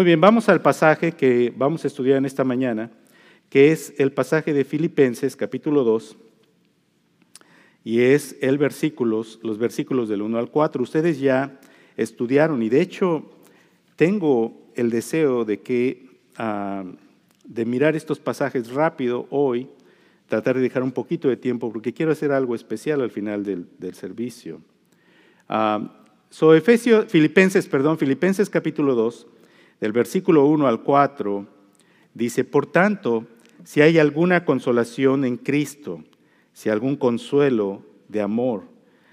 Muy 0.00 0.06
bien, 0.06 0.20
vamos 0.22 0.48
al 0.48 0.62
pasaje 0.62 1.12
que 1.12 1.52
vamos 1.54 1.84
a 1.84 1.86
estudiar 1.86 2.16
en 2.16 2.24
esta 2.24 2.42
mañana, 2.42 2.90
que 3.50 3.70
es 3.70 3.92
el 3.98 4.12
pasaje 4.12 4.54
de 4.54 4.64
Filipenses 4.64 5.36
capítulo 5.36 5.84
2, 5.84 6.16
y 7.84 8.00
es 8.00 8.34
el 8.40 8.56
versículos, 8.56 9.40
los 9.42 9.58
versículos 9.58 10.08
del 10.08 10.22
1 10.22 10.38
al 10.38 10.50
4. 10.50 10.82
Ustedes 10.82 11.20
ya 11.20 11.60
estudiaron 11.98 12.62
y 12.62 12.70
de 12.70 12.80
hecho 12.80 13.30
tengo 13.96 14.72
el 14.74 14.88
deseo 14.88 15.44
de 15.44 15.60
que 15.60 16.08
ah, 16.38 16.84
de 17.44 17.66
mirar 17.66 17.94
estos 17.94 18.20
pasajes 18.20 18.70
rápido 18.70 19.26
hoy, 19.28 19.68
tratar 20.28 20.56
de 20.56 20.62
dejar 20.62 20.82
un 20.82 20.92
poquito 20.92 21.28
de 21.28 21.36
tiempo 21.36 21.70
porque 21.70 21.92
quiero 21.92 22.12
hacer 22.12 22.32
algo 22.32 22.54
especial 22.54 23.02
al 23.02 23.10
final 23.10 23.44
del, 23.44 23.94
servicio. 23.94 24.62
Uh, 25.50 25.88
so, 26.30 26.58
Filipenses, 26.58 27.68
perdón, 27.68 27.98
Filipenses 27.98 28.48
capítulo 28.48 28.94
2, 28.94 29.26
del 29.80 29.92
versículo 29.92 30.46
1 30.46 30.66
al 30.66 30.82
4, 30.82 31.46
dice, 32.14 32.44
por 32.44 32.66
tanto, 32.66 33.26
si 33.64 33.80
hay 33.80 33.98
alguna 33.98 34.44
consolación 34.44 35.24
en 35.24 35.36
Cristo, 35.36 36.02
si 36.52 36.68
algún 36.68 36.96
consuelo 36.96 37.82
de 38.08 38.20
amor, 38.20 38.64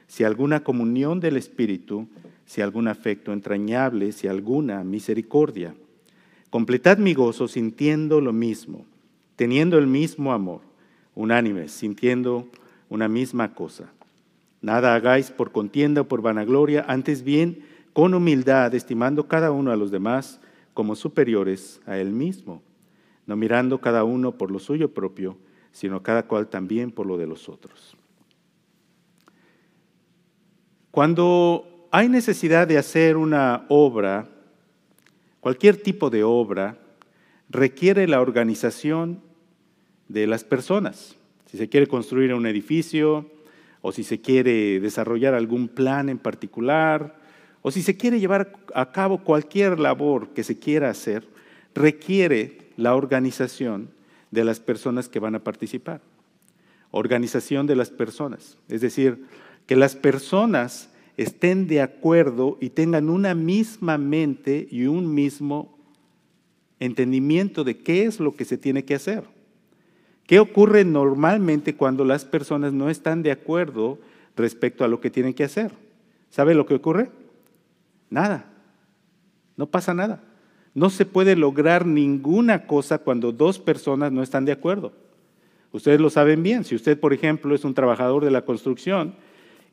si 0.07 0.23
alguna 0.23 0.63
comunión 0.63 1.19
del 1.19 1.37
Espíritu, 1.37 2.07
si 2.45 2.61
algún 2.61 2.87
afecto 2.87 3.33
entrañable, 3.33 4.11
si 4.11 4.27
alguna 4.27 4.83
misericordia. 4.83 5.75
Completad 6.49 6.97
mi 6.97 7.13
gozo 7.13 7.47
sintiendo 7.47 8.21
lo 8.21 8.33
mismo, 8.33 8.85
teniendo 9.35 9.77
el 9.77 9.87
mismo 9.87 10.33
amor, 10.33 10.61
unánimes, 11.13 11.71
sintiendo 11.71 12.47
una 12.89 13.09
misma 13.09 13.53
cosa. 13.53 13.91
Nada 14.61 14.95
hagáis 14.95 15.29
por 15.29 15.51
contienda 15.51 16.01
o 16.01 16.07
por 16.07 16.21
vanagloria, 16.21 16.85
antes 16.87 17.23
bien 17.23 17.63
con 17.93 18.13
humildad, 18.13 18.73
estimando 18.73 19.27
cada 19.27 19.51
uno 19.51 19.71
a 19.71 19.75
los 19.75 19.91
demás 19.91 20.39
como 20.77 20.95
superiores 20.95 21.81
a 21.87 21.97
él 21.97 22.11
mismo, 22.11 22.61
no 23.25 23.35
mirando 23.35 23.81
cada 23.81 24.03
uno 24.03 24.37
por 24.37 24.51
lo 24.51 24.59
suyo 24.59 24.93
propio, 24.93 25.35
sino 25.71 26.03
cada 26.03 26.27
cual 26.27 26.49
también 26.49 26.91
por 26.91 27.07
lo 27.07 27.17
de 27.17 27.25
los 27.25 27.49
otros. 27.49 27.97
Cuando 30.91 31.87
hay 31.89 32.09
necesidad 32.09 32.67
de 32.67 32.77
hacer 32.77 33.17
una 33.17 33.65
obra, 33.69 34.29
cualquier 35.39 35.77
tipo 35.77 36.11
de 36.11 36.23
obra, 36.23 36.77
requiere 37.49 38.07
la 38.07 38.21
organización 38.21 39.23
de 40.07 40.27
las 40.27 40.43
personas. 40.43 41.15
Si 41.47 41.57
se 41.57 41.69
quiere 41.69 41.87
construir 41.87 42.35
un 42.35 42.45
edificio, 42.45 43.25
o 43.81 43.91
si 43.91 44.03
se 44.03 44.21
quiere 44.21 44.79
desarrollar 44.79 45.33
algún 45.33 45.69
plan 45.69 46.07
en 46.07 46.19
particular, 46.19 47.15
o 47.61 47.71
si 47.71 47.81
se 47.81 47.97
quiere 47.97 48.19
llevar 48.19 48.53
a 48.73 48.91
cabo 48.91 49.23
cualquier 49.23 49.79
labor 49.79 50.29
que 50.29 50.43
se 50.43 50.57
quiera 50.57 50.89
hacer, 50.89 51.27
requiere 51.73 52.69
la 52.77 52.95
organización 52.95 53.89
de 54.31 54.43
las 54.43 54.59
personas 54.59 55.09
que 55.09 55.19
van 55.19 55.35
a 55.35 55.43
participar. 55.43 56.01
Organización 56.91 57.67
de 57.67 57.75
las 57.75 57.89
personas. 57.89 58.57
Es 58.69 58.81
decir, 58.81 59.25
que 59.65 59.75
las 59.75 59.95
personas 59.95 60.89
estén 61.17 61.67
de 61.67 61.81
acuerdo 61.81 62.57
y 62.61 62.69
tengan 62.69 63.09
una 63.09 63.33
misma 63.35 63.97
mente 63.97 64.67
y 64.71 64.85
un 64.85 65.13
mismo 65.13 65.77
entendimiento 66.79 67.63
de 67.63 67.77
qué 67.77 68.05
es 68.05 68.19
lo 68.19 68.35
que 68.35 68.45
se 68.45 68.57
tiene 68.57 68.85
que 68.85 68.95
hacer. 68.95 69.23
¿Qué 70.27 70.39
ocurre 70.39 70.85
normalmente 70.85 71.75
cuando 71.75 72.05
las 72.05 72.25
personas 72.25 72.73
no 72.73 72.89
están 72.89 73.23
de 73.23 73.31
acuerdo 73.31 73.97
respecto 74.35 74.83
a 74.83 74.87
lo 74.87 74.99
que 74.99 75.09
tienen 75.09 75.33
que 75.33 75.43
hacer? 75.45 75.71
¿Sabe 76.29 76.53
lo 76.53 76.65
que 76.65 76.75
ocurre? 76.75 77.09
Nada. 78.09 78.45
No 79.55 79.67
pasa 79.67 79.93
nada. 79.93 80.21
No 80.73 80.89
se 80.89 81.05
puede 81.05 81.35
lograr 81.35 81.85
ninguna 81.85 82.67
cosa 82.67 82.99
cuando 82.99 83.31
dos 83.31 83.59
personas 83.59 84.11
no 84.11 84.21
están 84.21 84.45
de 84.45 84.51
acuerdo. 84.51 84.93
Ustedes 85.71 85.99
lo 85.99 86.09
saben 86.09 86.43
bien. 86.43 86.63
Si 86.63 86.75
usted, 86.75 86.99
por 86.99 87.13
ejemplo, 87.13 87.55
es 87.55 87.65
un 87.65 87.73
trabajador 87.73 88.23
de 88.23 88.31
la 88.31 88.43
construcción 88.43 89.15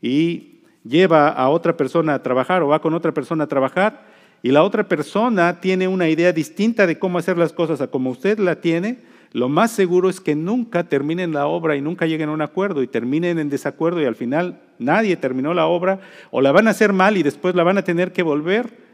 y 0.01 0.61
lleva 0.83 1.29
a 1.29 1.49
otra 1.49 1.77
persona 1.77 2.15
a 2.15 2.23
trabajar 2.23 2.63
o 2.63 2.69
va 2.69 2.81
con 2.81 2.95
otra 2.95 3.13
persona 3.13 3.45
a 3.45 3.49
trabajar 3.49 4.07
y 4.43 4.51
la 4.51 4.63
otra 4.63 4.87
persona 4.89 5.61
tiene 5.61 5.89
una 5.89 6.09
idea 6.09 6.33
distinta 6.33 6.87
de 6.87 6.99
cómo 6.99 7.19
hacer 7.19 7.39
las 7.39 7.53
cosas 7.53 7.81
a 7.81 7.87
como 7.87 8.11
usted 8.11 8.39
la 8.39 8.61
tiene, 8.61 8.99
lo 9.33 9.49
más 9.49 9.71
seguro 9.71 10.11
es 10.11 10.21
que 10.21 10.35
nunca 10.35 10.85
terminen 10.85 11.33
la 11.33 11.47
obra 11.47 11.77
y 11.77 11.81
nunca 11.81 12.07
lleguen 12.07 12.29
a 12.29 12.33
un 12.33 12.43
acuerdo 12.43 12.83
y 12.83 12.87
terminen 12.87 13.39
en 13.39 13.49
desacuerdo 13.49 14.03
y 14.03 14.05
al 14.05 14.15
final 14.15 14.61
nadie 14.79 15.17
terminó 15.17 15.55
la 15.55 15.67
obra 15.67 16.01
o 16.31 16.41
la 16.41 16.53
van 16.53 16.69
a 16.69 16.71
hacer 16.71 16.93
mal 16.93 17.17
y 17.17 17.23
después 17.23 17.55
la 17.55 17.65
van 17.65 17.79
a 17.79 17.85
tener 17.85 18.13
que 18.13 18.23
volver 18.23 18.85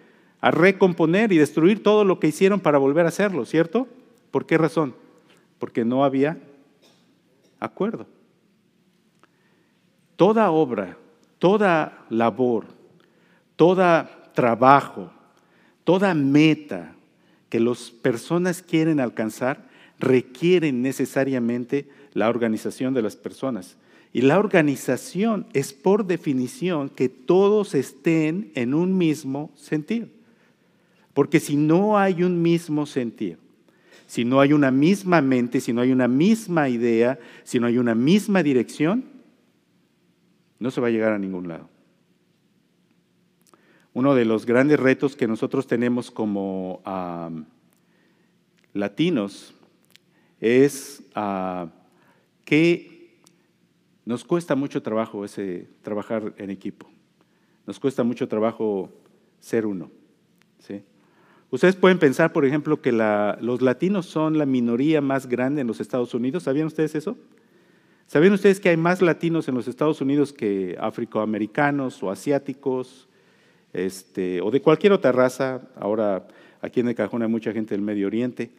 a 0.40 0.50
recomponer 0.50 1.32
y 1.32 1.38
destruir 1.38 1.82
todo 1.82 2.04
lo 2.04 2.18
que 2.18 2.28
hicieron 2.28 2.60
para 2.60 2.78
volver 2.78 3.04
a 3.04 3.10
hacerlo, 3.10 3.44
¿cierto? 3.44 3.86
¿Por 4.30 4.46
qué 4.46 4.58
razón? 4.58 4.94
Porque 5.58 5.84
no 5.84 6.04
había 6.04 6.38
acuerdo. 7.58 8.06
Toda 10.16 10.50
obra, 10.50 10.96
toda 11.38 12.04
labor, 12.08 12.66
todo 13.56 14.06
trabajo, 14.34 15.10
toda 15.84 16.14
meta 16.14 16.94
que 17.48 17.60
las 17.60 17.90
personas 17.90 18.62
quieren 18.62 19.00
alcanzar 19.00 19.68
requieren 19.98 20.82
necesariamente 20.82 21.88
la 22.14 22.28
organización 22.28 22.94
de 22.94 23.02
las 23.02 23.16
personas. 23.16 23.76
Y 24.12 24.22
la 24.22 24.38
organización 24.38 25.46
es 25.52 25.72
por 25.72 26.04
definición 26.04 26.88
que 26.88 27.08
todos 27.08 27.74
estén 27.74 28.50
en 28.54 28.74
un 28.74 28.98
mismo 28.98 29.52
sentido. 29.54 30.08
Porque 31.14 31.38
si 31.38 31.56
no 31.56 31.98
hay 31.98 32.22
un 32.22 32.42
mismo 32.42 32.86
sentir, 32.86 33.38
si 34.06 34.24
no 34.24 34.40
hay 34.40 34.52
una 34.52 34.72
misma 34.72 35.20
mente, 35.20 35.60
si 35.60 35.72
no 35.72 35.80
hay 35.80 35.92
una 35.92 36.08
misma 36.08 36.68
idea, 36.68 37.20
si 37.44 37.60
no 37.60 37.68
hay 37.68 37.78
una 37.78 37.94
misma 37.94 38.42
dirección, 38.42 39.04
no 40.58 40.70
se 40.72 40.80
va 40.80 40.88
a 40.88 40.90
llegar 40.90 41.12
a 41.12 41.18
ningún 41.18 41.46
lado. 41.46 41.68
Uno 43.92 44.14
de 44.14 44.24
los 44.24 44.46
grandes 44.46 44.80
retos 44.80 45.14
que 45.14 45.28
nosotros 45.28 45.66
tenemos 45.66 46.10
como 46.10 46.82
latinos 48.72 49.54
es 50.40 51.02
ah, 51.14 51.68
que 52.44 52.99
nos 54.04 54.24
cuesta 54.24 54.54
mucho 54.54 54.82
trabajo 54.82 55.24
ese 55.24 55.68
trabajar 55.82 56.34
en 56.38 56.50
equipo. 56.50 56.88
Nos 57.66 57.78
cuesta 57.78 58.02
mucho 58.02 58.28
trabajo 58.28 58.90
ser 59.38 59.66
uno. 59.66 59.90
¿sí? 60.58 60.82
Ustedes 61.50 61.76
pueden 61.76 61.98
pensar, 61.98 62.32
por 62.32 62.44
ejemplo, 62.44 62.80
que 62.80 62.92
los 62.92 63.60
latinos 63.60 64.06
son 64.06 64.38
la 64.38 64.46
minoría 64.46 65.00
más 65.00 65.26
grande 65.26 65.60
en 65.60 65.66
los 65.66 65.80
Estados 65.80 66.14
Unidos. 66.14 66.44
¿Sabían 66.44 66.66
ustedes 66.66 66.94
eso? 66.94 67.16
¿Sabían 68.06 68.32
ustedes 68.32 68.60
que 68.60 68.70
hay 68.70 68.76
más 68.76 69.02
latinos 69.02 69.48
en 69.48 69.54
los 69.54 69.68
Estados 69.68 70.00
Unidos 70.00 70.32
que 70.32 70.76
afroamericanos 70.80 72.02
o 72.02 72.10
asiáticos 72.10 73.08
este, 73.72 74.40
o 74.40 74.50
de 74.50 74.60
cualquier 74.60 74.92
otra 74.92 75.12
raza? 75.12 75.62
Ahora 75.76 76.26
aquí 76.60 76.80
en 76.80 76.88
el 76.88 76.94
cajón 76.94 77.22
hay 77.22 77.28
mucha 77.28 77.52
gente 77.52 77.74
del 77.74 77.82
Medio 77.82 78.06
Oriente. 78.06 78.50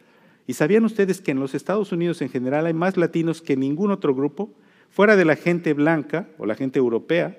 ¿Y 0.46 0.54
sabían 0.54 0.84
ustedes 0.84 1.20
que 1.20 1.30
en 1.30 1.40
los 1.40 1.54
Estados 1.54 1.92
Unidos 1.92 2.20
en 2.20 2.28
general 2.28 2.66
hay 2.66 2.72
más 2.72 2.96
latinos 2.96 3.42
que 3.42 3.56
ningún 3.56 3.90
otro 3.90 4.14
grupo? 4.14 4.50
Fuera 4.92 5.16
de 5.16 5.24
la 5.24 5.36
gente 5.36 5.72
blanca 5.72 6.28
o 6.36 6.44
la 6.44 6.54
gente 6.54 6.78
europea, 6.78 7.38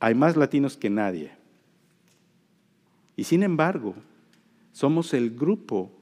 hay 0.00 0.14
más 0.14 0.36
latinos 0.38 0.78
que 0.78 0.88
nadie. 0.88 1.30
Y 3.14 3.24
sin 3.24 3.42
embargo, 3.42 3.94
somos 4.72 5.12
el 5.12 5.36
grupo, 5.36 5.92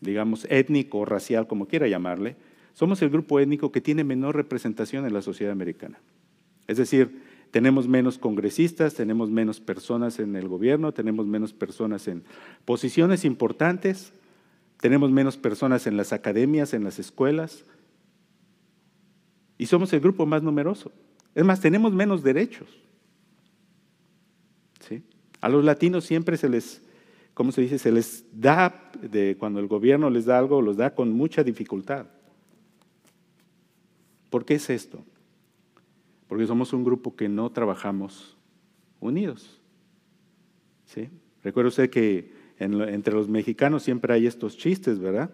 digamos, 0.00 0.48
étnico 0.50 0.98
o 0.98 1.04
racial, 1.04 1.46
como 1.46 1.68
quiera 1.68 1.86
llamarle, 1.86 2.34
somos 2.74 3.00
el 3.02 3.10
grupo 3.10 3.38
étnico 3.38 3.70
que 3.70 3.80
tiene 3.80 4.02
menor 4.02 4.34
representación 4.34 5.06
en 5.06 5.14
la 5.14 5.22
sociedad 5.22 5.52
americana. 5.52 6.00
Es 6.66 6.76
decir, 6.76 7.22
tenemos 7.52 7.86
menos 7.86 8.18
congresistas, 8.18 8.94
tenemos 8.94 9.30
menos 9.30 9.60
personas 9.60 10.18
en 10.18 10.34
el 10.34 10.48
gobierno, 10.48 10.92
tenemos 10.92 11.24
menos 11.26 11.52
personas 11.52 12.08
en 12.08 12.24
posiciones 12.64 13.24
importantes, 13.24 14.12
tenemos 14.80 15.12
menos 15.12 15.36
personas 15.36 15.86
en 15.86 15.96
las 15.96 16.12
academias, 16.12 16.74
en 16.74 16.82
las 16.82 16.98
escuelas, 16.98 17.64
y 19.60 19.66
somos 19.66 19.92
el 19.92 20.00
grupo 20.00 20.24
más 20.24 20.42
numeroso. 20.42 20.90
Es 21.34 21.44
más, 21.44 21.60
tenemos 21.60 21.92
menos 21.92 22.22
derechos. 22.22 22.68
¿Sí? 24.80 25.02
A 25.40 25.48
los 25.48 25.64
latinos 25.64 26.04
siempre 26.04 26.36
se 26.36 26.48
les 26.48 26.82
¿cómo 27.34 27.52
se 27.52 27.62
dice? 27.62 27.78
Se 27.78 27.92
les 27.92 28.24
da, 28.32 28.90
de, 29.00 29.36
cuando 29.38 29.60
el 29.60 29.66
gobierno 29.66 30.10
les 30.10 30.26
da 30.26 30.38
algo, 30.38 30.60
los 30.60 30.76
da 30.76 30.94
con 30.94 31.12
mucha 31.12 31.42
dificultad. 31.42 32.06
¿Por 34.28 34.44
qué 34.44 34.54
es 34.54 34.70
esto? 34.70 35.02
Porque 36.26 36.46
somos 36.46 36.72
un 36.72 36.84
grupo 36.84 37.16
que 37.16 37.28
no 37.28 37.50
trabajamos 37.50 38.36
unidos. 39.00 39.60
¿Sí? 40.86 41.08
Recuerda 41.42 41.68
usted 41.68 41.90
que 41.90 42.32
entre 42.58 43.14
los 43.14 43.28
mexicanos 43.28 43.82
siempre 43.82 44.12
hay 44.12 44.26
estos 44.26 44.56
chistes, 44.56 44.98
¿verdad? 44.98 45.30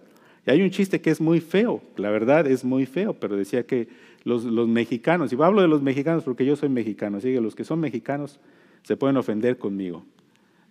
Y 0.47 0.51
hay 0.51 0.63
un 0.63 0.71
chiste 0.71 1.01
que 1.01 1.11
es 1.11 1.21
muy 1.21 1.41
feo, 1.41 1.83
la 1.97 2.11
verdad 2.11 2.47
es 2.47 2.65
muy 2.65 2.87
feo, 2.87 3.15
pero 3.15 3.37
decía 3.37 3.67
que 3.67 3.89
los, 4.27 4.43
los 4.43 4.67
mexicanos, 4.67 5.33
y 5.33 5.41
hablo 5.41 5.63
de 5.63 5.69
los 5.69 5.83
mexicanos 5.83 6.25
porque 6.25 6.45
yo 6.45 6.57
soy 6.57 6.69
mexicano, 6.69 7.19
así 7.19 7.33
que 7.33 7.41
los 7.41 7.55
que 7.55 7.63
son 7.63 7.79
mexicanos 7.79 8.41
se 8.83 8.97
pueden 8.97 9.17
ofender 9.17 9.57
conmigo. 9.57 10.05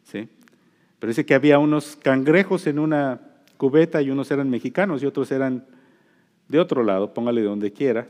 ¿sí? 0.03 0.27
Pero 0.99 1.09
dice 1.09 1.25
que 1.25 1.35
había 1.35 1.57
unos 1.57 1.95
cangrejos 1.95 2.67
en 2.67 2.79
una 2.79 3.21
cubeta 3.55 4.01
y 4.01 4.09
unos 4.09 4.29
eran 4.29 4.49
mexicanos 4.49 5.01
y 5.01 5.05
otros 5.05 5.31
eran 5.31 5.65
de 6.49 6.59
otro 6.59 6.83
lado, 6.83 7.13
póngale 7.13 7.39
de 7.39 7.47
donde 7.47 7.71
quiera. 7.71 8.09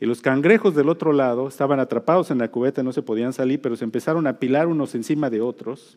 Y 0.00 0.06
los 0.06 0.20
cangrejos 0.20 0.74
del 0.74 0.88
otro 0.88 1.12
lado 1.12 1.46
estaban 1.46 1.78
atrapados 1.78 2.32
en 2.32 2.38
la 2.38 2.48
cubeta, 2.48 2.82
no 2.82 2.92
se 2.92 3.02
podían 3.02 3.32
salir, 3.32 3.60
pero 3.60 3.76
se 3.76 3.84
empezaron 3.84 4.26
a 4.26 4.40
pilar 4.40 4.66
unos 4.66 4.96
encima 4.96 5.30
de 5.30 5.40
otros, 5.40 5.96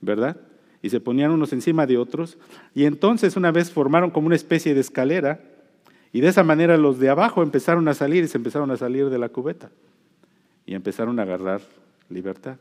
¿verdad? 0.00 0.36
Y 0.82 0.90
se 0.90 1.00
ponían 1.00 1.32
unos 1.32 1.52
encima 1.52 1.84
de 1.84 1.98
otros. 1.98 2.38
Y 2.76 2.84
entonces 2.84 3.36
una 3.36 3.50
vez 3.50 3.72
formaron 3.72 4.10
como 4.10 4.28
una 4.28 4.36
especie 4.36 4.72
de 4.72 4.80
escalera 4.80 5.40
y 6.16 6.22
de 6.22 6.28
esa 6.28 6.42
manera 6.42 6.78
los 6.78 6.98
de 6.98 7.10
abajo 7.10 7.42
empezaron 7.42 7.86
a 7.88 7.92
salir 7.92 8.24
y 8.24 8.28
se 8.28 8.38
empezaron 8.38 8.70
a 8.70 8.78
salir 8.78 9.10
de 9.10 9.18
la 9.18 9.28
cubeta 9.28 9.68
y 10.64 10.72
empezaron 10.72 11.18
a 11.18 11.24
agarrar 11.24 11.60
libertad. 12.08 12.56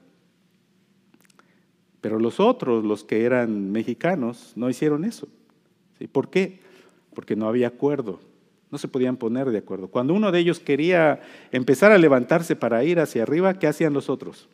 Pero 2.01 2.19
los 2.19 2.41
otros, 2.41 2.83
los 2.83 3.05
que 3.05 3.23
eran 3.23 3.71
mexicanos, 3.71 4.51
no 4.57 4.69
hicieron 4.69 5.05
eso. 5.05 5.29
¿Por 6.11 6.29
qué? 6.29 6.59
Porque 7.13 7.37
no 7.37 7.47
había 7.47 7.67
acuerdo, 7.67 8.19
no 8.71 8.77
se 8.77 8.89
podían 8.89 9.15
poner 9.15 9.49
de 9.51 9.59
acuerdo. 9.59 9.87
Cuando 9.87 10.13
uno 10.13 10.33
de 10.33 10.39
ellos 10.39 10.59
quería 10.59 11.21
empezar 11.53 11.93
a 11.93 11.97
levantarse 11.97 12.57
para 12.57 12.83
ir 12.83 12.99
hacia 12.99 13.23
arriba, 13.23 13.57
¿qué 13.57 13.67
hacían 13.67 13.93
los 13.93 14.09
otros? 14.09 14.49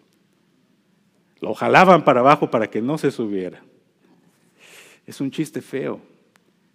Lo 1.39 1.55
jalaban 1.55 2.03
para 2.03 2.19
abajo 2.19 2.51
para 2.51 2.69
que 2.69 2.83
no 2.83 2.99
se 2.99 3.09
subiera. 3.09 3.63
Es 5.07 5.19
un 5.21 5.31
chiste 5.31 5.59
feo, 5.59 6.01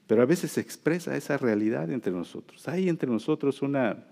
pero 0.07 0.23
a 0.23 0.27
veces 0.27 0.53
se 0.53 0.61
expresa 0.61 1.17
esa 1.17 1.37
realidad 1.37 1.91
entre 1.91 2.13
nosotros. 2.13 2.67
Hay 2.69 2.89
entre 2.89 3.11
nosotros 3.11 3.63
una 3.63 4.05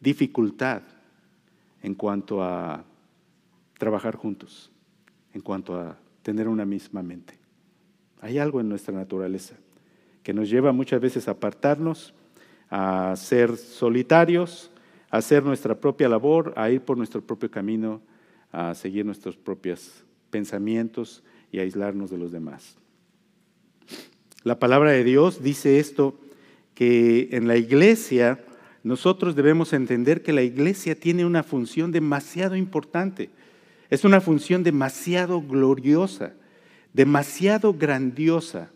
dificultad 0.00 0.82
en 1.82 1.94
cuanto 1.94 2.42
a 2.42 2.84
trabajar 3.78 4.16
juntos 4.16 4.70
en 5.36 5.42
cuanto 5.42 5.78
a 5.78 5.98
tener 6.22 6.48
una 6.48 6.64
misma 6.64 7.02
mente. 7.02 7.34
Hay 8.22 8.38
algo 8.38 8.58
en 8.58 8.70
nuestra 8.70 8.94
naturaleza 8.94 9.54
que 10.22 10.32
nos 10.32 10.48
lleva 10.48 10.72
muchas 10.72 10.98
veces 10.98 11.28
a 11.28 11.32
apartarnos, 11.32 12.14
a 12.70 13.14
ser 13.16 13.56
solitarios, 13.58 14.70
a 15.10 15.18
hacer 15.18 15.44
nuestra 15.44 15.78
propia 15.78 16.08
labor, 16.08 16.54
a 16.56 16.70
ir 16.70 16.80
por 16.80 16.96
nuestro 16.96 17.20
propio 17.20 17.50
camino, 17.50 18.00
a 18.50 18.74
seguir 18.74 19.04
nuestros 19.04 19.36
propios 19.36 20.04
pensamientos 20.30 21.22
y 21.52 21.58
aislarnos 21.58 22.10
de 22.10 22.16
los 22.16 22.32
demás. 22.32 22.78
La 24.46 24.60
palabra 24.60 24.92
de 24.92 25.02
Dios 25.02 25.42
dice 25.42 25.80
esto, 25.80 26.14
que 26.76 27.30
en 27.32 27.48
la 27.48 27.56
iglesia 27.56 28.38
nosotros 28.84 29.34
debemos 29.34 29.72
entender 29.72 30.22
que 30.22 30.32
la 30.32 30.44
iglesia 30.44 30.94
tiene 30.94 31.26
una 31.26 31.42
función 31.42 31.90
demasiado 31.90 32.54
importante. 32.54 33.28
Es 33.90 34.04
una 34.04 34.20
función 34.20 34.62
demasiado 34.62 35.42
gloriosa, 35.42 36.34
demasiado 36.92 37.74
grandiosa, 37.74 38.70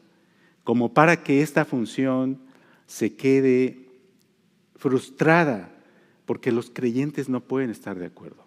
como 0.64 0.92
para 0.92 1.22
que 1.22 1.40
esta 1.40 1.64
función 1.64 2.40
se 2.88 3.14
quede 3.14 3.86
frustrada, 4.74 5.70
porque 6.26 6.50
los 6.50 6.68
creyentes 6.68 7.28
no 7.28 7.42
pueden 7.42 7.70
estar 7.70 7.96
de 7.96 8.06
acuerdo. 8.06 8.44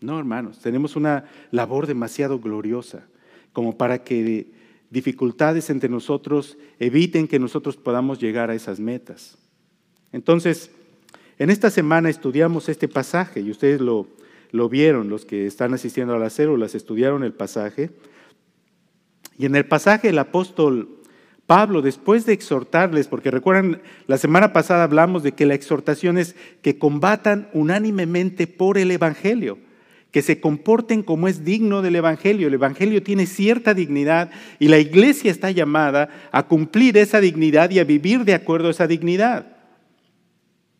No, 0.00 0.18
hermanos, 0.18 0.60
tenemos 0.60 0.96
una 0.96 1.26
labor 1.50 1.86
demasiado 1.86 2.40
gloriosa, 2.40 3.06
como 3.52 3.76
para 3.76 4.02
que 4.02 4.58
dificultades 4.90 5.70
entre 5.70 5.88
nosotros 5.88 6.58
eviten 6.78 7.28
que 7.28 7.38
nosotros 7.38 7.76
podamos 7.76 8.18
llegar 8.18 8.50
a 8.50 8.54
esas 8.54 8.80
metas. 8.80 9.38
Entonces, 10.12 10.70
en 11.38 11.48
esta 11.48 11.70
semana 11.70 12.10
estudiamos 12.10 12.68
este 12.68 12.88
pasaje 12.88 13.40
y 13.40 13.50
ustedes 13.50 13.80
lo, 13.80 14.08
lo 14.50 14.68
vieron, 14.68 15.08
los 15.08 15.24
que 15.24 15.46
están 15.46 15.72
asistiendo 15.72 16.14
a 16.14 16.18
las 16.18 16.34
células 16.34 16.74
estudiaron 16.74 17.22
el 17.22 17.32
pasaje. 17.32 17.90
Y 19.38 19.46
en 19.46 19.56
el 19.56 19.64
pasaje 19.64 20.08
el 20.08 20.18
apóstol 20.18 21.00
Pablo, 21.50 21.82
después 21.82 22.26
de 22.26 22.32
exhortarles, 22.32 23.08
porque 23.08 23.32
recuerdan, 23.32 23.82
la 24.06 24.18
semana 24.18 24.52
pasada 24.52 24.84
hablamos 24.84 25.24
de 25.24 25.32
que 25.32 25.46
la 25.46 25.54
exhortación 25.54 26.16
es 26.16 26.36
que 26.62 26.78
combatan 26.78 27.48
unánimemente 27.52 28.46
por 28.46 28.78
el 28.78 28.92
Evangelio, 28.92 29.58
que 30.10 30.22
se 30.22 30.40
comporten 30.40 31.02
como 31.02 31.28
es 31.28 31.44
digno 31.44 31.82
del 31.82 31.96
Evangelio. 31.96 32.48
El 32.48 32.54
Evangelio 32.54 33.02
tiene 33.02 33.26
cierta 33.26 33.74
dignidad 33.74 34.30
y 34.58 34.68
la 34.68 34.78
iglesia 34.78 35.30
está 35.30 35.50
llamada 35.50 36.08
a 36.32 36.44
cumplir 36.44 36.96
esa 36.96 37.20
dignidad 37.20 37.70
y 37.70 37.78
a 37.78 37.84
vivir 37.84 38.24
de 38.24 38.34
acuerdo 38.34 38.68
a 38.68 38.72
esa 38.72 38.86
dignidad. 38.86 39.46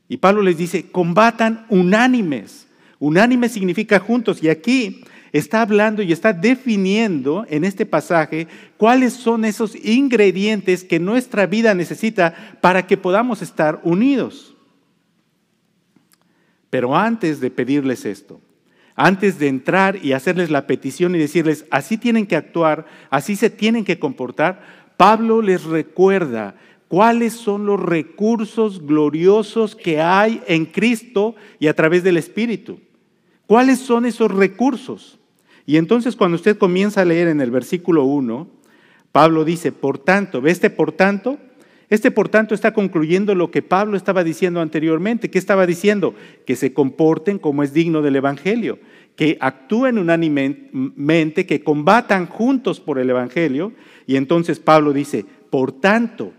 Y 0.09 0.17
Pablo 0.17 0.43
les 0.43 0.59
dice, 0.59 0.91
combatan 0.91 1.67
unánimes. 1.69 2.67
Unánime 2.99 3.49
significa 3.49 4.01
juntos 4.01 4.43
y 4.43 4.49
aquí 4.49 5.05
está 5.33 5.63
hablando 5.63 6.03
y 6.03 6.13
está 6.13 6.33
definiendo 6.33 7.47
en 7.49 7.65
este 7.65 7.87
pasaje 7.87 8.49
cuáles 8.77 9.13
son 9.13 9.45
esos 9.45 9.77
ingredientes 9.77 10.83
que 10.83 10.99
nuestra 10.99 11.47
vida 11.47 11.75
necesita 11.75 12.59
para 12.61 12.87
que 12.87 12.97
podamos 12.97 13.43
estar 13.43 13.81
unidos. 13.85 14.57
Pero 16.69 16.97
antes 16.97 17.41
de 17.41 17.51
pedirles 17.51 18.05
esto, 18.05 18.41
antes 19.03 19.39
de 19.39 19.49
entrar 19.49 20.05
y 20.05 20.13
hacerles 20.13 20.51
la 20.51 20.67
petición 20.67 21.15
y 21.15 21.19
decirles, 21.19 21.65
así 21.71 21.97
tienen 21.97 22.27
que 22.27 22.37
actuar, 22.37 22.85
así 23.09 23.35
se 23.35 23.49
tienen 23.49 23.83
que 23.83 23.99
comportar, 23.99 24.61
Pablo 24.99 25.41
les 25.41 25.65
recuerda 25.65 26.55
cuáles 26.87 27.33
son 27.33 27.65
los 27.65 27.81
recursos 27.81 28.85
gloriosos 28.85 29.75
que 29.75 30.03
hay 30.03 30.43
en 30.47 30.67
Cristo 30.67 31.35
y 31.59 31.69
a 31.69 31.75
través 31.75 32.05
del 32.05 32.19
Espíritu. 32.19 32.79
¿Cuáles 33.47 33.79
son 33.79 34.05
esos 34.05 34.31
recursos? 34.31 35.19
Y 35.65 35.79
entonces 35.79 36.15
cuando 36.15 36.35
usted 36.35 36.59
comienza 36.59 37.01
a 37.01 37.07
leer 37.07 37.29
en 37.29 37.41
el 37.41 37.51
versículo 37.51 38.05
1, 38.05 38.49
Pablo 39.13 39.47
dice, 39.47 39.73
por 39.73 39.97
tanto, 39.97 40.43
¿ve 40.43 40.51
este 40.51 40.69
por 40.69 40.93
tanto? 40.93 41.39
Este 41.91 42.13
por 42.13 42.29
tanto 42.29 42.55
está 42.55 42.73
concluyendo 42.73 43.35
lo 43.35 43.51
que 43.51 43.63
Pablo 43.63 43.97
estaba 43.97 44.23
diciendo 44.23 44.61
anteriormente. 44.61 45.29
¿Qué 45.29 45.39
estaba 45.41 45.67
diciendo? 45.67 46.15
Que 46.47 46.55
se 46.55 46.73
comporten 46.73 47.41
como 47.41 47.65
es 47.65 47.73
digno 47.73 48.01
del 48.01 48.15
Evangelio, 48.15 48.79
que 49.17 49.37
actúen 49.41 49.99
unánimemente, 49.99 51.47
que 51.47 51.65
combatan 51.65 52.27
juntos 52.27 52.79
por 52.79 53.01
el 53.01 53.11
Evangelio. 53.11 53.73
Y 54.07 54.15
entonces 54.15 54.61
Pablo 54.61 54.93
dice, 54.93 55.27
por 55.51 55.73
tanto, 55.73 56.33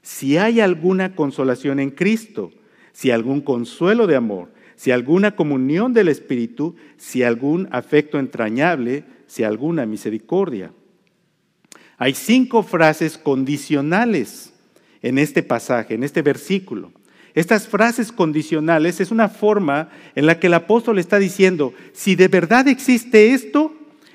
si 0.00 0.38
hay 0.38 0.60
alguna 0.60 1.16
consolación 1.16 1.80
en 1.80 1.90
Cristo, 1.90 2.52
si 2.92 3.10
algún 3.10 3.40
consuelo 3.40 4.06
de 4.06 4.14
amor, 4.14 4.52
si 4.76 4.92
alguna 4.92 5.34
comunión 5.34 5.92
del 5.92 6.06
Espíritu, 6.06 6.76
si 6.96 7.24
algún 7.24 7.68
afecto 7.72 8.20
entrañable, 8.20 9.02
si 9.26 9.42
alguna 9.42 9.86
misericordia. 9.86 10.72
Hay 11.96 12.14
cinco 12.14 12.62
frases 12.62 13.18
condicionales 13.18 14.54
en 15.02 15.18
este 15.18 15.42
pasaje, 15.42 15.94
en 15.94 16.02
este 16.02 16.22
versículo. 16.22 16.92
Estas 17.34 17.68
frases 17.68 18.10
condicionales 18.10 19.00
es 19.00 19.10
una 19.10 19.28
forma 19.28 19.90
en 20.14 20.26
la 20.26 20.40
que 20.40 20.48
el 20.48 20.54
apóstol 20.54 20.98
está 20.98 21.18
diciendo, 21.18 21.72
si 21.92 22.16
de 22.16 22.28
verdad 22.28 22.66
existe 22.66 23.32
esto, 23.32 23.72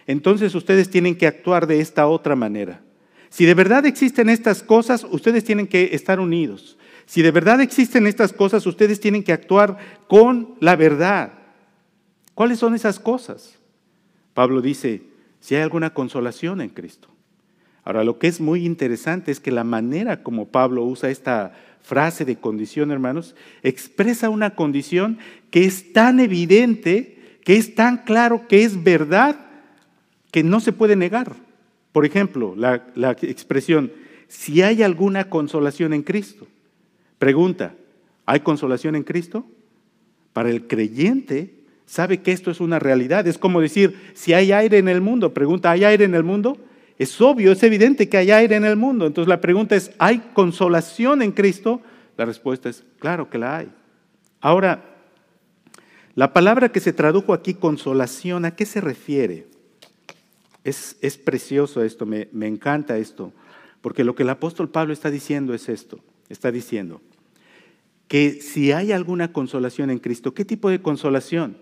entonces 0.08 0.54
ustedes 0.56 0.90
tienen 0.90 1.16
que 1.16 1.28
actuar 1.28 1.68
de 1.68 1.80
esta 1.80 2.08
otra 2.08 2.36
manera. 2.36 2.82
Si 3.30 3.46
de 3.46 3.54
verdad 3.54 3.86
existen 3.86 4.30
estas 4.30 4.62
cosas, 4.62 5.06
ustedes 5.10 5.44
tienen 5.44 5.68
que 5.68 5.92
estar 5.94 6.20
unidos. 6.20 6.78
Si 7.06 7.22
de 7.22 7.32
verdad 7.32 7.62
existen 7.62 8.08
estas 8.08 8.34
cosas, 8.34 8.66
ustedes 8.66 9.00
tienen 9.00 9.24
que 9.24 9.34
actuar 9.34 9.78
con 10.08 10.56
la 10.60 10.76
verdad. 10.76 11.34
¿Cuáles 12.34 12.60
son 12.60 12.76
esas 12.76 13.00
cosas? 13.00 13.58
Pablo 14.34 14.62
dice, 14.62 15.04
si 15.40 15.56
hay 15.56 15.62
alguna 15.62 15.94
consolación 15.94 16.62
en 16.62 16.70
Cristo. 16.70 17.13
Ahora, 17.84 18.04
lo 18.04 18.18
que 18.18 18.28
es 18.28 18.40
muy 18.40 18.66
interesante 18.66 19.32
es 19.32 19.40
que 19.40 19.52
la 19.52 19.64
manera 19.64 20.24
como 20.24 20.48
Pablo 20.48 20.84
usa 20.86 21.10
esta 21.10 21.54
frase 21.82 22.24
de 22.24 22.38
condición, 22.38 22.92
hermanos, 22.92 23.36
expresa 23.62 24.30
una 24.30 24.56
condición 24.56 25.20
que 25.52 25.66
es 25.66 25.92
tan 25.92 26.20
evidente, 26.20 27.38
que 27.44 27.58
es 27.58 27.76
tan 27.76 27.98
claro, 27.98 28.48
que 28.48 28.64
es 28.64 28.84
verdad, 28.84 29.38
que 30.32 30.44
no 30.44 30.62
se 30.62 30.72
puede 30.72 30.96
negar. 30.96 31.36
Por 31.92 32.06
ejemplo, 32.06 32.56
la, 32.58 32.82
expresión, 33.22 33.92
si 34.28 34.62
hay 34.62 34.82
alguna 34.82 35.30
consolación 35.30 35.94
en 35.94 36.04
Cristo. 36.04 36.48
Pregunta, 37.20 37.76
¿hay 38.26 38.40
consolación 38.40 38.96
en 38.96 39.04
Cristo? 39.04 39.46
Para 40.32 40.50
el 40.50 40.68
creyente, 40.68 41.54
sabe 41.86 42.22
que 42.22 42.32
esto 42.32 42.50
es 42.50 42.62
una 42.62 42.80
realidad. 42.80 43.28
Es 43.28 43.38
como 43.38 43.60
decir, 43.60 43.96
si 44.14 44.34
hay 44.34 44.54
aire 44.54 44.78
en 44.78 44.88
el 44.88 45.02
mundo, 45.02 45.34
pregunta, 45.34 45.70
¿hay 45.70 45.84
aire 45.84 46.06
en 46.06 46.16
el 46.16 46.24
mundo? 46.24 46.58
Es 46.98 47.20
obvio, 47.22 47.52
es 47.52 47.64
evidente 47.64 48.08
que 48.08 48.18
hay 48.18 48.32
aire 48.32 48.56
en 48.56 48.66
el 48.66 48.76
mundo. 48.76 49.08
Entonces 49.08 49.28
la 49.28 49.42
pregunta 49.42 49.76
es, 49.76 49.92
¿hay 49.98 50.20
consolación 50.34 51.22
en 51.22 51.32
Cristo? 51.32 51.82
La 52.18 52.26
respuesta 52.26 52.70
es, 52.70 52.84
claro 53.00 53.30
que 53.30 53.38
la 53.38 53.58
hay. 53.58 53.72
Ahora, 54.42 54.84
la 56.16 56.34
palabra 56.34 56.70
que 56.70 56.80
se 56.80 56.94
tradujo 56.94 57.34
aquí, 57.34 57.56
consolación, 57.56 58.46
¿a 58.46 58.56
qué 58.56 58.66
se 58.66 58.82
refiere? 58.82 59.48
Es, 60.64 60.98
es 61.02 61.18
precioso 61.18 61.84
esto, 61.84 62.06
me, 62.06 62.30
me 62.32 62.48
encanta 62.48 62.98
esto, 62.98 63.34
porque 63.82 64.04
lo 64.04 64.16
que 64.16 64.24
el 64.24 64.30
apóstol 64.30 64.70
Pablo 64.70 64.94
está 64.94 65.10
diciendo 65.10 65.54
es 65.54 65.70
esto, 65.70 66.00
está 66.30 66.52
diciendo, 66.52 67.02
que 68.08 68.40
si 68.42 68.72
hay 68.72 68.92
alguna 68.92 69.34
consolación 69.34 69.90
en 69.90 70.00
Cristo, 70.00 70.34
¿qué 70.34 70.46
tipo 70.46 70.70
de 70.70 70.82
consolación? 70.82 71.58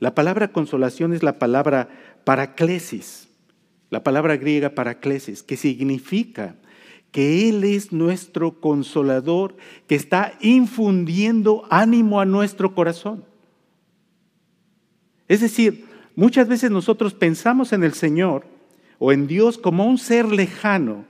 La 0.00 0.14
palabra 0.14 0.52
consolación 0.52 1.14
es 1.14 1.22
la 1.22 1.38
palabra 1.38 1.88
paraclesis, 2.24 3.23
la 3.94 4.02
palabra 4.02 4.36
griega 4.36 4.70
paraclesis, 4.70 5.44
que 5.44 5.56
significa 5.56 6.56
que 7.12 7.48
Él 7.48 7.62
es 7.62 7.92
nuestro 7.92 8.60
consolador, 8.60 9.56
que 9.86 9.94
está 9.94 10.32
infundiendo 10.40 11.64
ánimo 11.70 12.20
a 12.20 12.24
nuestro 12.24 12.74
corazón. 12.74 13.24
Es 15.28 15.42
decir, 15.42 15.84
muchas 16.16 16.48
veces 16.48 16.72
nosotros 16.72 17.14
pensamos 17.14 17.72
en 17.72 17.84
el 17.84 17.92
Señor 17.92 18.48
o 18.98 19.12
en 19.12 19.28
Dios 19.28 19.58
como 19.58 19.86
un 19.86 19.98
ser 19.98 20.26
lejano, 20.26 21.04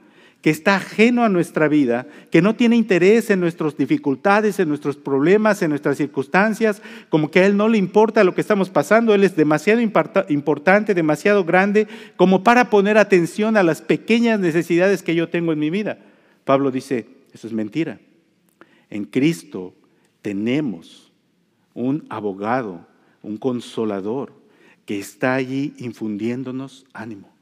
que 0.44 0.50
está 0.50 0.76
ajeno 0.76 1.24
a 1.24 1.30
nuestra 1.30 1.68
vida, 1.68 2.06
que 2.30 2.42
no 2.42 2.54
tiene 2.54 2.76
interés 2.76 3.30
en 3.30 3.40
nuestras 3.40 3.78
dificultades, 3.78 4.60
en 4.60 4.68
nuestros 4.68 4.98
problemas, 4.98 5.62
en 5.62 5.70
nuestras 5.70 5.96
circunstancias, 5.96 6.82
como 7.08 7.30
que 7.30 7.40
a 7.40 7.46
Él 7.46 7.56
no 7.56 7.66
le 7.66 7.78
importa 7.78 8.24
lo 8.24 8.34
que 8.34 8.42
estamos 8.42 8.68
pasando, 8.68 9.14
Él 9.14 9.24
es 9.24 9.36
demasiado 9.36 9.80
importante, 9.80 10.92
demasiado 10.92 11.46
grande, 11.46 11.88
como 12.16 12.44
para 12.44 12.68
poner 12.68 12.98
atención 12.98 13.56
a 13.56 13.62
las 13.62 13.80
pequeñas 13.80 14.38
necesidades 14.38 15.02
que 15.02 15.14
yo 15.14 15.30
tengo 15.30 15.50
en 15.50 15.60
mi 15.60 15.70
vida. 15.70 15.96
Pablo 16.44 16.70
dice, 16.70 17.06
eso 17.32 17.46
es 17.46 17.54
mentira. 17.54 17.98
En 18.90 19.06
Cristo 19.06 19.72
tenemos 20.20 21.10
un 21.72 22.04
abogado, 22.10 22.86
un 23.22 23.38
consolador, 23.38 24.34
que 24.84 24.98
está 24.98 25.32
allí 25.32 25.72
infundiéndonos 25.78 26.84
ánimo, 26.92 27.32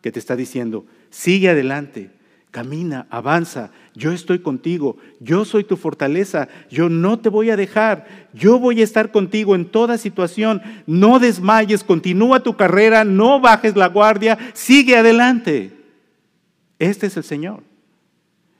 que 0.00 0.12
te 0.12 0.20
está 0.20 0.36
diciendo, 0.36 0.86
sigue 1.10 1.48
adelante 1.48 2.21
Camina, 2.52 3.06
avanza, 3.08 3.70
yo 3.94 4.12
estoy 4.12 4.40
contigo, 4.40 4.98
yo 5.20 5.46
soy 5.46 5.64
tu 5.64 5.78
fortaleza, 5.78 6.48
yo 6.70 6.90
no 6.90 7.18
te 7.18 7.30
voy 7.30 7.48
a 7.48 7.56
dejar, 7.56 8.06
yo 8.34 8.58
voy 8.58 8.82
a 8.82 8.84
estar 8.84 9.10
contigo 9.10 9.54
en 9.54 9.64
toda 9.64 9.96
situación, 9.96 10.60
no 10.86 11.18
desmayes, 11.18 11.82
continúa 11.82 12.42
tu 12.42 12.54
carrera, 12.54 13.04
no 13.04 13.40
bajes 13.40 13.74
la 13.74 13.88
guardia, 13.88 14.38
sigue 14.52 14.96
adelante. 14.96 15.72
Este 16.78 17.06
es 17.06 17.16
el 17.16 17.24
Señor, 17.24 17.62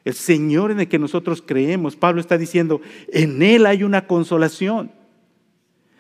el 0.06 0.14
Señor 0.14 0.70
en 0.70 0.80
el 0.80 0.88
que 0.88 0.99
nosotros 0.99 1.42
creemos. 1.44 1.94
Pablo 1.94 2.22
está 2.22 2.38
diciendo, 2.38 2.80
en 3.12 3.42
Él 3.42 3.66
hay 3.66 3.82
una 3.82 4.06
consolación. 4.06 4.90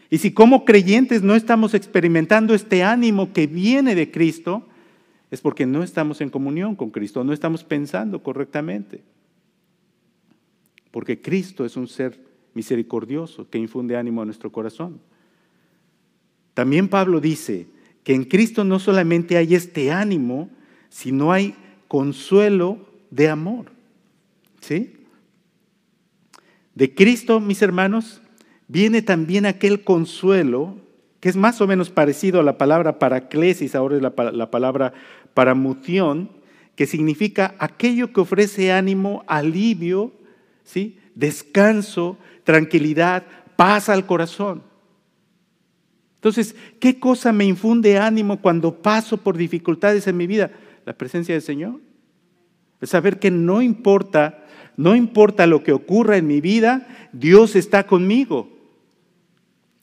Y 0.08 0.16
si 0.16 0.32
como 0.32 0.64
creyentes 0.64 1.22
no 1.22 1.34
estamos 1.34 1.74
experimentando 1.74 2.54
este 2.54 2.82
ánimo 2.82 3.34
que 3.34 3.46
viene 3.46 3.94
de 3.94 4.10
Cristo, 4.10 4.66
es 5.32 5.40
porque 5.40 5.64
no 5.64 5.82
estamos 5.82 6.20
en 6.20 6.28
comunión 6.28 6.76
con 6.76 6.90
Cristo, 6.90 7.24
no 7.24 7.32
estamos 7.32 7.64
pensando 7.64 8.22
correctamente. 8.22 9.02
Porque 10.90 11.22
Cristo 11.22 11.64
es 11.64 11.74
un 11.74 11.88
ser 11.88 12.20
misericordioso 12.52 13.48
que 13.48 13.56
infunde 13.56 13.96
ánimo 13.96 14.20
a 14.20 14.26
nuestro 14.26 14.52
corazón. 14.52 15.00
También 16.52 16.86
Pablo 16.86 17.18
dice 17.18 17.66
que 18.04 18.14
en 18.14 18.24
Cristo 18.24 18.62
no 18.62 18.78
solamente 18.78 19.38
hay 19.38 19.54
este 19.54 19.90
ánimo, 19.90 20.50
sino 20.90 21.32
hay 21.32 21.54
consuelo 21.88 22.86
de 23.10 23.30
amor. 23.30 23.72
¿Sí? 24.60 24.98
De 26.74 26.94
Cristo, 26.94 27.40
mis 27.40 27.62
hermanos, 27.62 28.20
viene 28.68 29.00
también 29.00 29.46
aquel 29.46 29.82
consuelo 29.82 30.76
que 31.22 31.28
es 31.28 31.36
más 31.36 31.60
o 31.60 31.68
menos 31.68 31.88
parecido 31.88 32.40
a 32.40 32.42
la 32.42 32.58
palabra 32.58 32.98
paraclesis, 32.98 33.76
ahora 33.76 33.94
es 33.94 34.02
la, 34.02 34.12
la 34.32 34.50
palabra 34.50 34.92
paramutión, 35.34 36.30
que 36.76 36.86
significa 36.86 37.54
aquello 37.58 38.12
que 38.12 38.20
ofrece 38.20 38.72
ánimo, 38.72 39.24
alivio, 39.26 40.12
¿sí? 40.64 40.98
descanso, 41.14 42.18
tranquilidad, 42.44 43.24
paz 43.56 43.88
al 43.88 44.06
corazón. 44.06 44.62
Entonces, 46.16 46.54
¿qué 46.78 47.00
cosa 47.00 47.32
me 47.32 47.44
infunde 47.44 47.98
ánimo 47.98 48.40
cuando 48.40 48.80
paso 48.80 49.16
por 49.16 49.36
dificultades 49.36 50.06
en 50.06 50.16
mi 50.16 50.26
vida? 50.26 50.52
La 50.84 50.92
presencia 50.92 51.34
del 51.34 51.42
Señor. 51.42 51.80
El 52.80 52.88
saber 52.88 53.18
que 53.18 53.30
no 53.30 53.60
importa, 53.60 54.44
no 54.76 54.94
importa 54.94 55.46
lo 55.46 55.62
que 55.62 55.72
ocurra 55.72 56.16
en 56.16 56.26
mi 56.26 56.40
vida, 56.40 57.08
Dios 57.12 57.56
está 57.56 57.86
conmigo. 57.86 58.51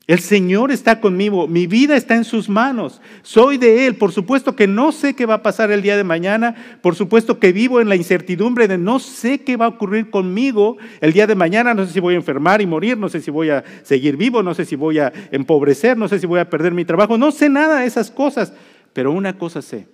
El 0.09 0.21
Señor 0.21 0.71
está 0.71 1.01
conmigo, 1.01 1.47
mi 1.47 1.67
vida 1.67 1.95
está 1.95 2.15
en 2.15 2.23
sus 2.23 2.49
manos, 2.49 2.99
soy 3.21 3.59
de 3.59 3.85
Él. 3.85 3.95
Por 3.95 4.11
supuesto 4.11 4.55
que 4.55 4.65
no 4.65 4.91
sé 4.91 5.13
qué 5.13 5.27
va 5.27 5.35
a 5.35 5.43
pasar 5.43 5.69
el 5.69 5.83
día 5.83 5.97
de 5.97 6.03
mañana, 6.03 6.79
por 6.81 6.95
supuesto 6.95 7.37
que 7.37 7.51
vivo 7.51 7.79
en 7.79 7.89
la 7.89 7.95
incertidumbre 7.95 8.67
de 8.67 8.79
no 8.79 8.97
sé 8.97 9.41
qué 9.41 9.55
va 9.55 9.65
a 9.65 9.67
ocurrir 9.67 10.09
conmigo 10.09 10.77
el 10.99 11.13
día 11.13 11.27
de 11.27 11.35
mañana, 11.35 11.75
no 11.75 11.85
sé 11.85 11.93
si 11.93 11.99
voy 11.99 12.15
a 12.15 12.17
enfermar 12.17 12.59
y 12.59 12.65
morir, 12.65 12.97
no 12.97 13.07
sé 13.07 13.21
si 13.21 13.29
voy 13.29 13.51
a 13.51 13.63
seguir 13.83 14.17
vivo, 14.17 14.41
no 14.41 14.55
sé 14.55 14.65
si 14.65 14.75
voy 14.75 14.97
a 14.97 15.13
empobrecer, 15.29 15.95
no 15.95 16.07
sé 16.07 16.17
si 16.17 16.25
voy 16.25 16.39
a 16.39 16.49
perder 16.49 16.73
mi 16.73 16.85
trabajo, 16.85 17.15
no 17.19 17.31
sé 17.31 17.47
nada 17.47 17.81
de 17.81 17.85
esas 17.85 18.09
cosas, 18.09 18.51
pero 18.93 19.11
una 19.11 19.37
cosa 19.37 19.61
sé, 19.61 19.85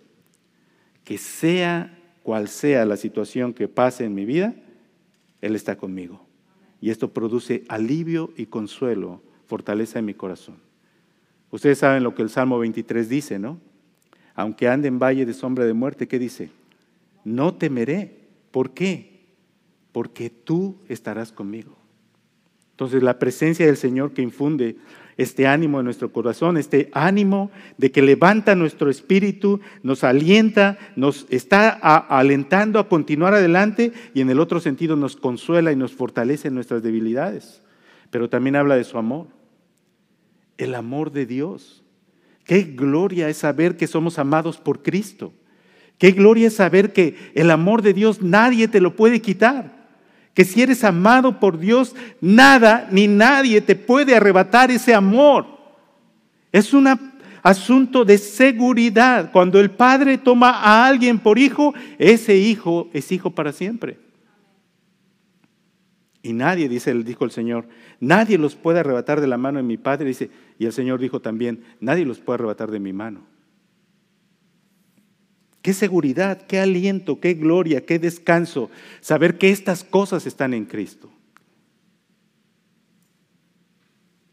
que 1.04 1.18
sea 1.18 1.94
cual 2.24 2.48
sea 2.48 2.86
la 2.86 2.96
situación 2.96 3.54
que 3.54 3.68
pase 3.68 4.06
en 4.06 4.16
mi 4.16 4.24
vida, 4.24 4.56
Él 5.42 5.58
está 5.58 5.76
conmigo. 5.76 6.26
Y 6.80 6.90
esto 6.90 7.12
produce 7.12 7.66
alivio 7.68 8.32
y 8.38 8.46
consuelo 8.46 9.25
fortaleza 9.48 10.00
en 10.00 10.06
mi 10.06 10.14
corazón. 10.14 10.56
Ustedes 11.52 11.78
saben 11.80 12.04
lo 12.04 12.16
que 12.16 12.22
el 12.22 12.30
Salmo 12.30 12.60
23 12.60 13.08
dice, 13.08 13.40
¿no? 13.40 13.60
Aunque 14.34 14.68
ande 14.68 14.88
en 14.88 15.00
valle 15.00 15.26
de 15.26 15.34
sombra 15.34 15.66
de 15.66 15.74
muerte, 15.74 16.08
¿qué 16.08 16.20
dice? 16.20 16.50
No 17.24 17.54
temeré. 17.54 18.26
¿Por 18.52 18.74
qué? 18.74 19.22
Porque 19.92 20.30
tú 20.30 20.78
estarás 20.90 21.32
conmigo. 21.32 21.78
Entonces 22.72 23.02
la 23.02 23.20
presencia 23.20 23.66
del 23.66 23.78
Señor 23.78 24.12
que 24.12 24.22
infunde 24.22 24.76
este 25.16 25.48
ánimo 25.48 25.80
en 25.80 25.86
nuestro 25.86 26.12
corazón, 26.12 26.58
este 26.58 26.90
ánimo 26.92 27.50
de 27.78 27.90
que 27.90 28.02
levanta 28.02 28.54
nuestro 28.54 28.90
espíritu, 28.90 29.62
nos 29.82 30.04
alienta, 30.04 30.78
nos 30.98 31.26
está 31.30 31.70
alentando 31.70 32.80
a 32.80 32.90
continuar 32.90 33.34
adelante 33.34 33.94
y 34.14 34.20
en 34.20 34.30
el 34.30 34.42
otro 34.42 34.60
sentido 34.60 34.98
nos 34.98 35.16
consuela 35.16 35.72
y 35.72 35.78
nos 35.78 35.94
fortalece 35.94 36.50
en 36.50 36.56
nuestras 36.56 36.84
debilidades 36.84 37.62
pero 38.10 38.30
también 38.30 38.56
habla 38.56 38.76
de 38.76 38.84
su 38.84 38.98
amor. 38.98 39.28
El 40.58 40.76
amor 40.76 41.12
de 41.12 41.26
Dios. 41.26 41.84
Qué 42.46 42.62
gloria 42.62 43.28
es 43.30 43.38
saber 43.38 43.76
que 43.76 43.88
somos 43.88 44.20
amados 44.20 44.58
por 44.58 44.84
Cristo. 44.84 45.34
Qué 45.98 46.12
gloria 46.12 46.48
es 46.48 46.56
saber 46.56 46.94
que 46.94 47.32
el 47.34 47.52
amor 47.52 47.82
de 47.82 47.94
Dios 47.94 48.22
nadie 48.22 48.68
te 48.68 48.82
lo 48.82 48.96
puede 48.96 49.22
quitar. 49.22 49.74
Que 50.34 50.46
si 50.46 50.62
eres 50.62 50.84
amado 50.84 51.40
por 51.40 51.58
Dios, 51.58 51.96
nada 52.20 52.88
ni 52.92 53.08
nadie 53.08 53.62
te 53.62 53.76
puede 53.76 54.16
arrebatar 54.16 54.70
ese 54.70 54.94
amor. 54.94 55.48
Es 56.52 56.74
un 56.74 56.88
asunto 57.42 58.04
de 58.04 58.18
seguridad. 58.18 59.32
Cuando 59.32 59.60
el 59.60 59.72
Padre 59.72 60.18
toma 60.18 60.50
a 60.52 60.86
alguien 60.86 61.20
por 61.20 61.40
hijo, 61.40 61.74
ese 61.98 62.36
hijo 62.36 62.90
es 62.94 63.12
hijo 63.12 63.32
para 63.32 63.54
siempre. 63.54 64.05
Y 66.26 66.34
nadie, 66.34 66.68
dice, 66.68 66.92
dijo 67.04 67.24
el 67.24 67.30
Señor, 67.30 67.68
nadie 68.00 68.40
los 68.40 68.56
puede 68.56 68.80
arrebatar 68.80 69.22
de 69.22 69.28
la 69.28 69.38
mano 69.38 69.60
de 69.60 69.64
mi 69.64 69.78
Padre. 69.78 70.08
Dice, 70.08 70.32
y 70.58 70.66
el 70.66 70.74
Señor 70.74 71.00
dijo 71.00 71.22
también, 71.22 71.64
nadie 71.80 72.04
los 72.04 72.20
puede 72.20 72.38
arrebatar 72.38 72.72
de 72.72 72.80
mi 72.80 72.94
mano. 72.94 73.28
Qué 75.62 75.72
seguridad, 75.72 76.42
qué 76.48 76.58
aliento, 76.60 77.20
qué 77.20 77.36
gloria, 77.36 77.86
qué 77.86 78.00
descanso, 78.00 78.72
saber 79.02 79.38
que 79.38 79.52
estas 79.52 79.84
cosas 79.84 80.26
están 80.26 80.56
en 80.56 80.66
Cristo. 80.66 81.12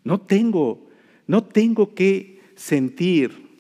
No 0.02 0.18
tengo, 0.18 0.88
no 1.26 1.44
tengo 1.44 1.94
que 1.94 2.40
sentir, 2.54 3.50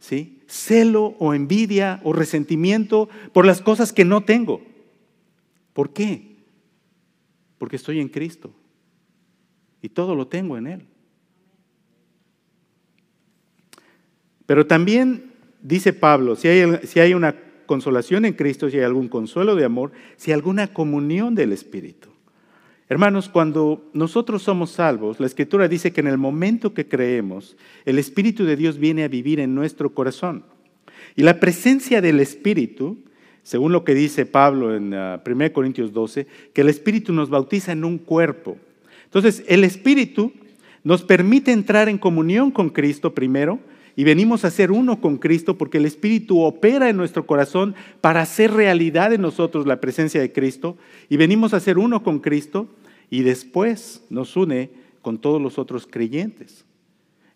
¿sí? 0.00 0.42
Celo 0.46 1.16
o 1.18 1.32
envidia 1.32 1.98
o 2.04 2.12
resentimiento 2.12 3.08
por 3.32 3.46
las 3.46 3.62
cosas 3.62 3.94
que 3.94 4.04
no 4.04 4.22
tengo. 4.22 4.60
¿Por 5.72 5.94
qué? 5.94 6.31
Porque 7.62 7.76
estoy 7.76 8.00
en 8.00 8.08
Cristo 8.08 8.52
y 9.80 9.88
todo 9.88 10.16
lo 10.16 10.26
tengo 10.26 10.58
en 10.58 10.66
Él. 10.66 10.82
Pero 14.46 14.66
también 14.66 15.30
dice 15.60 15.92
Pablo, 15.92 16.34
si 16.34 16.48
hay, 16.48 16.80
si 16.82 16.98
hay 16.98 17.14
una 17.14 17.36
consolación 17.66 18.24
en 18.24 18.32
Cristo, 18.32 18.68
si 18.68 18.78
hay 18.78 18.82
algún 18.82 19.06
consuelo 19.06 19.54
de 19.54 19.64
amor, 19.64 19.92
si 20.16 20.32
hay 20.32 20.34
alguna 20.34 20.74
comunión 20.74 21.36
del 21.36 21.52
Espíritu. 21.52 22.08
Hermanos, 22.88 23.28
cuando 23.28 23.88
nosotros 23.92 24.42
somos 24.42 24.72
salvos, 24.72 25.20
la 25.20 25.26
Escritura 25.26 25.68
dice 25.68 25.92
que 25.92 26.00
en 26.00 26.08
el 26.08 26.18
momento 26.18 26.74
que 26.74 26.88
creemos, 26.88 27.56
el 27.84 28.00
Espíritu 28.00 28.44
de 28.44 28.56
Dios 28.56 28.76
viene 28.78 29.04
a 29.04 29.08
vivir 29.08 29.38
en 29.38 29.54
nuestro 29.54 29.94
corazón. 29.94 30.46
Y 31.14 31.22
la 31.22 31.38
presencia 31.38 32.00
del 32.00 32.18
Espíritu 32.18 33.04
según 33.42 33.72
lo 33.72 33.84
que 33.84 33.94
dice 33.94 34.26
Pablo 34.26 34.74
en 34.74 34.94
1 34.94 34.96
ah, 34.96 35.50
Corintios 35.52 35.92
12, 35.92 36.26
que 36.52 36.60
el 36.60 36.68
Espíritu 36.68 37.12
nos 37.12 37.28
bautiza 37.28 37.72
en 37.72 37.84
un 37.84 37.98
cuerpo. 37.98 38.56
Entonces, 39.04 39.44
el 39.48 39.64
Espíritu 39.64 40.32
nos 40.84 41.02
permite 41.02 41.52
entrar 41.52 41.88
en 41.88 41.98
comunión 41.98 42.50
con 42.50 42.70
Cristo 42.70 43.14
primero 43.14 43.58
y 43.94 44.04
venimos 44.04 44.44
a 44.44 44.50
ser 44.50 44.72
uno 44.72 45.00
con 45.00 45.18
Cristo 45.18 45.58
porque 45.58 45.78
el 45.78 45.86
Espíritu 45.86 46.40
opera 46.40 46.88
en 46.88 46.96
nuestro 46.96 47.26
corazón 47.26 47.74
para 48.00 48.22
hacer 48.22 48.52
realidad 48.52 49.12
en 49.12 49.20
nosotros 49.20 49.66
la 49.66 49.80
presencia 49.80 50.20
de 50.20 50.32
Cristo 50.32 50.76
y 51.08 51.16
venimos 51.16 51.52
a 51.52 51.60
ser 51.60 51.78
uno 51.78 52.02
con 52.02 52.20
Cristo 52.20 52.68
y 53.10 53.22
después 53.22 54.02
nos 54.08 54.36
une 54.36 54.70
con 55.02 55.18
todos 55.18 55.42
los 55.42 55.58
otros 55.58 55.86
creyentes. 55.86 56.64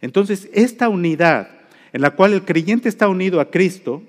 Entonces, 0.00 0.48
esta 0.52 0.88
unidad 0.88 1.50
en 1.92 2.00
la 2.00 2.12
cual 2.12 2.32
el 2.32 2.44
creyente 2.44 2.88
está 2.88 3.08
unido 3.08 3.40
a 3.40 3.50
Cristo, 3.50 4.02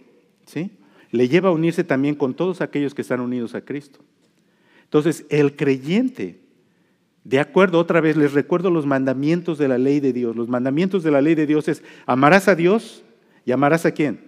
¿sí? 0.46 0.72
Le 1.18 1.28
lleva 1.28 1.50
a 1.50 1.52
unirse 1.52 1.84
también 1.84 2.14
con 2.14 2.36
todos 2.36 2.62
aquellos 2.62 2.94
que 2.94 3.02
están 3.02 3.22
unidos 3.22 3.56
a 3.56 3.62
Cristo. 3.62 4.02
Entonces, 4.84 5.26
el 5.30 5.56
creyente, 5.56 6.40
de 7.24 7.40
acuerdo, 7.40 7.80
otra 7.80 8.02
vez 8.02 8.16
les 8.16 8.34
recuerdo 8.34 8.70
los 8.70 8.86
mandamientos 8.86 9.58
de 9.58 9.68
la 9.68 9.80
ley 9.80 10.00
de 10.00 10.14
Dios. 10.14 10.36
Los 10.36 10.48
mandamientos 10.48 11.02
de 11.02 11.10
la 11.10 11.20
ley 11.20 11.34
de 11.34 11.48
Dios 11.48 11.68
es, 11.70 11.82
amarás 12.06 12.48
a 12.48 12.54
Dios 12.54 13.04
y 13.48 13.52
amarás 13.52 13.88
a 13.88 13.94
quién? 13.94 14.20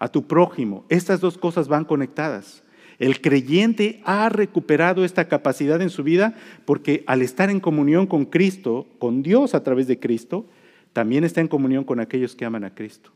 A 0.00 0.08
tu 0.08 0.26
prójimo. 0.26 0.84
Estas 0.88 1.20
dos 1.20 1.38
cosas 1.38 1.68
van 1.68 1.84
conectadas. 1.84 2.64
El 2.98 3.20
creyente 3.20 4.02
ha 4.04 4.28
recuperado 4.28 5.04
esta 5.04 5.28
capacidad 5.28 5.80
en 5.80 5.90
su 5.90 6.02
vida 6.02 6.34
porque 6.64 7.04
al 7.06 7.22
estar 7.22 7.48
en 7.48 7.60
comunión 7.60 8.08
con 8.08 8.24
Cristo, 8.24 8.88
con 8.98 9.22
Dios 9.22 9.54
a 9.54 9.62
través 9.62 9.86
de 9.86 10.00
Cristo, 10.00 10.46
también 10.92 11.22
está 11.22 11.40
en 11.40 11.46
comunión 11.46 11.84
con 11.84 12.00
aquellos 12.00 12.34
que 12.34 12.44
aman 12.44 12.64
a 12.64 12.74
Cristo. 12.74 13.12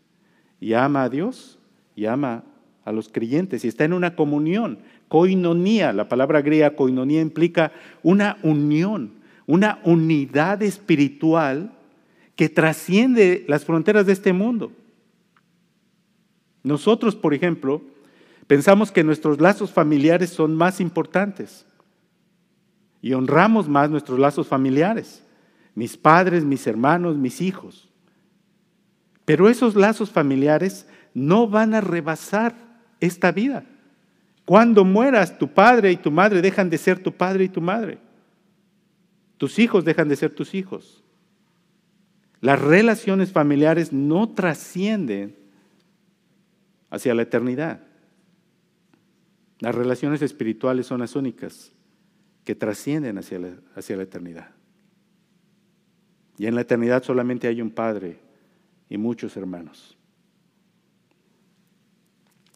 Y 0.60 0.74
ama 0.74 1.02
a 1.02 1.08
Dios 1.08 1.58
y 1.96 2.06
ama 2.06 2.44
a 2.90 2.92
los 2.92 3.08
creyentes 3.08 3.64
y 3.64 3.68
está 3.68 3.84
en 3.84 3.92
una 3.92 4.14
comunión, 4.14 4.78
coinonía. 5.08 5.92
La 5.92 6.08
palabra 6.08 6.42
griega 6.42 6.76
coinonía 6.76 7.20
implica 7.20 7.72
una 8.02 8.36
unión, 8.42 9.12
una 9.46 9.80
unidad 9.84 10.62
espiritual 10.62 11.72
que 12.36 12.48
trasciende 12.48 13.44
las 13.48 13.64
fronteras 13.64 14.06
de 14.06 14.12
este 14.12 14.32
mundo. 14.32 14.72
Nosotros, 16.62 17.16
por 17.16 17.32
ejemplo, 17.32 17.82
Pensamos 18.50 18.90
que 18.90 19.04
nuestros 19.04 19.40
lazos 19.40 19.70
familiares 19.70 20.30
son 20.30 20.56
más 20.56 20.80
importantes 20.80 21.64
y 23.00 23.12
honramos 23.12 23.68
más 23.68 23.88
nuestros 23.90 24.18
lazos 24.18 24.48
familiares, 24.48 25.22
mis 25.76 25.96
padres, 25.96 26.44
mis 26.44 26.66
hermanos, 26.66 27.16
mis 27.16 27.42
hijos. 27.42 27.88
Pero 29.24 29.48
esos 29.48 29.76
lazos 29.76 30.10
familiares 30.10 30.88
no 31.14 31.46
van 31.46 31.74
a 31.74 31.80
rebasar 31.80 32.56
esta 33.00 33.32
vida. 33.32 33.64
Cuando 34.44 34.84
mueras, 34.84 35.38
tu 35.38 35.48
padre 35.48 35.92
y 35.92 35.96
tu 35.96 36.10
madre 36.10 36.42
dejan 36.42 36.70
de 36.70 36.78
ser 36.78 37.02
tu 37.02 37.12
padre 37.12 37.44
y 37.44 37.48
tu 37.48 37.60
madre. 37.60 37.98
Tus 39.36 39.58
hijos 39.58 39.84
dejan 39.84 40.08
de 40.08 40.16
ser 40.16 40.34
tus 40.34 40.54
hijos. 40.54 41.02
Las 42.40 42.60
relaciones 42.60 43.32
familiares 43.32 43.92
no 43.92 44.30
trascienden 44.30 45.36
hacia 46.90 47.14
la 47.14 47.22
eternidad. 47.22 47.80
Las 49.60 49.74
relaciones 49.74 50.22
espirituales 50.22 50.86
son 50.86 51.00
las 51.00 51.16
únicas 51.16 51.72
que 52.44 52.54
trascienden 52.54 53.18
hacia 53.18 53.38
la, 53.38 53.50
hacia 53.76 53.96
la 53.96 54.02
eternidad. 54.02 54.50
Y 56.38 56.46
en 56.46 56.54
la 56.54 56.62
eternidad 56.62 57.02
solamente 57.02 57.46
hay 57.48 57.60
un 57.60 57.70
Padre 57.70 58.18
y 58.88 58.96
muchos 58.96 59.36
hermanos. 59.36 59.98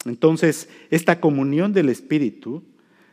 Entonces, 0.06 0.68
esta 0.90 1.20
comunión 1.20 1.72
del 1.72 1.88
Espíritu, 1.88 2.62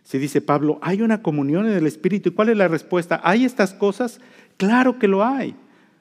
si 0.04 0.18
dice 0.18 0.42
Pablo, 0.42 0.80
hay 0.82 1.02
una 1.02 1.22
comunión 1.22 1.68
en 1.68 1.74
el 1.74 1.88
Espíritu. 1.88 2.30
¿Y 2.30 2.32
cuál 2.34 2.50
es 2.50 2.58
la 2.58 2.68
respuesta? 2.68 3.22
¿Hay 3.24 3.46
estas 3.46 3.74
cosas? 3.74 4.20
Claro 4.58 5.00
que 5.00 5.08
lo 5.08 5.24
hay. 5.24 5.56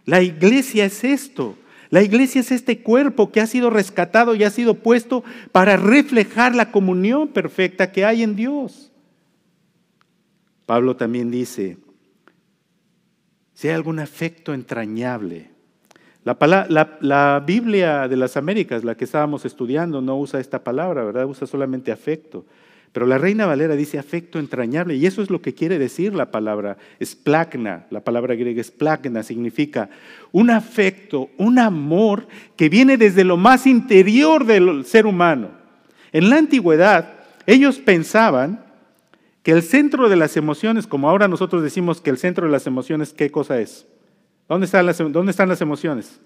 La 0.04 0.22
iglesia 0.22 0.84
es 0.84 1.04
esto. 1.04 1.56
La 1.90 2.02
iglesia 2.02 2.40
es 2.40 2.52
este 2.52 2.82
cuerpo 2.82 3.32
que 3.32 3.40
ha 3.40 3.46
sido 3.46 3.68
rescatado 3.68 4.34
y 4.34 4.44
ha 4.44 4.50
sido 4.50 4.74
puesto 4.74 5.24
para 5.52 5.76
reflejar 5.76 6.54
la 6.54 6.70
comunión 6.70 7.28
perfecta 7.28 7.90
que 7.90 8.04
hay 8.04 8.22
en 8.22 8.36
Dios. 8.36 8.92
Pablo 10.66 10.96
también 10.96 11.32
dice, 11.32 11.78
si 13.54 13.68
hay 13.68 13.74
algún 13.74 13.98
afecto 13.98 14.54
entrañable. 14.54 15.49
La, 16.24 17.42
Biblia 17.46 18.06
de 18.06 18.16
las 18.16 18.36
Américas, 18.36 18.84
la 18.84 18.94
que 18.94 19.04
estábamos 19.04 19.44
estudiando, 19.44 20.02
no 20.02 20.18
usa 20.18 20.40
esta 20.40 20.62
palabra, 20.62 21.04
¿verdad? 21.04 21.26
Usa 21.26 21.46
solamente 21.46 21.92
afecto. 21.92 22.44
Pero 22.92 23.06
la 23.06 23.18
Reina 23.18 23.46
Valera 23.46 23.76
dice 23.76 23.98
afecto 23.98 24.38
entrañable, 24.38 24.96
y 24.96 25.06
eso 25.06 25.22
es 25.22 25.30
lo 25.30 25.40
que 25.40 25.54
quiere 25.54 25.78
decir 25.78 26.12
la 26.12 26.30
palabra 26.30 26.76
esplacna. 26.98 27.86
La 27.90 28.00
palabra 28.00 28.34
griega 28.34 28.60
esplacna 28.60 29.22
significa 29.22 29.88
un 30.32 30.50
afecto, 30.50 31.30
un 31.38 31.58
amor 31.58 32.26
que 32.56 32.68
viene 32.68 32.96
desde 32.96 33.24
lo 33.24 33.36
más 33.36 33.66
interior 33.66 34.44
del 34.44 34.84
ser 34.84 35.06
humano. 35.06 35.50
En 36.12 36.28
la 36.28 36.36
antigüedad, 36.36 37.14
ellos 37.46 37.78
pensaban 37.78 38.64
que 39.44 39.52
el 39.52 39.62
centro 39.62 40.08
de 40.08 40.16
las 40.16 40.36
emociones, 40.36 40.86
como 40.86 41.08
ahora 41.08 41.28
nosotros 41.28 41.62
decimos 41.62 42.00
que 42.00 42.10
el 42.10 42.18
centro 42.18 42.46
de 42.46 42.52
las 42.52 42.66
emociones, 42.66 43.12
¿qué 43.12 43.30
cosa 43.30 43.60
es? 43.60 43.86
¿Dónde 44.50 44.64
están 44.64 44.84
las, 44.84 45.60
emociones? 45.60 46.20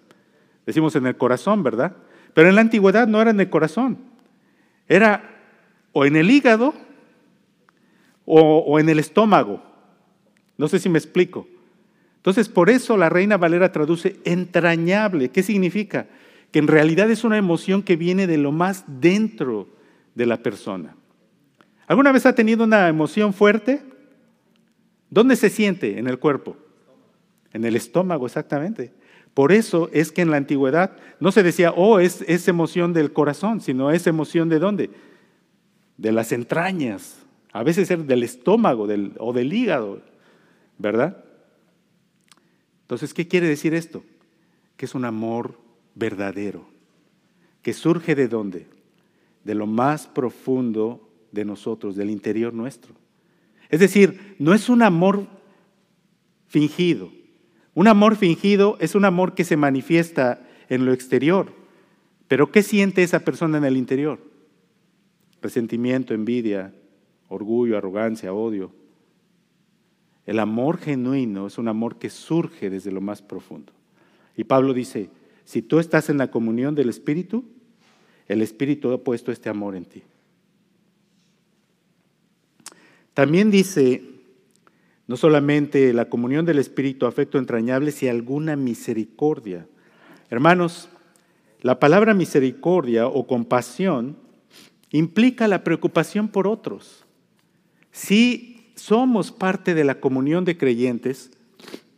Decimos 0.65 0.97
en 0.97 1.07
el 1.07 1.15
corazón, 1.15 1.63
¿verdad? 1.63 1.95
Pero 2.33 2.49
en 2.49 2.55
la 2.55 2.63
antigüedad 2.63 3.07
no 3.07 3.21
era 3.21 3.33
en 3.33 3.39
el 3.39 3.51
corazón, 3.51 3.99
era 4.89 5.43
o 5.93 6.07
en 6.07 6.17
el 6.17 6.31
hígado 6.31 6.73
o, 8.25 8.81
en 8.81 8.89
el 8.89 8.99
estómago. 8.99 9.63
No 10.57 10.69
sé 10.69 10.79
si 10.79 10.89
me 10.89 10.99
explico. 10.99 11.47
Entonces, 12.17 12.49
por 12.49 12.71
eso 12.71 12.97
la 12.97 13.11
Reina 13.11 13.37
Valera 13.37 13.73
traduce 13.73 14.19
entrañable. 14.25 15.29
¿Qué 15.29 15.43
significa? 15.43 16.07
Que 16.51 16.61
en 16.61 16.67
realidad 16.69 17.11
es 17.11 17.25
una 17.25 17.37
emoción 17.37 17.83
que 17.83 17.97
viene 17.97 18.27
de 18.27 18.39
lo 18.39 18.53
más 18.53 18.85
dentro 18.87 19.69
de 20.15 20.25
la 20.25 20.39
persona. 20.39 20.97
¿Alguna 21.87 22.11
vez 22.11 22.25
ha 22.25 22.35
tenido 22.35 22.65
una 22.65 22.89
emoción 22.89 23.35
fuerte? 23.35 23.83
¿Dónde 25.11 25.37
se 25.37 25.51
siente 25.51 25.99
en 25.99 26.07
el 26.07 26.19
cuerpo? 26.19 26.64
En 27.55 27.65
el 27.65 27.77
estómago, 27.77 28.27
exactamente. 28.27 28.93
Por 29.33 29.51
eso 29.51 29.89
es 29.93 30.13
que 30.13 30.21
en 30.21 30.31
la 30.31 30.37
antigüedad 30.37 30.97
no 31.19 31.33
se 31.33 31.43
decía, 31.43 31.73
oh, 31.73 31.99
es, 31.99 32.23
es 32.29 32.47
emoción 32.49 32.93
del 32.93 33.13
corazón, 33.13 33.63
sino 33.63 33.91
es 33.91 34.07
emoción 34.07 34.51
de 34.51 34.59
dónde? 34.59 34.91
de 35.97 36.13
las 36.13 36.33
entrañas, 36.33 37.19
a 37.53 37.63
veces 37.63 37.91
es 37.91 38.07
del 38.07 38.23
estómago 38.23 38.89
o 39.19 39.33
del 39.33 39.53
hígado, 39.53 40.03
¿verdad? 40.79 41.25
Entonces, 42.83 43.15
¿qué 43.15 43.29
quiere 43.29 43.49
decir 43.49 43.75
esto? 43.75 44.05
Que 44.77 44.87
es 44.87 44.95
un 44.95 45.05
amor 45.05 45.59
verdadero, 45.95 46.67
que 47.63 47.73
surge 47.73 48.15
de 48.15 48.29
dónde? 48.29 48.67
De 49.45 49.55
lo 49.55 49.67
más 49.67 50.07
profundo 50.07 51.09
de 51.31 51.45
nosotros, 51.45 51.97
del 51.97 52.11
interior 52.11 52.53
nuestro. 52.53 52.95
Es 53.69 53.81
decir, 53.81 54.37
no 54.39 54.53
es 54.53 54.69
un 54.69 54.83
amor 54.83 55.27
fingido. 56.47 57.11
Un 57.75 57.89
amor 57.89 58.17
fingido 58.17 58.77
es 58.81 58.95
un 58.95 59.05
amor 59.05 59.35
que 59.35 59.45
se 59.45 59.57
manifiesta 59.57 60.47
en 60.69 60.85
lo 60.87 60.93
exterior. 60.93 61.53
Pero 62.29 62.51
¿qué 62.51 62.63
siente 62.63 63.03
esa 63.03 63.21
persona 63.21 63.59
en 63.59 63.65
el 63.65 63.77
interior? 63.77 64.19
resentimiento, 65.45 66.15
envidia, 66.15 66.75
orgullo, 67.29 67.77
arrogancia, 67.77 68.33
odio. 68.33 68.73
El 70.25 70.39
amor 70.39 70.79
genuino 70.79 71.47
es 71.47 71.59
un 71.59 71.69
amor 71.69 71.99
que 71.99 72.09
surge 72.09 72.71
desde 72.71 72.91
lo 72.91 73.03
más 73.03 73.21
profundo. 73.21 73.71
Y 74.39 74.45
Pablo 74.45 74.73
dice, 74.73 75.11
si 75.45 75.61
tú 75.61 75.79
estás 75.79 76.09
en 76.09 76.17
la 76.17 76.31
comunión 76.31 76.75
del 76.75 76.89
Espíritu, 76.89 77.45
el 78.27 78.41
Espíritu 78.41 78.91
ha 78.93 79.05
puesto 79.05 79.31
este 79.31 79.51
amor 79.51 79.77
en 79.77 79.85
ti. 79.85 80.03
También 83.13 83.51
dice, 83.51 84.03
no 85.07 85.17
solamente 85.17 85.93
la 85.93 86.07
comunión 86.07 86.47
del 86.47 86.59
Espíritu, 86.59 87.07
afecto 87.07 87.39
entrañable, 87.39 87.93
si 87.93 88.09
alguna 88.09 88.57
misericordia. 88.57 89.67
Hermanos, 90.31 90.89
la 91.61 91.79
palabra 91.79 92.15
misericordia 92.15 93.07
o 93.07 93.27
compasión 93.27 94.17
implica 94.91 95.49
la 95.49 95.65
preocupación 95.65 96.29
por 96.29 96.47
otros. 96.47 97.05
Si 97.91 98.73
somos 98.75 99.33
parte 99.33 99.75
de 99.75 99.85
la 99.85 100.01
comunión 100.01 100.45
de 100.45 100.57
creyentes, 100.57 101.31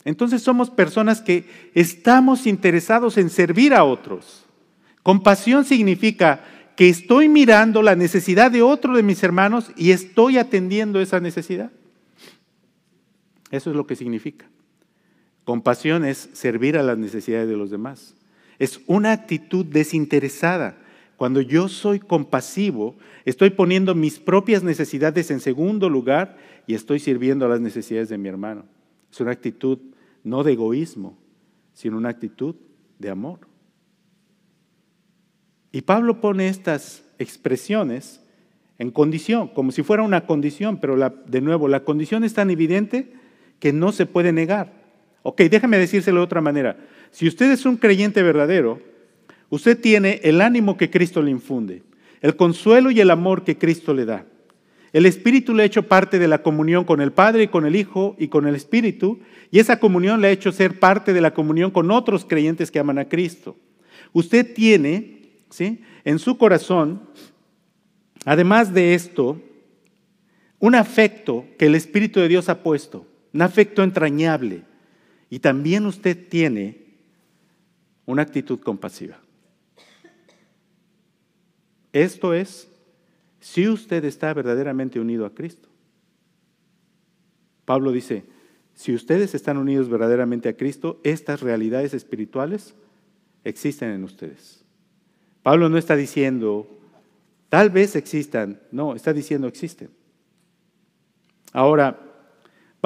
entonces 0.05 0.43
somos 0.43 0.71
personas 0.71 1.21
que 1.21 1.45
estamos 1.75 2.47
interesados 2.47 3.19
en 3.19 3.29
servir 3.29 3.75
a 3.75 3.85
otros. 3.85 4.45
Compasión 5.03 5.65
significa 5.65 6.45
que 6.77 6.89
estoy 6.89 7.29
mirando 7.29 7.83
la 7.83 7.97
necesidad 7.97 8.51
de 8.51 8.63
otro 8.63 8.95
de 8.97 9.03
mis 9.03 9.23
hermanos 9.23 9.73
y 9.77 9.91
estoy 9.91 10.39
atendiendo 10.39 11.01
esa 11.01 11.21
necesidad. 11.21 11.71
Eso 13.57 13.71
es 13.71 13.77
lo 13.77 13.87
que 13.87 13.97
significa. 13.97 14.47
Compasión 15.45 16.05
es 16.05 16.29
servir 16.33 16.77
a 16.77 16.83
las 16.83 16.99
necesidades 16.99 17.49
de 17.49 17.57
los 17.57 17.71
demás. 17.71 18.15
Es 18.59 18.81
una 18.87 19.13
actitud 19.13 19.65
desinteresada 19.65 20.77
cuando 21.17 21.41
yo 21.41 21.69
soy 21.69 21.99
compasivo, 21.99 22.95
estoy 23.25 23.51
poniendo 23.51 23.95
mis 23.95 24.19
propias 24.19 24.63
necesidades 24.63 25.31
en 25.31 25.41
segundo 25.41 25.89
lugar 25.89 26.37
y 26.67 26.75
estoy 26.75 26.99
sirviendo 26.99 27.47
a 27.47 27.49
las 27.49 27.61
necesidades 27.61 28.11
de 28.11 28.19
mi 28.19 28.29
hermano. 28.29 28.65
Es 29.11 29.21
una 29.21 29.33
actitud 29.33 29.79
no 30.25 30.45
de 30.45 30.53
egoísmo, 30.53 31.17
sino 31.73 31.97
una 31.97 32.11
actitud 32.11 32.55
de 32.99 33.11
amor. 33.11 33.41
Y 35.73 35.83
Pablo 35.83 36.21
pone 36.21 36.49
estas 36.49 37.03
expresiones 37.19 38.21
en 38.79 38.91
condición, 38.91 39.49
como 39.49 39.73
si 39.73 39.83
fuera 39.83 40.03
una 40.03 40.27
condición, 40.27 40.79
pero 40.79 40.97
de 41.27 41.41
nuevo, 41.41 41.67
la 41.67 41.85
condición 41.85 42.25
es 42.25 42.35
tan 42.35 42.51
evidente 42.51 43.15
que 43.59 43.73
no 43.73 43.93
se 43.93 44.07
puede 44.07 44.33
negar. 44.33 44.73
Ok, 45.23 45.43
déjame 45.43 45.79
decírselo 45.79 46.21
de 46.21 46.25
otra 46.25 46.41
manera. 46.41 46.77
Si 47.11 47.27
usted 47.27 47.51
es 47.51 47.67
un 47.67 47.77
creyente 47.77 48.23
verdadero, 48.23 48.81
Usted 49.49 49.81
tiene 49.81 50.21
el 50.25 50.41
ánimo 50.41 50.77
que 50.77 50.91
Cristo 50.91 51.23
le 51.23 51.31
infunde. 51.31 51.83
el 52.23 52.35
consuelo 52.35 52.91
y 52.91 53.01
el 53.01 53.11
amor 53.11 53.45
que 53.45 53.59
Cristo 53.59 53.95
le 53.95 54.05
da. 54.05 54.27
El 54.93 55.07
Espíritu 55.07 55.55
le 55.55 55.63
ha 55.63 55.67
hecho 55.67 55.87
parte 55.87 56.19
de 56.19 56.27
la 56.27 56.43
comunión 56.43 56.85
con 56.85 57.01
el 57.01 57.13
Padre 57.13 57.45
y 57.45 57.49
con 57.49 57.67
el 57.67 57.77
Hijo 57.77 58.17
y 58.19 58.29
con 58.29 58.49
el 58.49 58.57
Espíritu, 58.57 59.21
y 59.51 59.59
esa 59.61 59.79
comunión 59.79 60.21
le 60.21 60.29
ha 60.29 60.33
hecho 60.33 60.51
ser 60.51 60.81
parte 60.81 61.13
de 61.13 61.21
la 61.21 61.35
comunión 61.35 61.71
con 61.71 61.91
otros 61.91 62.25
creyentes 62.25 62.71
que 62.71 62.79
aman 62.79 62.99
a 62.99 63.09
Cristo. 63.09 63.57
Usted 64.13 64.55
tiene 64.55 65.29
¿sí? 65.51 65.83
en 66.05 66.19
su 66.19 66.39
corazón, 66.39 67.03
además 68.25 68.73
de 68.73 68.95
esto, 68.95 69.41
un 70.59 70.75
afecto 70.75 71.45
que 71.59 71.67
el 71.67 71.75
Espíritu 71.75 72.19
de 72.19 72.29
Dios 72.29 72.49
ha 72.49 72.63
puesto, 72.63 73.07
un 73.37 73.43
afecto 73.43 73.83
entrañable, 73.83 74.63
y 75.29 75.41
también 75.41 75.85
usted 75.85 76.27
tiene 76.31 76.87
una 78.07 78.23
actitud 78.23 78.59
compasiva. 78.61 79.21
Esto 81.93 82.33
es 82.33 82.67
si 83.39 83.69
usted 83.69 84.07
está 84.07 84.33
verdaderamente 84.33 84.99
unido 84.99 85.27
a 85.27 85.35
Cristo. 85.35 85.69
Pablo 87.67 87.93
dice, 87.93 88.25
si 88.73 88.95
ustedes 88.95 89.35
están 89.35 89.59
unidos 89.59 89.91
verdaderamente 89.91 90.49
a 90.49 90.57
Cristo, 90.57 90.99
estas 91.05 91.43
realidades 91.43 91.93
espirituales 91.93 92.75
existen 93.45 93.91
en 93.91 94.05
ustedes. 94.05 94.65
Pablo 95.43 95.69
no 95.69 95.77
está 95.77 95.95
diciendo, 95.95 96.67
tal 97.51 97.69
vez 97.69 97.97
existan, 97.97 98.63
no, 98.73 98.95
está 98.95 99.13
diciendo 99.13 99.47
existen. 99.47 99.91
Ahora, 101.53 102.06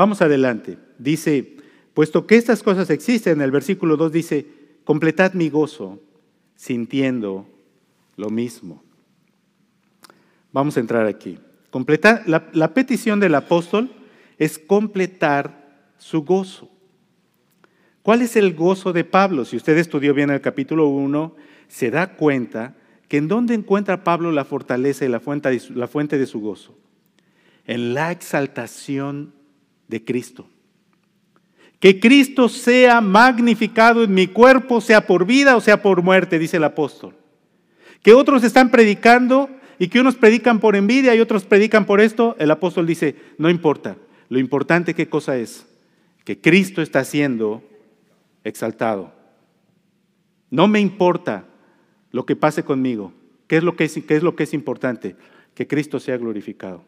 vamos 0.01 0.23
adelante. 0.23 0.79
Dice, 0.97 1.59
puesto 1.93 2.27
que 2.27 2.37
estas 2.37 2.63
cosas 2.63 2.89
existen, 2.89 3.43
el 3.43 3.51
versículo 3.51 3.99
2 3.99 4.11
dice, 4.11 4.47
completad 4.85 5.35
mi 5.35 5.51
gozo 5.51 6.01
sintiendo 6.57 7.47
lo 8.17 8.31
mismo. 8.31 8.83
Vamos 10.53 10.79
a 10.79 10.81
entrar 10.81 11.07
aquí. 11.07 11.39
Completar, 11.69 12.23
la, 12.27 12.73
petición 12.73 13.21
del 13.21 13.35
apóstol 13.35 13.91
es 14.39 14.59
completar 14.59 15.69
su 15.99 16.23
gozo. 16.23 16.71
¿Cuál 18.01 18.23
es 18.23 18.37
el 18.37 18.55
gozo 18.55 18.95
de 18.95 19.05
Pablo? 19.05 19.45
Si 19.45 19.59
usted 19.59 19.77
estudió 19.77 20.15
bien 20.15 20.31
el 20.31 20.41
capítulo 20.41 20.87
1, 20.89 21.37
se 21.69 21.91
da 21.91 22.17
cuenta 22.17 22.75
que 23.07 23.19
en 23.19 23.29
dónde 23.29 23.53
encuentra 23.53 24.03
Pablo 24.03 24.33
la 24.33 24.47
fortaleza 24.47 25.05
y 25.05 25.09
la 25.09 25.21
fuente, 25.21 25.61
la 25.75 25.89
fuente 25.89 26.17
de 26.17 26.25
su 26.25 26.41
gozo. 26.41 26.75
En 27.67 27.93
la 27.93 28.11
exaltación 28.13 29.35
de 29.91 30.05
Cristo. 30.05 30.49
Que 31.81 31.99
Cristo 31.99 32.49
sea 32.49 33.01
magnificado 33.01 34.05
en 34.05 34.15
mi 34.15 34.27
cuerpo, 34.27 34.81
sea 34.81 35.07
por 35.07 35.27
vida 35.27 35.57
o 35.57 35.61
sea 35.61 35.83
por 35.83 36.03
muerte, 36.03 36.39
dice 36.39 36.59
el 36.59 36.65
apóstol. 36.65 37.15
Que 38.03 38.15
otros 38.15 38.45
están 38.45 38.71
predicando 38.71 39.51
y 39.79 39.89
que 39.89 40.01
unos 40.01 40.15
predican 40.15 40.61
por 40.61 40.77
envidia 40.77 41.15
y 41.15 41.21
otros 41.21 41.45
predican 41.45 41.87
por 41.87 42.01
esto, 42.01 42.37
el 42.39 42.51
apóstol 42.51 42.87
dice, 42.87 43.17
no 43.39 43.51
importa, 43.51 43.97
lo 44.29 44.39
importante 44.39 44.95
qué 44.95 45.09
cosa 45.09 45.37
es, 45.39 45.67
que 46.25 46.41
Cristo 46.41 46.83
está 46.83 47.03
siendo 47.03 47.63
exaltado. 48.45 49.13
No 50.51 50.69
me 50.69 50.81
importa 50.81 51.47
lo 52.11 52.27
que 52.27 52.37
pase 52.37 52.63
conmigo, 52.63 53.15
¿qué 53.47 53.57
es 53.57 53.65
lo 53.65 53.75
que 53.75 53.85
es, 53.85 53.95
qué 54.07 54.17
es, 54.17 54.23
lo 54.23 54.37
que 54.37 54.45
es 54.45 54.53
importante? 54.53 55.17
Que 55.55 55.67
Cristo 55.67 55.99
sea 55.99 56.19
glorificado. 56.19 56.85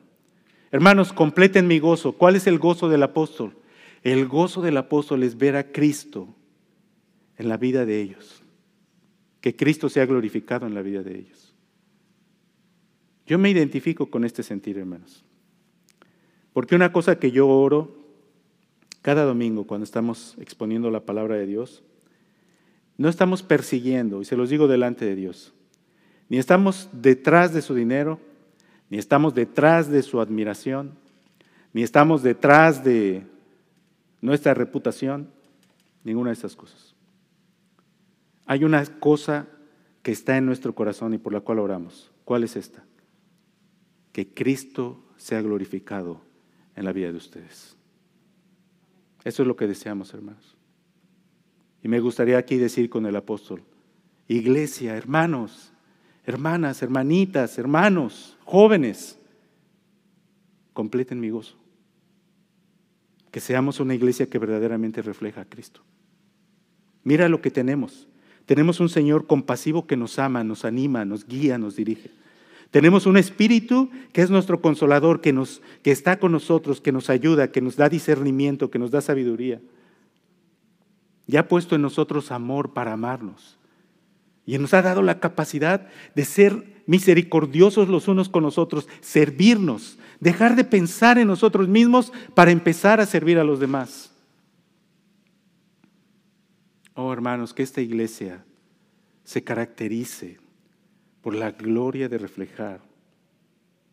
Hermanos, 0.73 1.13
completen 1.13 1.69
mi 1.69 1.79
gozo. 1.79 2.13
¿Cuál 2.13 2.35
es 2.35 2.47
el 2.47 2.59
gozo 2.59 2.89
del 2.89 3.03
apóstol? 3.03 3.55
El 4.03 4.27
gozo 4.27 4.63
del 4.63 4.79
apóstol 4.79 5.23
es 5.23 5.37
ver 5.37 5.55
a 5.55 5.71
Cristo 5.71 6.35
en 7.37 7.49
la 7.49 7.59
vida 7.59 7.85
de 7.85 8.01
ellos. 8.01 8.43
Que 9.43 9.55
Cristo 9.55 9.91
sea 9.91 10.07
glorificado 10.07 10.67
en 10.67 10.75
la 10.75 10.83
vida 10.83 11.03
de 11.03 11.19
ellos. 11.19 11.55
Yo 13.27 13.39
me 13.39 13.51
identifico 13.51 14.07
con 14.07 14.25
este 14.25 14.43
sentir, 14.43 14.79
hermanos. 14.79 15.25
Porque 16.53 16.75
una 16.75 16.91
cosa 16.91 17.19
que 17.19 17.31
yo 17.31 17.49
oro 17.49 18.03
cada 19.03 19.25
domingo 19.25 19.67
cuando 19.67 19.85
estamos 19.85 20.37
exponiendo 20.41 20.91
la 20.91 21.01
palabra 21.01 21.37
de 21.37 21.47
Dios, 21.47 21.83
no 22.97 23.09
estamos 23.09 23.43
persiguiendo, 23.43 24.23
y 24.23 24.25
se 24.25 24.37
los 24.37 24.49
digo 24.49 24.69
delante 24.69 25.05
de 25.05 25.17
Dios, 25.17 25.53
ni 26.29 26.39
estamos 26.39 26.89
detrás 26.93 27.53
de 27.53 27.63
su 27.63 27.75
dinero, 27.75 28.21
ni 28.93 28.99
estamos 28.99 29.33
detrás 29.33 29.89
de 29.89 30.03
su 30.03 30.21
admiración, 30.21 30.93
ni 31.73 31.83
estamos 31.83 32.23
detrás 32.23 32.85
de 32.85 33.27
nuestra 34.21 34.53
reputación, 34.53 35.31
ninguna 36.05 36.29
de 36.29 36.35
esas 36.35 36.55
cosas. 36.55 36.95
Hay 38.45 38.65
una 38.65 38.85
cosa 39.01 39.49
que 40.03 40.13
está 40.13 40.37
en 40.37 40.45
nuestro 40.45 40.75
corazón 40.75 41.15
y 41.15 41.19
por 41.19 41.33
la 41.33 41.41
cual 41.41 41.61
oramos. 41.61 42.13
¿Cuál 42.27 42.45
es 42.45 42.55
esta? 42.55 42.85
que 44.13 44.29
Cristo 44.29 45.03
sea 45.17 45.41
glorificado 45.41 46.21
en 46.77 46.85
la 46.85 46.93
vida 46.93 47.11
de 47.11 47.17
ustedes. 47.17 47.79
Eso 49.25 49.43
es 49.43 49.49
lo 49.49 49.57
que 49.57 49.67
deseamos, 49.67 50.13
hermanos. 50.13 50.55
Y 51.83 51.89
me 51.89 52.01
gustaría 52.01 52.37
aquí 52.37 52.59
decir 52.59 52.91
con 52.91 53.07
el 53.07 53.17
apóstol, 53.17 53.63
iglesia, 54.29 54.97
hermanos, 54.97 55.72
hermanas, 56.25 56.83
hermanitas, 56.83 57.59
hermanos, 57.59 58.37
jóvenes, 58.45 59.19
completen 60.73 61.21
mi 61.21 61.31
gozo. 61.31 61.57
Que 63.31 63.41
seamos 63.41 63.81
una 63.81 63.95
iglesia 63.95 64.29
que 64.29 64.39
verdaderamente 64.39 65.03
refleja 65.03 65.43
a 65.43 65.45
Cristo. 65.45 65.81
Mira 67.05 67.29
lo 67.29 67.41
que 67.41 67.51
tenemos. 67.51 68.07
Tenemos 68.47 68.81
un 68.81 68.89
Señor 68.89 69.27
compasivo 69.27 69.87
que 69.87 69.97
nos 69.97 70.19
ama, 70.19 70.45
nos 70.45 70.65
anima, 70.65 71.05
nos 71.05 71.27
guía, 71.27 71.59
nos 71.59 71.77
dirige. 71.77 72.11
Tenemos 72.71 73.07
un 73.07 73.17
espíritu 73.17 73.91
que 74.13 74.23
es 74.23 74.31
nuestro 74.31 74.61
consolador, 74.61 75.21
que, 75.21 75.33
nos, 75.33 75.63
que 75.83 75.91
está 75.91 76.19
con 76.19 76.33
nosotros, 76.33 76.81
que 76.81 76.93
nos 76.93 77.11
ayuda, 77.11 77.53
que 77.53 77.61
nos 77.61 77.77
da 77.77 77.89
discernimiento, 77.89 78.71
que 78.71 78.79
nos 78.79 78.91
da 78.91 79.01
sabiduría. 79.01 79.61
Y 81.27 81.37
ha 81.37 81.49
puesto 81.49 81.77
en 81.77 81.83
nosotros 81.83 82.33
amor 82.33 82.73
para 82.73 82.93
amarnos. 82.93 83.59
Y 84.45 84.59
nos 84.59 84.75
ha 84.75 84.83
dado 84.83 85.03
la 85.03 85.21
capacidad 85.21 85.87
de 86.15 86.25
ser 86.25 86.83
misericordiosos 86.87 87.89
los 87.89 88.09
unos 88.09 88.29
con 88.29 88.43
los 88.43 88.59
otros, 88.59 88.89
servirnos, 89.01 89.99
dejar 90.21 90.57
de 90.57 90.65
pensar 90.65 91.19
en 91.19 91.29
nosotros 91.29 91.69
mismos 91.69 92.13
para 92.35 92.51
empezar 92.51 93.01
a 93.01 93.07
servir 93.07 93.39
a 93.39 93.45
los 93.45 93.61
demás. 93.61 94.13
Oh 96.95 97.13
hermanos, 97.13 97.55
que 97.55 97.63
esta 97.63 97.81
iglesia 97.81 98.45
se 99.25 99.43
caracterice 99.43 100.39
por 101.23 101.35
la 101.35 101.53
gloria 101.53 102.09
de 102.09 102.19
reflejar 102.19 102.81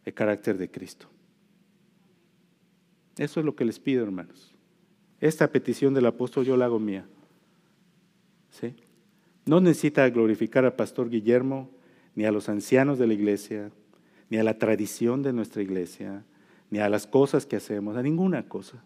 el 0.03 0.13
carácter 0.13 0.57
de 0.57 0.69
Cristo. 0.69 1.07
Eso 3.17 3.39
es 3.39 3.45
lo 3.45 3.55
que 3.55 3.65
les 3.65 3.79
pido, 3.79 4.03
hermanos. 4.03 4.53
Esta 5.19 5.51
petición 5.51 5.93
del 5.93 6.07
apóstol 6.07 6.45
yo 6.45 6.57
la 6.57 6.65
hago 6.65 6.79
mía. 6.79 7.05
¿Sí? 8.49 8.73
No 9.49 9.59
necesita 9.59 10.07
glorificar 10.11 10.63
al 10.63 10.73
pastor 10.73 11.09
Guillermo, 11.09 11.71
ni 12.13 12.23
a 12.23 12.31
los 12.31 12.49
ancianos 12.49 12.99
de 12.99 13.07
la 13.07 13.15
iglesia, 13.15 13.71
ni 14.29 14.37
a 14.37 14.43
la 14.43 14.59
tradición 14.59 15.23
de 15.23 15.33
nuestra 15.33 15.63
iglesia, 15.63 16.23
ni 16.69 16.77
a 16.77 16.87
las 16.87 17.07
cosas 17.07 17.47
que 17.47 17.55
hacemos, 17.55 17.97
a 17.97 18.03
ninguna 18.03 18.47
cosa. 18.47 18.83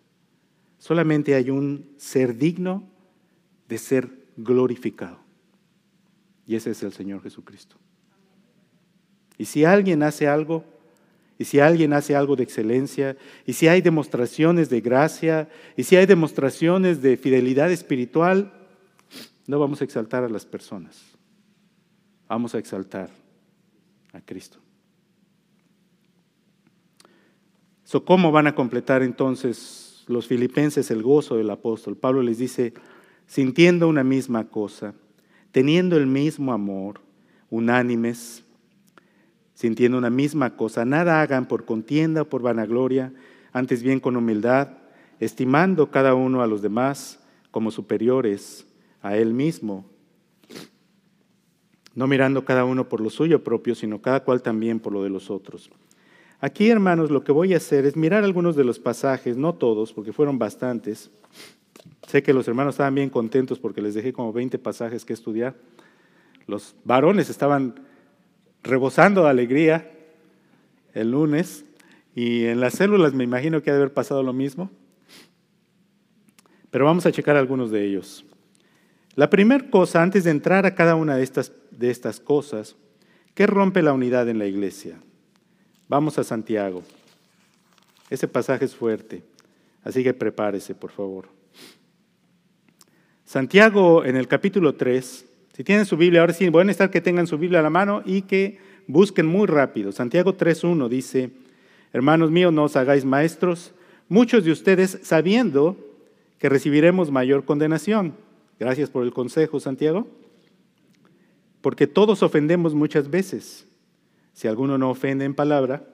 Solamente 0.78 1.36
hay 1.36 1.50
un 1.50 1.90
ser 1.98 2.38
digno 2.38 2.88
de 3.68 3.78
ser 3.78 4.08
glorificado. 4.38 5.18
Y 6.48 6.56
ese 6.56 6.72
es 6.72 6.82
el 6.82 6.94
Señor 6.94 7.22
Jesucristo. 7.22 7.76
Y 9.38 9.44
si 9.44 9.66
alguien 9.66 10.02
hace 10.02 10.30
algo, 10.30 10.64
y 11.38 11.44
si 11.44 11.60
alguien 11.60 11.92
hace 11.92 12.16
algo 12.16 12.38
de 12.38 12.44
excelencia, 12.44 13.18
y 13.46 13.52
si 13.52 13.68
hay 13.68 13.82
demostraciones 13.82 14.70
de 14.70 14.80
gracia, 14.80 15.50
y 15.76 15.84
si 15.84 15.98
hay 15.98 16.06
demostraciones 16.06 17.02
de 17.02 17.18
fidelidad 17.18 17.70
espiritual, 17.70 18.63
no 19.48 19.60
vamos 19.60 19.82
a 19.82 19.84
exaltar 19.84 20.24
a 20.24 20.30
las 20.30 20.46
personas, 20.46 21.02
vamos 22.28 22.56
a 22.56 22.60
exaltar 22.60 23.10
a 24.14 24.22
Cristo. 24.22 24.60
¿Cómo 28.06 28.32
van 28.32 28.48
a 28.48 28.56
completar 28.56 29.04
entonces 29.04 30.04
los 30.08 30.26
filipenses 30.26 30.90
el 30.90 31.04
gozo 31.04 31.38
del 31.38 31.52
apóstol? 31.52 31.96
Pablo 31.96 32.24
les 32.24 32.40
dice, 32.40 32.74
sintiendo 33.28 33.88
una 33.88 34.04
misma 34.04 34.46
cosa, 34.46 34.96
teniendo 35.52 35.96
el 35.98 36.08
mismo 36.08 36.54
amor, 36.54 37.02
unánimes, 37.52 38.44
sintiendo 39.54 39.98
una 39.98 40.10
misma 40.10 40.56
cosa. 40.56 40.86
Nada 40.86 41.22
hagan 41.22 41.48
por 41.48 41.66
contienda 41.66 42.24
o 42.24 42.30
por 42.30 42.42
vanagloria, 42.42 43.14
antes 43.52 43.84
bien 43.84 44.00
con 44.00 44.18
humildad, 44.18 44.70
estimando 45.20 45.92
cada 45.92 46.16
uno 46.16 46.42
a 46.42 46.48
los 46.48 46.64
demás 46.64 47.20
como 47.52 47.70
superiores 47.70 48.66
a 49.04 49.18
él 49.18 49.34
mismo, 49.34 49.86
no 51.94 52.08
mirando 52.08 52.44
cada 52.44 52.66
uno 52.66 52.90
por 52.90 53.02
lo 53.02 53.12
suyo 53.12 53.44
propio, 53.44 53.76
sino 53.76 54.02
cada 54.02 54.24
cual 54.24 54.42
también 54.42 54.80
por 54.80 54.94
lo 54.94 55.04
de 55.04 55.10
los 55.10 55.30
otros. 55.30 55.70
Aquí, 56.40 56.70
hermanos, 56.70 57.12
lo 57.12 57.24
que 57.24 57.32
voy 57.32 57.54
a 57.54 57.58
hacer 57.58 57.86
es 57.86 57.96
mirar 57.96 58.24
algunos 58.24 58.56
de 58.56 58.64
los 58.64 58.80
pasajes, 58.80 59.38
no 59.38 59.54
todos, 59.54 59.94
porque 59.94 60.12
fueron 60.12 60.40
bastantes. 60.40 61.12
Sé 62.08 62.24
que 62.24 62.34
los 62.34 62.48
hermanos 62.48 62.76
estaban 62.76 62.96
bien 62.96 63.10
contentos 63.10 63.60
porque 63.60 63.82
les 63.82 63.94
dejé 63.94 64.12
como 64.14 64.34
20 64.34 64.58
pasajes 64.58 65.06
que 65.06 65.14
estudiar. 65.14 65.56
Los 66.48 66.76
varones 66.84 67.30
estaban 67.30 67.76
rebosando 68.64 69.24
de 69.24 69.30
alegría 69.30 69.92
el 70.94 71.12
lunes 71.12 71.66
y 72.16 72.46
en 72.46 72.60
las 72.60 72.74
células 72.74 73.14
me 73.14 73.24
imagino 73.24 73.62
que 73.62 73.70
ha 73.70 73.74
de 73.74 73.80
haber 73.80 73.94
pasado 73.94 74.24
lo 74.24 74.34
mismo. 74.34 74.70
Pero 76.72 76.86
vamos 76.86 77.06
a 77.06 77.12
checar 77.12 77.36
algunos 77.36 77.70
de 77.72 77.86
ellos. 77.86 78.26
La 79.16 79.30
primera 79.30 79.70
cosa, 79.70 80.02
antes 80.02 80.24
de 80.24 80.32
entrar 80.32 80.66
a 80.66 80.74
cada 80.74 80.96
una 80.96 81.16
de 81.16 81.24
estas, 81.24 81.52
de 81.72 81.92
estas 81.92 82.20
cosas, 82.20 82.76
¿qué 83.36 83.46
rompe 83.46 83.84
la 83.84 83.94
unidad 83.94 84.28
en 84.28 84.40
la 84.40 84.48
iglesia? 84.48 84.98
Vamos 85.88 86.18
a 86.18 86.24
Santiago. 86.24 86.82
Ese 88.10 88.28
pasaje 88.28 88.66
es 88.66 88.76
fuerte, 88.76 89.24
así 89.84 90.04
que 90.04 90.14
prepárese, 90.14 90.74
por 90.74 90.92
favor. 90.92 91.28
Santiago 93.24 94.04
en 94.04 94.16
el 94.16 94.28
capítulo 94.28 94.76
3, 94.76 95.26
si 95.54 95.64
tienen 95.64 95.86
su 95.86 95.96
Biblia, 95.96 96.22
ahora 96.22 96.34
sí, 96.34 96.50
voy 96.50 96.62
a 96.62 96.66
necesitar 96.66 96.90
que 96.90 97.02
tengan 97.02 97.28
su 97.28 97.38
Biblia 97.38 97.60
a 97.60 97.64
la 97.64 97.70
mano 97.70 98.02
y 98.06 98.24
que 98.24 98.58
busquen 98.88 99.28
muy 99.28 99.46
rápido. 99.46 99.92
Santiago 99.92 100.36
3.1 100.36 100.90
dice, 100.90 101.30
hermanos 101.94 102.32
míos, 102.32 102.52
no 102.52 102.64
os 102.64 102.76
hagáis 102.76 103.06
maestros, 103.06 103.74
muchos 104.10 104.44
de 104.44 104.52
ustedes 104.52 105.00
sabiendo 105.04 105.78
que 106.40 106.50
recibiremos 106.50 107.12
mayor 107.12 107.46
condenación. 107.46 108.16
Gracias 108.64 108.90
por 108.90 109.04
el 109.04 109.12
consejo, 109.12 109.60
Santiago. 109.60 110.08
Porque 111.60 111.86
todos 111.86 112.24
ofendemos 112.24 112.74
muchas 112.74 113.10
veces. 113.10 113.68
Si 114.32 114.48
alguno 114.48 114.78
no 114.78 114.90
ofende 114.90 115.26
en 115.26 115.36
palabra, 115.36 115.86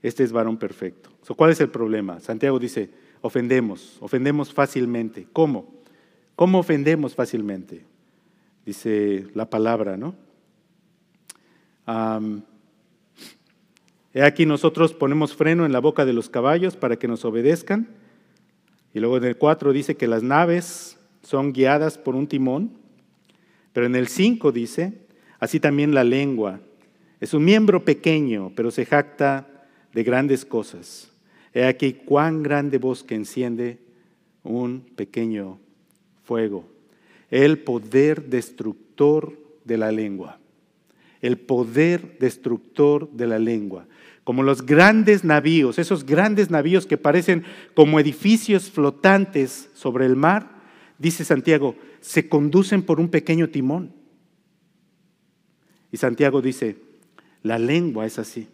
este 0.00 0.24
es 0.24 0.32
varón 0.32 0.56
perfecto. 0.56 1.10
¿Cuál 1.36 1.50
es 1.50 1.60
el 1.60 1.68
problema? 1.68 2.18
Santiago 2.20 2.58
dice, 2.58 2.88
ofendemos, 3.20 3.98
ofendemos 4.00 4.54
fácilmente. 4.54 5.26
¿Cómo? 5.34 5.82
¿Cómo 6.34 6.60
ofendemos 6.60 7.14
fácilmente? 7.14 7.84
Dice 8.64 9.26
la 9.34 9.50
palabra, 9.50 9.98
¿no? 9.98 10.14
he 14.14 14.22
aquí 14.22 14.46
nosotros 14.46 14.94
ponemos 14.94 15.36
freno 15.36 15.66
en 15.66 15.72
la 15.72 15.80
boca 15.80 16.06
de 16.06 16.14
los 16.14 16.30
caballos 16.30 16.74
para 16.74 16.96
que 16.96 17.06
nos 17.06 17.26
obedezcan 17.26 17.88
y 18.94 19.00
luego 19.00 19.18
en 19.18 19.24
el 19.24 19.36
4 19.36 19.74
dice 19.74 19.94
que 19.96 20.06
las 20.06 20.22
naves 20.22 20.96
son 21.22 21.52
guiadas 21.52 21.98
por 21.98 22.14
un 22.14 22.26
timón, 22.26 22.72
pero 23.72 23.86
en 23.86 23.96
el 23.96 24.08
5 24.08 24.52
dice, 24.52 24.92
así 25.38 25.60
también 25.60 25.94
la 25.94 26.04
lengua. 26.04 26.60
Es 27.20 27.34
un 27.34 27.44
miembro 27.44 27.84
pequeño, 27.84 28.52
pero 28.54 28.70
se 28.70 28.84
jacta 28.84 29.46
de 29.92 30.02
grandes 30.02 30.44
cosas. 30.44 31.10
He 31.54 31.64
aquí 31.64 31.92
cuán 31.92 32.42
grande 32.42 32.78
bosque 32.78 33.14
enciende 33.14 33.78
un 34.42 34.84
pequeño 34.96 35.58
fuego. 36.24 36.64
El 37.30 37.58
poder 37.60 38.24
destructor 38.24 39.38
de 39.64 39.78
la 39.78 39.92
lengua. 39.92 40.38
El 41.20 41.38
poder 41.38 42.18
destructor 42.18 43.10
de 43.12 43.26
la 43.26 43.38
lengua 43.38 43.86
como 44.24 44.42
los 44.42 44.64
grandes 44.64 45.24
navíos, 45.24 45.78
esos 45.78 46.06
grandes 46.06 46.50
navíos 46.50 46.86
que 46.86 46.96
parecen 46.96 47.44
como 47.74 47.98
edificios 47.98 48.70
flotantes 48.70 49.68
sobre 49.74 50.06
el 50.06 50.16
mar, 50.16 50.51
dice 51.02 51.24
Santiago, 51.24 51.76
se 52.00 52.28
conducen 52.28 52.82
por 52.82 53.00
un 53.00 53.08
pequeño 53.08 53.48
timón. 53.48 53.92
Y 55.90 55.96
Santiago 55.98 56.40
dice, 56.40 56.76
la 57.42 57.58
lengua 57.58 58.06
es 58.06 58.18
así. 58.18 58.48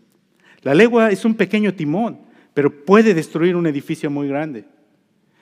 La 0.63 0.75
lengua 0.75 1.11
es 1.11 1.25
un 1.25 1.35
pequeño 1.35 1.75
timón, 1.75 2.19
pero 2.55 2.85
puede 2.85 3.15
destruir 3.15 3.55
un 3.55 3.67
edificio 3.67 4.11
muy 4.11 4.27
grande. 4.27 4.65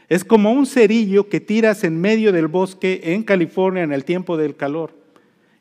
Es 0.08 0.24
como 0.24 0.52
un 0.52 0.66
cerillo 0.66 1.28
que 1.28 1.40
tiras 1.40 1.84
en 1.84 2.00
medio 2.00 2.32
del 2.32 2.48
bosque 2.48 3.00
en 3.04 3.22
California 3.22 3.82
en 3.82 3.92
el 3.92 4.04
tiempo 4.04 4.36
del 4.36 4.56
calor 4.56 4.92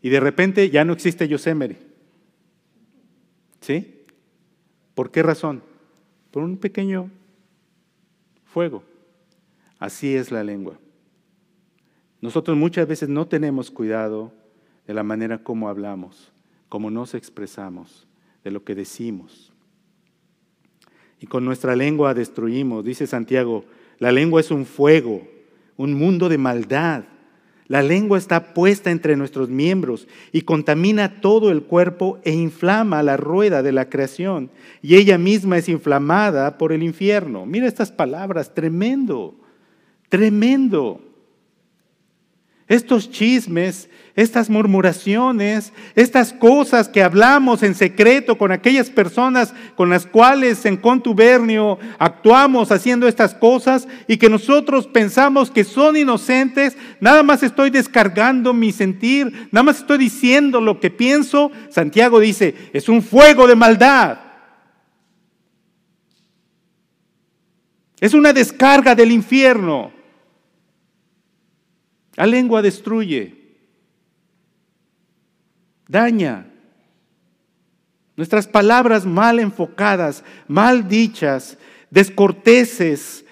y 0.01 0.09
de 0.09 0.19
repente 0.19 0.69
ya 0.69 0.83
no 0.83 0.93
existe 0.93 1.27
Yosemite. 1.27 1.77
¿Sí? 3.61 4.03
¿Por 4.93 5.09
qué 5.09 5.23
razón? 5.23 5.63
Por 6.31 6.43
un 6.43 6.57
pequeño 6.57 7.09
fuego. 8.45 8.83
Así 9.79 10.15
es 10.15 10.31
la 10.31 10.43
lengua. 10.43 10.77
Nosotros 12.25 12.57
muchas 12.57 12.87
veces 12.87 13.07
no 13.07 13.27
tenemos 13.27 13.69
cuidado 13.69 14.33
de 14.87 14.95
la 14.95 15.03
manera 15.03 15.43
como 15.43 15.69
hablamos, 15.69 16.33
como 16.69 16.89
nos 16.89 17.13
expresamos, 17.13 18.07
de 18.43 18.49
lo 18.49 18.63
que 18.63 18.73
decimos. 18.73 19.53
Y 21.19 21.27
con 21.27 21.45
nuestra 21.45 21.75
lengua 21.75 22.15
destruimos, 22.15 22.83
dice 22.83 23.05
Santiago, 23.05 23.63
la 23.99 24.11
lengua 24.11 24.41
es 24.41 24.49
un 24.49 24.65
fuego, 24.65 25.21
un 25.77 25.93
mundo 25.93 26.27
de 26.27 26.39
maldad. 26.39 27.03
La 27.67 27.83
lengua 27.83 28.17
está 28.17 28.55
puesta 28.55 28.89
entre 28.89 29.15
nuestros 29.15 29.49
miembros 29.49 30.07
y 30.31 30.41
contamina 30.41 31.21
todo 31.21 31.51
el 31.51 31.61
cuerpo 31.61 32.17
e 32.23 32.31
inflama 32.31 33.03
la 33.03 33.17
rueda 33.17 33.61
de 33.61 33.71
la 33.71 33.87
creación. 33.87 34.49
Y 34.81 34.95
ella 34.95 35.19
misma 35.19 35.59
es 35.59 35.69
inflamada 35.69 36.57
por 36.57 36.73
el 36.73 36.81
infierno. 36.81 37.45
Mira 37.45 37.67
estas 37.67 37.91
palabras, 37.91 38.55
tremendo, 38.55 39.35
tremendo. 40.09 41.01
Estos 42.67 43.11
chismes, 43.11 43.89
estas 44.15 44.49
murmuraciones, 44.49 45.71
estas 45.93 46.33
cosas 46.33 46.89
que 46.89 47.03
hablamos 47.03 47.61
en 47.61 47.75
secreto 47.75 48.39
con 48.39 48.51
aquellas 48.51 48.89
personas 48.89 49.53
con 49.75 49.91
las 49.91 50.07
cuales 50.07 50.65
en 50.65 50.77
contubernio 50.77 51.77
actuamos 51.99 52.71
haciendo 52.71 53.07
estas 53.07 53.35
cosas 53.35 53.87
y 54.07 54.17
que 54.17 54.29
nosotros 54.29 54.87
pensamos 54.87 55.51
que 55.51 55.63
son 55.63 55.95
inocentes, 55.95 56.75
nada 56.99 57.21
más 57.21 57.43
estoy 57.43 57.69
descargando 57.69 58.51
mi 58.51 58.71
sentir, 58.71 59.49
nada 59.51 59.63
más 59.63 59.79
estoy 59.79 59.99
diciendo 59.99 60.59
lo 60.59 60.79
que 60.79 60.89
pienso. 60.89 61.51
Santiago 61.69 62.19
dice, 62.19 62.55
es 62.73 62.89
un 62.89 63.03
fuego 63.03 63.45
de 63.47 63.55
maldad. 63.55 64.17
Es 67.99 68.13
una 68.15 68.33
descarga 68.33 68.95
del 68.95 69.11
infierno. 69.11 69.94
La 72.15 72.25
lengua 72.25 72.61
destruye, 72.61 73.35
daña. 75.87 76.51
Nuestras 78.15 78.47
palabras 78.47 79.05
mal 79.05 79.39
enfocadas, 79.39 80.23
mal 80.47 80.87
dichas, 80.87 81.57
descorteses, 81.89 83.25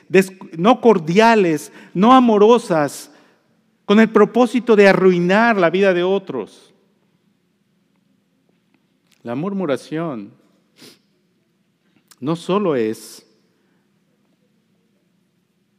no 0.57 0.81
cordiales, 0.81 1.71
no 1.93 2.13
amorosas, 2.13 3.09
con 3.85 3.99
el 3.99 4.09
propósito 4.09 4.75
de 4.75 4.87
arruinar 4.87 5.57
la 5.57 5.69
vida 5.69 5.93
de 5.93 6.03
otros. 6.03 6.73
La 9.23 9.35
murmuración 9.35 10.33
no 12.19 12.35
solo 12.35 12.75
es 12.75 13.25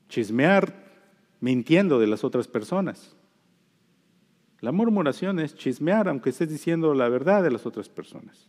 chismear 0.09 0.84
mintiendo 1.45 1.99
de 1.99 2.07
las 2.07 2.25
otras 2.25 2.49
personas. 2.49 3.15
La 4.61 4.73
murmuración 4.73 5.39
es 5.41 5.55
chismear 5.55 6.09
aunque 6.09 6.31
estés 6.31 6.49
diciendo 6.49 6.95
la 6.95 7.11
verdad 7.11 7.43
de 7.43 7.51
las 7.51 7.67
otras 7.67 7.91
personas. 7.91 8.49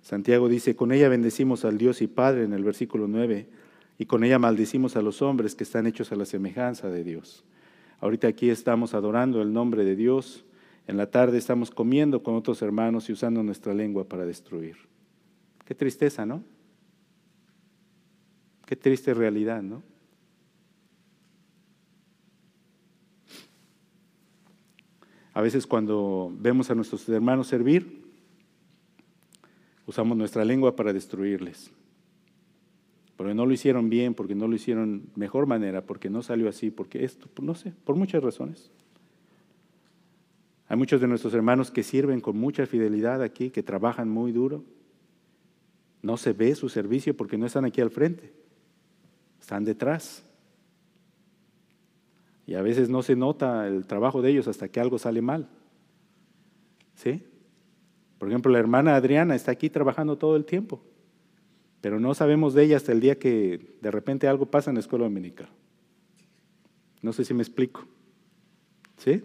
Santiago 0.00 0.48
dice, 0.48 0.74
con 0.74 0.90
ella 0.90 1.10
bendecimos 1.10 1.66
al 1.66 1.76
Dios 1.76 2.00
y 2.00 2.06
Padre 2.06 2.44
en 2.44 2.54
el 2.54 2.64
versículo 2.64 3.06
9, 3.06 3.50
y 3.98 4.06
con 4.06 4.24
ella 4.24 4.38
maldecimos 4.38 4.96
a 4.96 5.02
los 5.02 5.20
hombres 5.20 5.54
que 5.54 5.64
están 5.64 5.86
hechos 5.86 6.12
a 6.12 6.16
la 6.16 6.24
semejanza 6.24 6.88
de 6.88 7.04
Dios. 7.04 7.44
Ahorita 8.00 8.26
aquí 8.26 8.48
estamos 8.48 8.94
adorando 8.94 9.42
el 9.42 9.52
nombre 9.52 9.84
de 9.84 9.96
Dios, 9.96 10.46
en 10.86 10.96
la 10.96 11.10
tarde 11.10 11.36
estamos 11.36 11.70
comiendo 11.70 12.22
con 12.22 12.36
otros 12.36 12.62
hermanos 12.62 13.10
y 13.10 13.12
usando 13.12 13.42
nuestra 13.42 13.74
lengua 13.74 14.08
para 14.08 14.24
destruir. 14.24 14.89
Qué 15.70 15.74
tristeza, 15.76 16.26
¿no? 16.26 16.42
Qué 18.66 18.74
triste 18.74 19.14
realidad, 19.14 19.62
¿no? 19.62 19.84
A 25.32 25.40
veces 25.40 25.68
cuando 25.68 26.32
vemos 26.36 26.72
a 26.72 26.74
nuestros 26.74 27.08
hermanos 27.08 27.46
servir, 27.46 28.02
usamos 29.86 30.16
nuestra 30.16 30.44
lengua 30.44 30.74
para 30.74 30.92
destruirles. 30.92 31.70
Porque 33.16 33.32
no 33.32 33.46
lo 33.46 33.52
hicieron 33.52 33.88
bien, 33.88 34.14
porque 34.14 34.34
no 34.34 34.48
lo 34.48 34.56
hicieron 34.56 35.04
mejor 35.14 35.46
manera, 35.46 35.86
porque 35.86 36.10
no 36.10 36.20
salió 36.22 36.48
así, 36.48 36.72
porque 36.72 37.04
esto, 37.04 37.28
no 37.40 37.54
sé, 37.54 37.72
por 37.84 37.94
muchas 37.94 38.24
razones. 38.24 38.72
Hay 40.66 40.76
muchos 40.76 41.00
de 41.00 41.06
nuestros 41.06 41.32
hermanos 41.32 41.70
que 41.70 41.84
sirven 41.84 42.20
con 42.20 42.36
mucha 42.36 42.66
fidelidad 42.66 43.22
aquí, 43.22 43.50
que 43.50 43.62
trabajan 43.62 44.08
muy 44.08 44.32
duro, 44.32 44.64
no 46.02 46.16
se 46.16 46.32
ve 46.32 46.54
su 46.54 46.68
servicio 46.68 47.16
porque 47.16 47.36
no 47.36 47.46
están 47.46 47.64
aquí 47.64 47.80
al 47.80 47.90
frente, 47.90 48.32
están 49.40 49.64
detrás. 49.64 50.24
Y 52.46 52.54
a 52.54 52.62
veces 52.62 52.88
no 52.88 53.02
se 53.02 53.16
nota 53.16 53.66
el 53.66 53.86
trabajo 53.86 54.22
de 54.22 54.30
ellos 54.30 54.48
hasta 54.48 54.68
que 54.68 54.80
algo 54.80 54.98
sale 54.98 55.22
mal. 55.22 55.48
¿Sí? 56.94 57.22
Por 58.18 58.28
ejemplo, 58.28 58.52
la 58.52 58.58
hermana 58.58 58.96
Adriana 58.96 59.34
está 59.34 59.52
aquí 59.52 59.70
trabajando 59.70 60.18
todo 60.18 60.36
el 60.36 60.44
tiempo, 60.44 60.82
pero 61.80 62.00
no 62.00 62.12
sabemos 62.14 62.52
de 62.54 62.64
ella 62.64 62.76
hasta 62.76 62.92
el 62.92 63.00
día 63.00 63.18
que 63.18 63.78
de 63.80 63.90
repente 63.90 64.28
algo 64.28 64.46
pasa 64.46 64.70
en 64.70 64.74
la 64.74 64.80
escuela 64.80 65.04
dominical. 65.04 65.48
No 67.02 67.12
sé 67.12 67.24
si 67.24 67.32
me 67.32 67.42
explico. 67.42 67.84
¿Sí? 68.98 69.22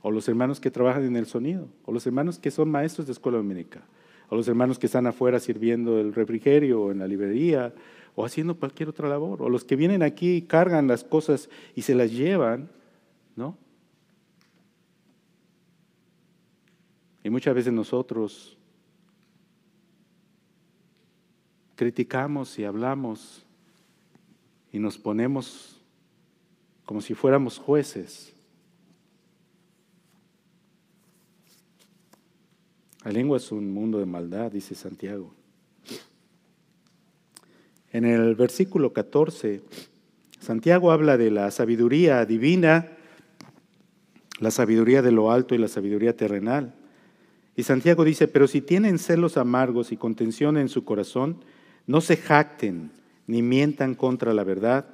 O 0.00 0.10
los 0.10 0.28
hermanos 0.28 0.58
que 0.58 0.70
trabajan 0.70 1.04
en 1.04 1.16
el 1.16 1.26
sonido, 1.26 1.68
o 1.84 1.92
los 1.92 2.04
hermanos 2.06 2.38
que 2.40 2.50
son 2.50 2.68
maestros 2.68 3.06
de 3.06 3.12
escuela 3.12 3.38
dominical, 3.38 3.84
o 4.32 4.34
los 4.34 4.48
hermanos 4.48 4.78
que 4.78 4.86
están 4.86 5.06
afuera 5.06 5.38
sirviendo 5.38 6.00
el 6.00 6.14
refrigerio 6.14 6.84
o 6.84 6.90
en 6.90 7.00
la 7.00 7.06
librería, 7.06 7.74
o 8.14 8.24
haciendo 8.24 8.58
cualquier 8.58 8.88
otra 8.88 9.06
labor, 9.06 9.42
o 9.42 9.50
los 9.50 9.62
que 9.62 9.76
vienen 9.76 10.02
aquí 10.02 10.36
y 10.36 10.42
cargan 10.42 10.86
las 10.86 11.04
cosas 11.04 11.50
y 11.74 11.82
se 11.82 11.94
las 11.94 12.10
llevan, 12.10 12.70
¿no? 13.36 13.58
Y 17.22 17.28
muchas 17.28 17.54
veces 17.54 17.74
nosotros 17.74 18.56
criticamos 21.76 22.58
y 22.58 22.64
hablamos 22.64 23.44
y 24.72 24.78
nos 24.78 24.96
ponemos 24.96 25.78
como 26.86 27.02
si 27.02 27.12
fuéramos 27.12 27.58
jueces. 27.58 28.31
La 33.04 33.10
lengua 33.10 33.38
es 33.38 33.50
un 33.50 33.72
mundo 33.72 33.98
de 33.98 34.06
maldad, 34.06 34.52
dice 34.52 34.74
Santiago. 34.74 35.34
En 37.90 38.04
el 38.04 38.36
versículo 38.36 38.92
14, 38.92 39.60
Santiago 40.38 40.92
habla 40.92 41.16
de 41.16 41.30
la 41.30 41.50
sabiduría 41.50 42.24
divina, 42.24 42.92
la 44.38 44.50
sabiduría 44.50 45.02
de 45.02 45.12
lo 45.12 45.32
alto 45.32 45.54
y 45.54 45.58
la 45.58 45.68
sabiduría 45.68 46.16
terrenal. 46.16 46.74
Y 47.56 47.64
Santiago 47.64 48.04
dice, 48.04 48.28
pero 48.28 48.46
si 48.46 48.60
tienen 48.60 48.98
celos 48.98 49.36
amargos 49.36 49.92
y 49.92 49.96
contención 49.96 50.56
en 50.56 50.68
su 50.68 50.84
corazón, 50.84 51.44
no 51.86 52.00
se 52.00 52.16
jacten 52.16 52.90
ni 53.26 53.42
mientan 53.42 53.94
contra 53.94 54.32
la 54.32 54.44
verdad, 54.44 54.86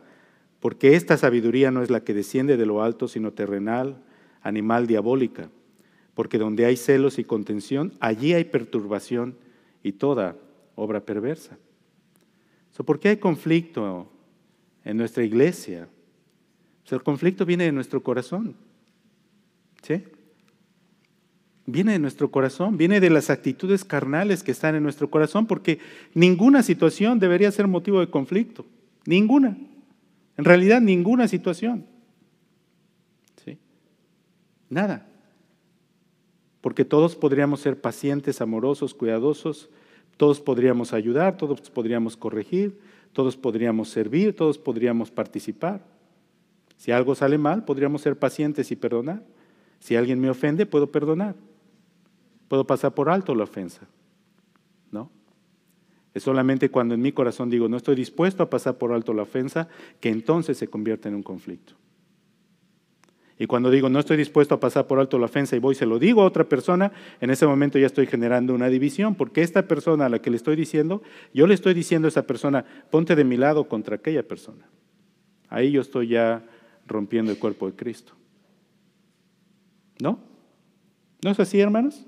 porque 0.60 0.96
esta 0.96 1.16
sabiduría 1.16 1.70
no 1.70 1.82
es 1.82 1.90
la 1.90 2.00
que 2.00 2.14
desciende 2.14 2.56
de 2.56 2.66
lo 2.66 2.82
alto, 2.82 3.06
sino 3.06 3.32
terrenal, 3.32 4.02
animal, 4.42 4.86
diabólica. 4.86 5.50
Porque 6.18 6.37
donde 6.37 6.64
hay 6.64 6.76
celos 6.76 7.20
y 7.20 7.22
contención, 7.22 7.92
allí 8.00 8.33
hay 8.33 8.42
perturbación 8.42 9.37
y 9.85 9.92
toda 9.92 10.35
obra 10.74 10.98
perversa. 10.98 11.57
¿Por 12.85 12.98
qué 12.98 13.11
hay 13.11 13.18
conflicto 13.18 14.11
en 14.85 14.96
nuestra 14.96 15.22
iglesia? 15.22 15.88
el 16.90 17.02
conflicto 17.04 17.46
viene 17.46 17.66
de 17.66 17.70
nuestro 17.70 18.02
corazón. 18.02 18.57
¿Sí? 19.81 20.02
Viene 21.66 21.92
de 21.92 22.00
nuestro 22.00 22.33
corazón, 22.33 22.76
viene 22.76 22.98
de 22.98 23.11
las 23.11 23.31
actitudes 23.31 23.85
carnales 23.85 24.42
que 24.42 24.50
están 24.50 24.74
en 24.74 24.83
nuestro 24.83 25.09
corazón, 25.11 25.46
porque 25.46 25.78
ninguna 26.14 26.64
situación 26.64 27.20
debería 27.20 27.52
ser 27.52 27.68
motivo 27.68 28.00
de 28.00 28.11
conflicto. 28.11 28.66
Ninguna. 29.07 29.57
En 30.37 30.44
realidad, 30.44 30.81
ninguna 30.81 31.28
situación. 31.28 31.87
¿Sí? 33.44 33.57
Nada. 34.68 35.04
Porque 36.60 36.84
todos 36.84 37.16
podríamos 37.16 37.60
ser 37.60 37.80
pacientes, 37.80 38.40
amorosos, 38.40 38.94
cuidadosos, 38.94 39.68
todos 40.16 40.40
podríamos 40.40 40.92
ayudar, 40.92 41.36
todos 41.36 41.60
podríamos 41.70 42.16
corregir, 42.16 42.78
todos 43.12 43.36
podríamos 43.36 43.88
servir, 43.88 44.34
todos 44.34 44.58
podríamos 44.58 45.10
participar. 45.10 45.84
Si 46.76 46.92
algo 46.92 47.14
sale 47.14 47.38
mal, 47.38 47.64
podríamos 47.64 48.02
ser 48.02 48.18
pacientes 48.18 48.70
y 48.70 48.76
perdonar. 48.76 49.22
Si 49.80 49.96
alguien 49.96 50.20
me 50.20 50.30
ofende, 50.30 50.66
puedo 50.66 50.90
perdonar. 50.90 51.36
Puedo 52.48 52.66
pasar 52.66 52.94
por 52.94 53.10
alto 53.10 53.34
la 53.34 53.44
ofensa. 53.44 53.86
¿No? 54.90 55.10
Es 56.14 56.22
solamente 56.22 56.70
cuando 56.70 56.94
en 56.94 57.02
mi 57.02 57.12
corazón 57.12 57.50
digo, 57.50 57.68
no 57.68 57.76
estoy 57.76 57.94
dispuesto 57.94 58.42
a 58.42 58.50
pasar 58.50 58.78
por 58.78 58.92
alto 58.92 59.12
la 59.12 59.22
ofensa, 59.22 59.68
que 60.00 60.08
entonces 60.08 60.58
se 60.58 60.68
convierte 60.68 61.08
en 61.08 61.14
un 61.14 61.22
conflicto. 61.22 61.74
Y 63.38 63.46
cuando 63.46 63.70
digo, 63.70 63.88
no 63.88 64.01
estoy 64.01 64.16
dispuesto 64.16 64.57
a 64.57 64.61
pasar 64.61 64.88
por 64.88 64.98
alto 64.98 65.18
la 65.18 65.27
ofensa 65.27 65.55
y 65.55 65.61
voy 65.61 65.77
se 65.77 65.87
lo 65.87 66.01
digo 66.01 66.22
a 66.22 66.24
otra 66.24 66.48
persona, 66.48 66.90
en 67.20 67.31
ese 67.31 67.46
momento 67.46 67.79
ya 67.79 67.87
estoy 67.87 68.07
generando 68.07 68.53
una 68.53 68.68
división, 68.68 69.14
porque 69.14 69.42
esta 69.42 69.68
persona 69.68 70.07
a 70.07 70.09
la 70.09 70.20
que 70.20 70.31
le 70.31 70.37
estoy 70.37 70.57
diciendo, 70.57 71.03
yo 71.33 71.46
le 71.46 71.55
estoy 71.55 71.72
diciendo 71.72 72.07
a 72.07 72.11
esa 72.11 72.27
persona, 72.27 72.64
ponte 72.90 73.14
de 73.14 73.24
mi 73.24 73.37
lado 73.37 73.68
contra 73.68 73.96
aquella 73.96 74.27
persona. 74.27 74.68
Ahí 75.48 75.70
yo 75.70 75.81
estoy 75.81 76.09
ya 76.09 76.44
rompiendo 76.87 77.31
el 77.31 77.38
cuerpo 77.38 77.66
de 77.66 77.77
Cristo. 77.77 78.12
¿No? 80.01 80.18
¿No 81.22 81.31
es 81.31 81.38
así, 81.38 81.61
hermanos? 81.61 82.07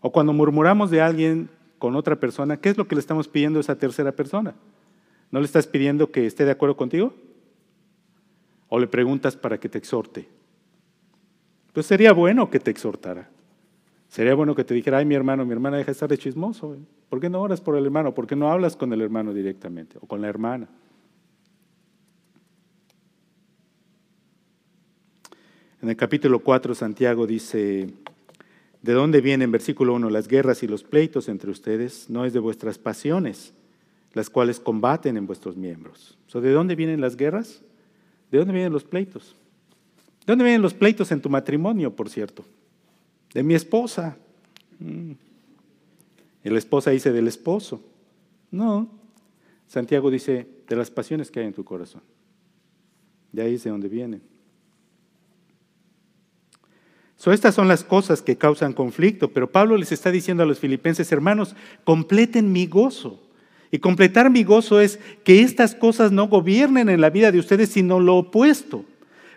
O 0.00 0.12
cuando 0.12 0.32
murmuramos 0.34 0.90
de 0.90 1.00
alguien 1.00 1.48
con 1.78 1.96
otra 1.96 2.16
persona, 2.16 2.58
¿qué 2.58 2.68
es 2.68 2.76
lo 2.76 2.86
que 2.86 2.96
le 2.96 3.00
estamos 3.00 3.28
pidiendo 3.28 3.58
a 3.58 3.62
esa 3.62 3.78
tercera 3.78 4.12
persona? 4.12 4.54
¿No 5.30 5.40
le 5.40 5.46
estás 5.46 5.66
pidiendo 5.66 6.10
que 6.10 6.26
esté 6.26 6.44
de 6.44 6.50
acuerdo 6.50 6.76
contigo? 6.76 7.14
¿O 8.74 8.78
le 8.78 8.86
preguntas 8.86 9.36
para 9.36 9.60
que 9.60 9.68
te 9.68 9.76
exhorte? 9.76 10.26
Pues 11.74 11.84
sería 11.84 12.14
bueno 12.14 12.48
que 12.48 12.58
te 12.58 12.70
exhortara. 12.70 13.28
Sería 14.08 14.34
bueno 14.34 14.54
que 14.54 14.64
te 14.64 14.72
dijera, 14.72 14.96
ay, 14.96 15.04
mi 15.04 15.14
hermano, 15.14 15.44
mi 15.44 15.52
hermana 15.52 15.76
deja 15.76 15.88
de 15.88 15.92
estar 15.92 16.08
de 16.08 16.16
chismoso. 16.16 16.78
¿Por 17.10 17.20
qué 17.20 17.28
no 17.28 17.42
oras 17.42 17.60
por 17.60 17.76
el 17.76 17.84
hermano? 17.84 18.14
¿Por 18.14 18.26
qué 18.26 18.34
no 18.34 18.50
hablas 18.50 18.74
con 18.74 18.90
el 18.94 19.02
hermano 19.02 19.34
directamente 19.34 19.98
o 20.00 20.06
con 20.06 20.22
la 20.22 20.28
hermana? 20.28 20.68
En 25.82 25.90
el 25.90 25.96
capítulo 25.96 26.38
4, 26.38 26.74
Santiago 26.74 27.26
dice, 27.26 27.92
¿De 28.80 28.92
dónde 28.94 29.20
vienen, 29.20 29.52
versículo 29.52 29.92
1, 29.92 30.08
las 30.08 30.28
guerras 30.28 30.62
y 30.62 30.66
los 30.66 30.82
pleitos 30.82 31.28
entre 31.28 31.50
ustedes? 31.50 32.08
No 32.08 32.24
es 32.24 32.32
de 32.32 32.38
vuestras 32.38 32.78
pasiones, 32.78 33.52
las 34.14 34.30
cuales 34.30 34.60
combaten 34.60 35.18
en 35.18 35.26
vuestros 35.26 35.58
miembros. 35.58 36.16
¿De 36.32 36.52
dónde 36.52 36.74
vienen 36.74 37.02
las 37.02 37.18
guerras? 37.18 37.62
¿De 38.32 38.38
dónde 38.38 38.52
vienen 38.52 38.72
los 38.72 38.82
pleitos? 38.82 39.36
¿De 40.26 40.32
dónde 40.32 40.42
vienen 40.42 40.62
los 40.62 40.74
pleitos 40.74 41.12
en 41.12 41.20
tu 41.20 41.30
matrimonio, 41.30 41.94
por 41.94 42.10
cierto? 42.10 42.44
De 43.32 43.44
mi 43.44 43.54
esposa. 43.54 44.16
Mm. 44.80 45.12
La 46.42 46.58
esposa 46.58 46.90
dice 46.90 47.12
del 47.12 47.28
esposo. 47.28 47.80
No. 48.50 48.88
Santiago 49.68 50.10
dice 50.10 50.48
de 50.68 50.76
las 50.76 50.90
pasiones 50.90 51.30
que 51.30 51.38
hay 51.38 51.46
en 51.46 51.52
tu 51.52 51.62
corazón. 51.62 52.02
De 53.30 53.42
ahí 53.42 53.54
es 53.54 53.62
de 53.62 53.70
donde 53.70 53.88
vienen 53.88 54.32
estas 57.30 57.54
son 57.54 57.68
las 57.68 57.84
cosas 57.84 58.22
que 58.22 58.36
causan 58.36 58.72
conflicto, 58.72 59.32
pero 59.32 59.52
Pablo 59.52 59.76
les 59.76 59.92
está 59.92 60.10
diciendo 60.10 60.42
a 60.42 60.46
los 60.46 60.58
filipenses, 60.58 61.12
hermanos, 61.12 61.54
completen 61.84 62.50
mi 62.50 62.66
gozo. 62.66 63.22
Y 63.72 63.78
completar 63.78 64.30
mi 64.30 64.44
gozo 64.44 64.80
es 64.80 65.00
que 65.24 65.40
estas 65.40 65.74
cosas 65.74 66.12
no 66.12 66.28
gobiernen 66.28 66.90
en 66.90 67.00
la 67.00 67.08
vida 67.08 67.32
de 67.32 67.38
ustedes, 67.38 67.70
sino 67.70 67.98
lo 67.98 68.16
opuesto. 68.16 68.84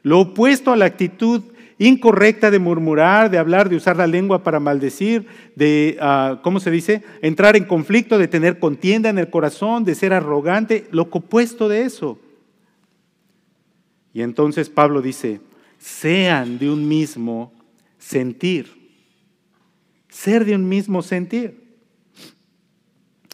Lo 0.03 0.19
opuesto 0.19 0.73
a 0.73 0.75
la 0.75 0.85
actitud 0.85 1.41
incorrecta 1.77 2.51
de 2.51 2.59
murmurar, 2.59 3.31
de 3.31 3.37
hablar, 3.37 3.69
de 3.69 3.77
usar 3.77 3.95
la 3.95 4.07
lengua 4.07 4.43
para 4.43 4.59
maldecir, 4.59 5.25
de, 5.55 5.97
ah, 6.01 6.41
¿cómo 6.43 6.59
se 6.59 6.69
dice? 6.69 7.01
Entrar 7.21 7.55
en 7.55 7.63
conflicto, 7.63 8.17
de 8.17 8.27
tener 8.27 8.59
contienda 8.59 9.09
en 9.09 9.17
el 9.17 9.29
corazón, 9.29 9.85
de 9.85 9.95
ser 9.95 10.11
arrogante, 10.11 10.87
lo 10.91 11.03
opuesto 11.03 11.69
de 11.69 11.83
eso. 11.83 12.19
Y 14.13 14.21
entonces 14.21 14.69
Pablo 14.69 15.01
dice, 15.01 15.39
sean 15.77 16.59
de 16.59 16.69
un 16.69 16.85
mismo 16.87 17.53
sentir. 17.97 18.67
Ser 20.09 20.43
de 20.43 20.55
un 20.55 20.67
mismo 20.67 21.01
sentir. 21.01 21.64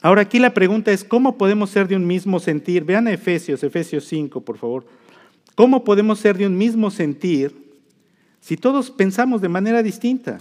Ahora 0.01 0.21
aquí 0.21 0.39
la 0.39 0.53
pregunta 0.53 0.91
es, 0.91 1.03
¿cómo 1.03 1.37
podemos 1.37 1.69
ser 1.69 1.87
de 1.87 1.95
un 1.95 2.07
mismo 2.07 2.39
sentir? 2.39 2.83
Vean 2.83 3.07
a 3.07 3.13
Efesios, 3.13 3.63
Efesios 3.63 4.05
5, 4.05 4.41
por 4.41 4.57
favor. 4.57 4.85
¿Cómo 5.55 5.83
podemos 5.83 6.19
ser 6.19 6.37
de 6.37 6.47
un 6.47 6.57
mismo 6.57 6.89
sentir 6.89 7.53
si 8.39 8.57
todos 8.57 8.89
pensamos 8.89 9.41
de 9.41 9.49
manera 9.49 9.83
distinta? 9.83 10.39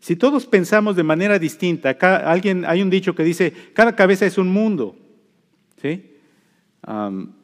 Si 0.00 0.16
todos 0.16 0.46
pensamos 0.46 0.96
de 0.96 1.02
manera 1.02 1.38
distinta, 1.38 1.90
acá 1.90 2.30
alguien, 2.30 2.64
hay 2.64 2.80
un 2.80 2.88
dicho 2.88 3.14
que 3.14 3.24
dice, 3.24 3.52
cada 3.74 3.94
cabeza 3.94 4.24
es 4.24 4.38
un 4.38 4.48
mundo. 4.48 4.96
¿Sí? 5.82 6.14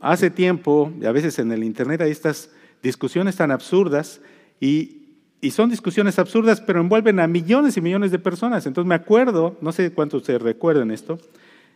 hace 0.00 0.30
tiempo, 0.30 0.90
y 0.98 1.04
a 1.04 1.12
veces 1.12 1.38
en 1.38 1.52
el 1.52 1.64
Internet 1.64 2.00
hay 2.00 2.10
estas 2.10 2.50
discusiones 2.82 3.36
tan 3.36 3.50
absurdas, 3.50 4.22
y 4.58 5.03
y 5.44 5.50
son 5.50 5.68
discusiones 5.68 6.18
absurdas, 6.18 6.62
pero 6.62 6.80
envuelven 6.80 7.20
a 7.20 7.26
millones 7.26 7.76
y 7.76 7.82
millones 7.82 8.10
de 8.10 8.18
personas. 8.18 8.64
Entonces 8.64 8.88
me 8.88 8.94
acuerdo, 8.94 9.58
no 9.60 9.72
sé 9.72 9.92
cuántos 9.92 10.22
ustedes 10.22 10.40
recuerdan 10.40 10.90
esto, 10.90 11.18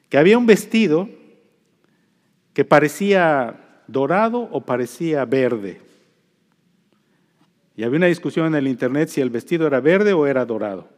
que 0.09 0.17
había 0.17 0.39
un 0.39 0.47
vestido 0.47 1.07
que 2.55 2.65
parecía 2.65 3.83
dorado 3.87 4.49
o 4.53 4.63
parecía 4.65 5.27
verde. 5.27 5.83
Y 7.77 7.83
había 7.83 7.99
una 7.99 8.07
discusión 8.07 8.47
en 8.47 8.55
el 8.55 8.69
internet 8.69 9.11
si 9.11 9.21
el 9.21 9.29
vestido 9.29 9.67
era 9.67 9.81
verde 9.81 10.15
o 10.15 10.27
era 10.27 10.47
dorado. 10.47 10.89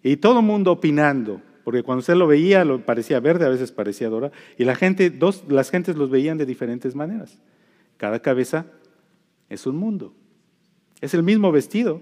Y 0.00 0.18
todo 0.18 0.38
el 0.38 0.46
mundo 0.46 0.70
opinando, 0.70 1.42
porque 1.64 1.82
cuando 1.82 1.98
usted 1.98 2.14
lo 2.14 2.28
veía 2.28 2.64
lo 2.64 2.86
parecía 2.86 3.18
verde, 3.18 3.44
a 3.44 3.48
veces 3.48 3.72
parecía 3.72 4.08
dorado. 4.08 4.32
Y 4.56 4.64
la 4.64 4.76
gente, 4.76 5.10
dos, 5.10 5.42
las 5.48 5.68
gentes 5.72 5.96
los 5.96 6.10
veían 6.10 6.38
de 6.38 6.46
diferentes 6.46 6.94
maneras. 6.94 7.40
Cada 7.96 8.20
cabeza 8.20 8.66
es 9.48 9.66
un 9.66 9.76
mundo. 9.76 10.14
Es 11.00 11.14
el 11.14 11.22
mismo 11.22 11.52
vestido, 11.52 12.00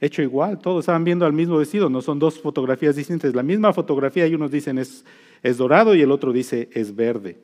hecho 0.00 0.22
igual, 0.22 0.58
todos 0.58 0.80
estaban 0.80 1.04
viendo 1.04 1.24
al 1.26 1.32
mismo 1.32 1.56
vestido, 1.56 1.88
no 1.88 2.02
son 2.02 2.18
dos 2.18 2.40
fotografías 2.40 2.96
distintas. 2.96 3.34
La 3.34 3.42
misma 3.42 3.72
fotografía 3.72 4.26
y 4.26 4.34
unos 4.34 4.50
dicen 4.50 4.78
es, 4.78 5.04
es 5.42 5.56
dorado 5.56 5.94
y 5.94 6.02
el 6.02 6.10
otro 6.10 6.32
dice 6.32 6.68
es 6.72 6.94
verde. 6.94 7.38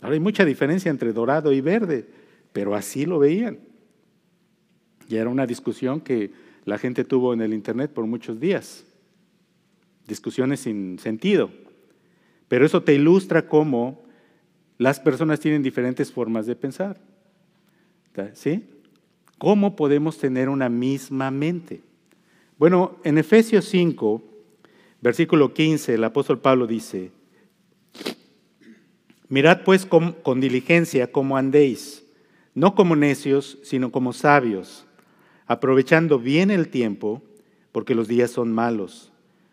Ahora 0.00 0.14
hay 0.14 0.20
mucha 0.20 0.44
diferencia 0.44 0.90
entre 0.90 1.12
dorado 1.12 1.52
y 1.52 1.60
verde, 1.60 2.06
pero 2.52 2.74
así 2.74 3.04
lo 3.04 3.18
veían. 3.18 3.58
Y 5.08 5.16
era 5.16 5.28
una 5.28 5.46
discusión 5.46 6.00
que 6.00 6.30
la 6.64 6.78
gente 6.78 7.04
tuvo 7.04 7.34
en 7.34 7.40
el 7.40 7.52
Internet 7.52 7.90
por 7.92 8.06
muchos 8.06 8.38
días. 8.38 8.84
Discusiones 10.06 10.60
sin 10.60 10.98
sentido. 10.98 11.50
Pero 12.46 12.64
eso 12.64 12.82
te 12.82 12.94
ilustra 12.94 13.48
cómo 13.48 14.02
las 14.76 15.00
personas 15.00 15.40
tienen 15.40 15.62
diferentes 15.62 16.12
formas 16.12 16.46
de 16.46 16.54
pensar. 16.54 17.00
¿Sí? 18.34 18.64
¿Cómo 19.38 19.76
podemos 19.76 20.18
tener 20.18 20.48
una 20.48 20.68
misma 20.68 21.30
mente? 21.30 21.80
Bueno, 22.58 22.98
en 23.04 23.18
Efesios 23.18 23.66
5, 23.66 24.20
versículo 25.00 25.54
15, 25.54 25.94
el 25.94 26.02
apóstol 26.02 26.40
Pablo 26.40 26.66
dice, 26.66 27.12
mirad 29.28 29.62
pues 29.64 29.86
con, 29.86 30.12
con 30.12 30.40
diligencia 30.40 31.12
cómo 31.12 31.36
andéis, 31.36 32.04
no 32.54 32.74
como 32.74 32.96
necios, 32.96 33.58
sino 33.62 33.92
como 33.92 34.12
sabios, 34.12 34.86
aprovechando 35.46 36.18
bien 36.18 36.50
el 36.50 36.68
tiempo, 36.68 37.22
porque 37.70 37.94
los 37.94 38.08
días 38.08 38.32
son 38.32 38.52
malos. 38.52 39.12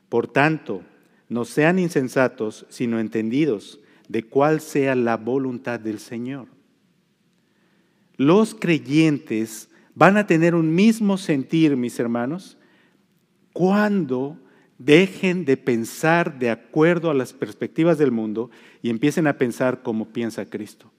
Por 0.09 0.27
tanto, 0.27 0.81
no 1.29 1.45
sean 1.45 1.77
insensatos, 1.77 2.65
sino 2.69 2.99
entendidos 2.99 3.79
de 4.07 4.23
cuál 4.23 4.61
sea 4.61 4.95
la 4.95 5.17
voluntad 5.17 5.79
del 5.79 5.99
Señor. 5.99 6.47
Los 8.17 8.55
creyentes 8.55 9.69
van 9.95 10.17
a 10.17 10.27
tener 10.27 10.53
un 10.53 10.75
mismo 10.75 11.17
sentir, 11.17 11.75
mis 11.75 11.99
hermanos, 11.99 12.57
cuando 13.53 14.37
dejen 14.77 15.45
de 15.45 15.55
pensar 15.55 16.37
de 16.37 16.49
acuerdo 16.49 17.09
a 17.09 17.13
las 17.13 17.31
perspectivas 17.31 17.97
del 17.97 18.11
mundo 18.11 18.51
y 18.81 18.89
empiecen 18.89 19.25
a 19.25 19.37
pensar 19.37 19.81
como 19.81 20.09
piensa 20.09 20.45
Cristo. 20.45 20.91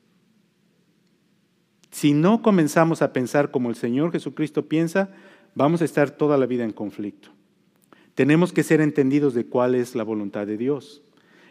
Si 1.90 2.14
no 2.14 2.42
comenzamos 2.42 3.02
a 3.02 3.12
pensar 3.12 3.50
como 3.50 3.68
el 3.68 3.76
Señor 3.76 4.12
Jesucristo 4.12 4.66
piensa, 4.66 5.10
vamos 5.54 5.82
a 5.82 5.84
estar 5.84 6.10
toda 6.10 6.36
la 6.38 6.46
vida 6.46 6.64
en 6.64 6.72
conflicto. 6.72 7.30
Tenemos 8.14 8.52
que 8.52 8.62
ser 8.62 8.80
entendidos 8.80 9.34
de 9.34 9.46
cuál 9.46 9.74
es 9.74 9.94
la 9.94 10.02
voluntad 10.02 10.46
de 10.46 10.56
Dios. 10.56 11.02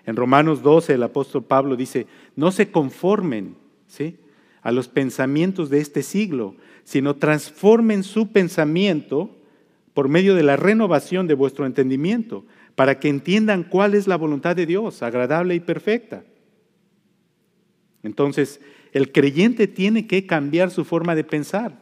En 0.05 0.15
Romanos 0.15 0.61
12 0.63 0.93
el 0.93 1.03
apóstol 1.03 1.43
Pablo 1.43 1.75
dice, 1.75 2.07
no 2.35 2.51
se 2.51 2.71
conformen 2.71 3.55
¿sí? 3.87 4.17
a 4.61 4.71
los 4.71 4.87
pensamientos 4.87 5.69
de 5.69 5.79
este 5.79 6.01
siglo, 6.01 6.55
sino 6.85 7.17
transformen 7.17 8.03
su 8.03 8.31
pensamiento 8.31 9.35
por 9.93 10.07
medio 10.07 10.35
de 10.35 10.43
la 10.43 10.55
renovación 10.55 11.27
de 11.27 11.33
vuestro 11.33 11.65
entendimiento, 11.65 12.45
para 12.75 12.99
que 12.99 13.09
entiendan 13.09 13.63
cuál 13.63 13.95
es 13.95 14.07
la 14.07 14.15
voluntad 14.15 14.55
de 14.55 14.65
Dios, 14.65 15.01
agradable 15.01 15.55
y 15.55 15.59
perfecta. 15.59 16.23
Entonces, 18.03 18.61
el 18.93 19.11
creyente 19.11 19.67
tiene 19.67 20.05
que 20.07 20.25
cambiar 20.25 20.71
su 20.71 20.85
forma 20.85 21.15
de 21.15 21.23
pensar. 21.23 21.77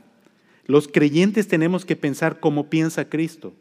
Los 0.66 0.88
creyentes 0.88 1.48
tenemos 1.48 1.86
que 1.86 1.96
pensar 1.96 2.40
como 2.40 2.70
piensa 2.70 3.10
Cristo, 3.10 3.54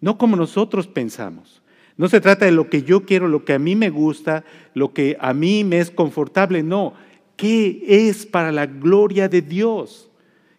no 0.00 0.16
como 0.16 0.36
nosotros 0.36 0.86
pensamos. 0.86 1.62
No 1.98 2.08
se 2.08 2.20
trata 2.20 2.46
de 2.46 2.52
lo 2.52 2.70
que 2.70 2.84
yo 2.84 3.04
quiero, 3.04 3.28
lo 3.28 3.44
que 3.44 3.52
a 3.52 3.58
mí 3.58 3.74
me 3.74 3.90
gusta, 3.90 4.44
lo 4.72 4.94
que 4.94 5.16
a 5.20 5.34
mí 5.34 5.64
me 5.64 5.80
es 5.80 5.90
confortable, 5.90 6.62
no. 6.62 6.94
¿Qué 7.36 7.82
es 8.08 8.24
para 8.24 8.52
la 8.52 8.66
gloria 8.66 9.28
de 9.28 9.42
Dios? 9.42 10.07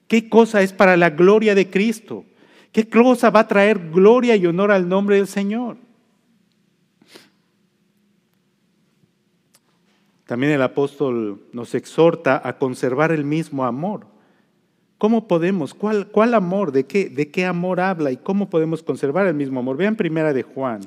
¿Qué 0.09 0.27
cosa 0.27 0.63
es 0.63 0.73
para 0.73 0.97
la 0.97 1.11
gloria 1.11 1.53
de 1.53 1.69
Cristo? 1.69 2.25
¿Qué 2.71 2.89
cosa 2.89 3.29
va 3.29 3.41
a 3.41 3.47
traer 3.47 3.91
gloria 3.91 4.35
y 4.35 4.47
honor 4.47 4.71
al 4.71 4.89
nombre 4.89 5.17
del 5.17 5.27
Señor? 5.27 5.77
También 10.25 10.51
el 10.51 10.63
apóstol 10.63 11.43
nos 11.53 11.75
exhorta 11.75 12.41
a 12.43 12.57
conservar 12.57 13.11
el 13.11 13.23
mismo 13.23 13.63
amor. 13.63 14.07
¿Cómo 14.97 15.27
podemos? 15.27 15.75
¿Cuál, 15.75 16.07
cuál 16.07 16.33
amor? 16.33 16.71
¿De 16.71 16.85
qué, 16.85 17.07
¿De 17.07 17.29
qué 17.29 17.45
amor 17.45 17.79
habla? 17.79 18.11
¿Y 18.11 18.17
cómo 18.17 18.49
podemos 18.49 18.81
conservar 18.81 19.27
el 19.27 19.35
mismo 19.35 19.59
amor? 19.59 19.77
Vean 19.77 19.95
primera 19.95 20.33
de 20.33 20.41
Juan. 20.41 20.81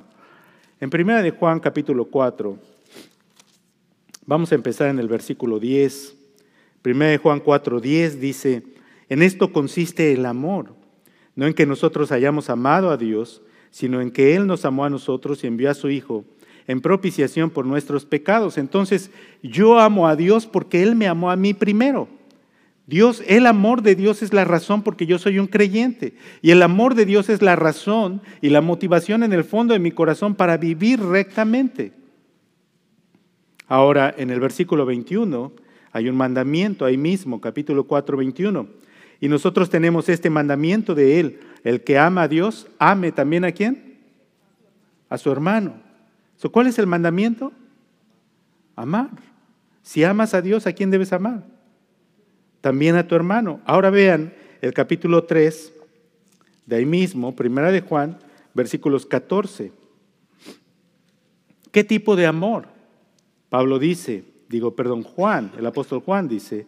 En 0.80 0.90
primera 0.90 1.22
de 1.22 1.30
Juan 1.30 1.60
capítulo 1.60 2.06
4, 2.06 2.58
vamos 4.26 4.50
a 4.50 4.56
empezar 4.56 4.88
en 4.88 4.98
el 4.98 5.06
versículo 5.06 5.60
10. 5.60 6.16
Primera 6.82 7.12
de 7.12 7.18
Juan 7.18 7.38
4, 7.38 7.80
10 7.80 8.20
dice, 8.20 8.72
en 9.12 9.20
esto 9.20 9.52
consiste 9.52 10.14
el 10.14 10.24
amor, 10.24 10.74
no 11.36 11.46
en 11.46 11.52
que 11.52 11.66
nosotros 11.66 12.12
hayamos 12.12 12.48
amado 12.48 12.90
a 12.90 12.96
Dios, 12.96 13.42
sino 13.70 14.00
en 14.00 14.10
que 14.10 14.34
Él 14.34 14.46
nos 14.46 14.64
amó 14.64 14.86
a 14.86 14.90
nosotros 14.90 15.44
y 15.44 15.48
envió 15.48 15.70
a 15.70 15.74
su 15.74 15.90
Hijo 15.90 16.24
en 16.66 16.80
propiciación 16.80 17.50
por 17.50 17.66
nuestros 17.66 18.06
pecados. 18.06 18.56
Entonces, 18.56 19.10
yo 19.42 19.78
amo 19.78 20.08
a 20.08 20.16
Dios 20.16 20.46
porque 20.46 20.82
Él 20.82 20.96
me 20.96 21.08
amó 21.08 21.30
a 21.30 21.36
mí 21.36 21.52
primero. 21.52 22.08
Dios, 22.86 23.22
el 23.26 23.44
amor 23.44 23.82
de 23.82 23.96
Dios 23.96 24.22
es 24.22 24.32
la 24.32 24.46
razón 24.46 24.82
porque 24.82 25.04
yo 25.04 25.18
soy 25.18 25.38
un 25.38 25.46
creyente. 25.46 26.14
Y 26.40 26.50
el 26.50 26.62
amor 26.62 26.94
de 26.94 27.04
Dios 27.04 27.28
es 27.28 27.42
la 27.42 27.54
razón 27.54 28.22
y 28.40 28.48
la 28.48 28.62
motivación 28.62 29.24
en 29.24 29.34
el 29.34 29.44
fondo 29.44 29.74
de 29.74 29.78
mi 29.78 29.90
corazón 29.90 30.36
para 30.36 30.56
vivir 30.56 31.00
rectamente. 31.00 31.92
Ahora, 33.68 34.14
en 34.16 34.30
el 34.30 34.40
versículo 34.40 34.86
21, 34.86 35.52
hay 35.92 36.08
un 36.08 36.16
mandamiento 36.16 36.86
ahí 36.86 36.96
mismo, 36.96 37.42
capítulo 37.42 37.84
4, 37.84 38.16
21. 38.16 38.80
Y 39.22 39.28
nosotros 39.28 39.70
tenemos 39.70 40.08
este 40.08 40.30
mandamiento 40.30 40.96
de 40.96 41.20
Él. 41.20 41.40
El 41.62 41.84
que 41.84 41.96
ama 41.96 42.22
a 42.22 42.28
Dios, 42.28 42.66
ame 42.80 43.12
también 43.12 43.44
a 43.44 43.52
quién? 43.52 44.00
A 45.08 45.16
su 45.16 45.30
hermano. 45.30 45.74
¿Cuál 46.50 46.66
es 46.66 46.76
el 46.80 46.88
mandamiento? 46.88 47.52
Amar. 48.74 49.10
Si 49.82 50.02
amas 50.02 50.34
a 50.34 50.42
Dios, 50.42 50.66
¿a 50.66 50.72
quién 50.72 50.90
debes 50.90 51.12
amar? 51.12 51.44
También 52.60 52.96
a 52.96 53.06
tu 53.06 53.14
hermano. 53.14 53.60
Ahora 53.64 53.90
vean 53.90 54.34
el 54.60 54.74
capítulo 54.74 55.22
3, 55.22 55.72
de 56.66 56.76
ahí 56.76 56.84
mismo, 56.84 57.36
primera 57.36 57.70
de 57.70 57.80
Juan, 57.80 58.18
versículos 58.54 59.06
14. 59.06 59.70
¿Qué 61.70 61.84
tipo 61.84 62.16
de 62.16 62.26
amor? 62.26 62.66
Pablo 63.50 63.78
dice, 63.78 64.24
digo, 64.48 64.74
perdón, 64.74 65.04
Juan, 65.04 65.52
el 65.56 65.66
apóstol 65.66 66.00
Juan 66.00 66.26
dice, 66.26 66.66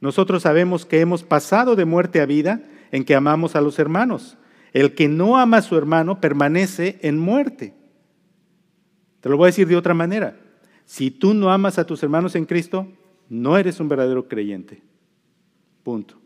nosotros 0.00 0.42
sabemos 0.42 0.86
que 0.86 1.00
hemos 1.00 1.22
pasado 1.22 1.76
de 1.76 1.84
muerte 1.84 2.20
a 2.20 2.26
vida 2.26 2.62
en 2.90 3.04
que 3.04 3.14
amamos 3.14 3.54
a 3.54 3.60
los 3.60 3.78
hermanos. 3.78 4.38
El 4.72 4.94
que 4.94 5.08
no 5.08 5.36
ama 5.36 5.58
a 5.58 5.62
su 5.62 5.76
hermano 5.76 6.20
permanece 6.20 6.98
en 7.02 7.18
muerte. 7.18 7.74
Te 9.20 9.28
lo 9.28 9.36
voy 9.36 9.46
a 9.46 9.52
decir 9.52 9.68
de 9.68 9.76
otra 9.76 9.94
manera. 9.94 10.40
Si 10.86 11.10
tú 11.10 11.34
no 11.34 11.50
amas 11.50 11.78
a 11.78 11.86
tus 11.86 12.02
hermanos 12.02 12.34
en 12.34 12.46
Cristo, 12.46 12.88
no 13.28 13.58
eres 13.58 13.78
un 13.78 13.88
verdadero 13.88 14.26
creyente. 14.26 14.82
Punto. 15.82 16.16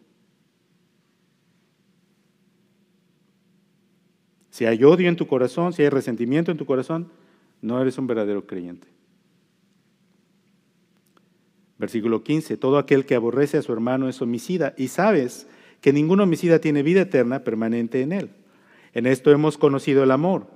Si 4.51 4.65
hay 4.67 4.85
odio 4.85 5.09
en 5.09 5.17
tu 5.17 5.27
corazón, 5.27 5.73
si 5.73 5.83
hay 5.83 5.89
resentimiento 5.89 6.53
en 6.53 6.57
tu 6.57 6.65
corazón, 6.65 7.11
no 7.61 7.81
eres 7.81 7.99
un 7.99 8.07
verdadero 8.07 8.47
creyente. 8.47 8.87
Versículo 11.79 12.23
15, 12.23 12.57
todo 12.57 12.79
aquel 12.79 13.05
que 13.05 13.15
aborrece 13.15 13.59
a 13.59 13.63
su 13.63 13.73
hermano 13.73 14.09
es 14.09 14.23
homicida 14.23 14.75
y 14.77 14.89
sabes 14.89 15.47
que 15.81 15.93
ningún 15.93 16.21
homicida 16.21 16.61
tiene 16.61 16.83
vida 16.83 17.03
eterna 17.03 17.45
permanente 17.45 18.01
en 18.01 18.13
él. 18.13 18.31
En 18.95 19.07
esto 19.07 19.31
hemos 19.33 19.59
conocido 19.59 20.05
el 20.05 20.13
amor, 20.13 20.47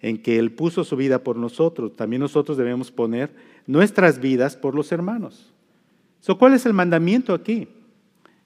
en 0.00 0.22
que 0.22 0.38
Él 0.38 0.52
puso 0.52 0.84
su 0.84 0.96
vida 0.96 1.24
por 1.24 1.36
nosotros. 1.36 1.96
También 1.96 2.20
nosotros 2.20 2.56
debemos 2.56 2.92
poner 2.92 3.34
nuestras 3.66 4.20
vidas 4.20 4.56
por 4.56 4.74
los 4.74 4.92
hermanos. 4.92 5.52
¿Cuál 6.38 6.54
es 6.54 6.66
el 6.66 6.74
mandamiento 6.74 7.34
aquí? 7.34 7.68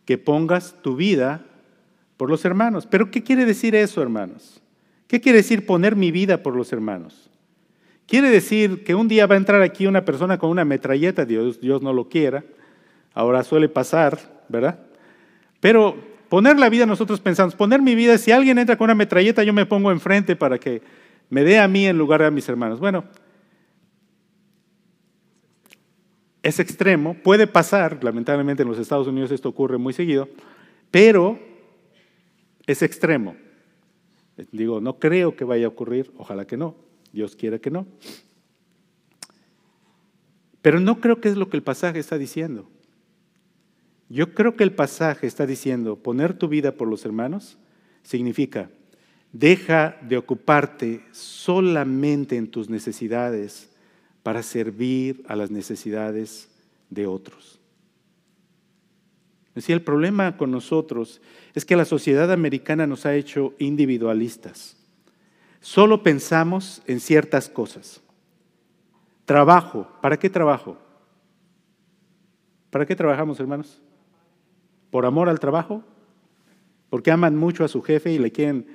Que 0.04 0.18
pongas 0.18 0.76
tu 0.82 0.96
vida 0.96 1.44
por 2.16 2.30
los 2.30 2.44
hermanos. 2.44 2.86
Pero 2.86 3.10
¿qué 3.10 3.22
quiere 3.22 3.44
decir 3.44 3.74
eso, 3.74 4.00
hermanos? 4.00 4.62
¿Qué 5.06 5.20
quiere 5.20 5.38
decir 5.38 5.66
poner 5.66 5.96
mi 5.96 6.10
vida 6.10 6.42
por 6.42 6.56
los 6.56 6.72
hermanos? 6.72 7.28
Quiere 8.12 8.28
decir 8.28 8.84
que 8.84 8.94
un 8.94 9.08
día 9.08 9.26
va 9.26 9.36
a 9.36 9.38
entrar 9.38 9.62
aquí 9.62 9.86
una 9.86 10.04
persona 10.04 10.36
con 10.36 10.50
una 10.50 10.66
metralleta, 10.66 11.24
Dios, 11.24 11.62
Dios 11.62 11.80
no 11.80 11.94
lo 11.94 12.10
quiera, 12.10 12.44
ahora 13.14 13.42
suele 13.42 13.70
pasar, 13.70 14.18
¿verdad? 14.50 14.80
Pero 15.60 15.96
poner 16.28 16.58
la 16.58 16.68
vida, 16.68 16.84
nosotros 16.84 17.20
pensamos, 17.20 17.54
poner 17.54 17.80
mi 17.80 17.94
vida, 17.94 18.18
si 18.18 18.30
alguien 18.30 18.58
entra 18.58 18.76
con 18.76 18.84
una 18.84 18.94
metralleta, 18.94 19.42
yo 19.44 19.54
me 19.54 19.64
pongo 19.64 19.90
enfrente 19.90 20.36
para 20.36 20.58
que 20.58 20.82
me 21.30 21.42
dé 21.42 21.58
a 21.58 21.66
mí 21.66 21.86
en 21.86 21.96
lugar 21.96 22.20
de 22.20 22.26
a 22.26 22.30
mis 22.30 22.46
hermanos. 22.50 22.80
Bueno, 22.80 23.04
es 26.42 26.60
extremo, 26.60 27.14
puede 27.14 27.46
pasar, 27.46 28.04
lamentablemente 28.04 28.62
en 28.62 28.68
los 28.68 28.78
Estados 28.78 29.06
Unidos 29.06 29.30
esto 29.30 29.48
ocurre 29.48 29.78
muy 29.78 29.94
seguido, 29.94 30.28
pero 30.90 31.38
es 32.66 32.82
extremo. 32.82 33.36
Digo, 34.50 34.82
no 34.82 34.98
creo 34.98 35.34
que 35.34 35.44
vaya 35.44 35.64
a 35.64 35.70
ocurrir, 35.70 36.12
ojalá 36.18 36.46
que 36.46 36.58
no. 36.58 36.91
Dios 37.12 37.36
quiera 37.36 37.58
que 37.58 37.70
no. 37.70 37.86
Pero 40.62 40.80
no 40.80 41.00
creo 41.00 41.20
que 41.20 41.28
es 41.28 41.36
lo 41.36 41.48
que 41.48 41.56
el 41.56 41.62
pasaje 41.62 41.98
está 41.98 42.18
diciendo. 42.18 42.68
Yo 44.08 44.34
creo 44.34 44.56
que 44.56 44.64
el 44.64 44.72
pasaje 44.72 45.26
está 45.26 45.46
diciendo, 45.46 45.96
poner 45.96 46.34
tu 46.34 46.48
vida 46.48 46.72
por 46.72 46.88
los 46.88 47.04
hermanos 47.04 47.58
significa, 48.02 48.70
deja 49.32 49.96
de 50.02 50.18
ocuparte 50.18 51.04
solamente 51.12 52.36
en 52.36 52.48
tus 52.48 52.68
necesidades 52.68 53.70
para 54.22 54.42
servir 54.42 55.22
a 55.26 55.34
las 55.34 55.50
necesidades 55.50 56.48
de 56.90 57.06
otros. 57.06 57.58
Decía, 59.54 59.74
el 59.74 59.82
problema 59.82 60.36
con 60.36 60.50
nosotros 60.50 61.20
es 61.54 61.64
que 61.64 61.76
la 61.76 61.84
sociedad 61.84 62.30
americana 62.32 62.86
nos 62.86 63.04
ha 63.04 63.14
hecho 63.14 63.54
individualistas. 63.58 64.76
Solo 65.62 66.02
pensamos 66.02 66.82
en 66.88 66.98
ciertas 66.98 67.48
cosas. 67.48 68.02
Trabajo, 69.24 69.88
¿para 70.02 70.18
qué 70.18 70.28
trabajo? 70.28 70.76
¿Para 72.68 72.84
qué 72.84 72.96
trabajamos, 72.96 73.38
hermanos? 73.38 73.80
¿Por 74.90 75.06
amor 75.06 75.28
al 75.28 75.38
trabajo? 75.38 75.84
¿Porque 76.90 77.12
aman 77.12 77.36
mucho 77.36 77.64
a 77.64 77.68
su 77.68 77.80
jefe 77.80 78.12
y 78.12 78.18
le 78.18 78.32
quieren 78.32 78.66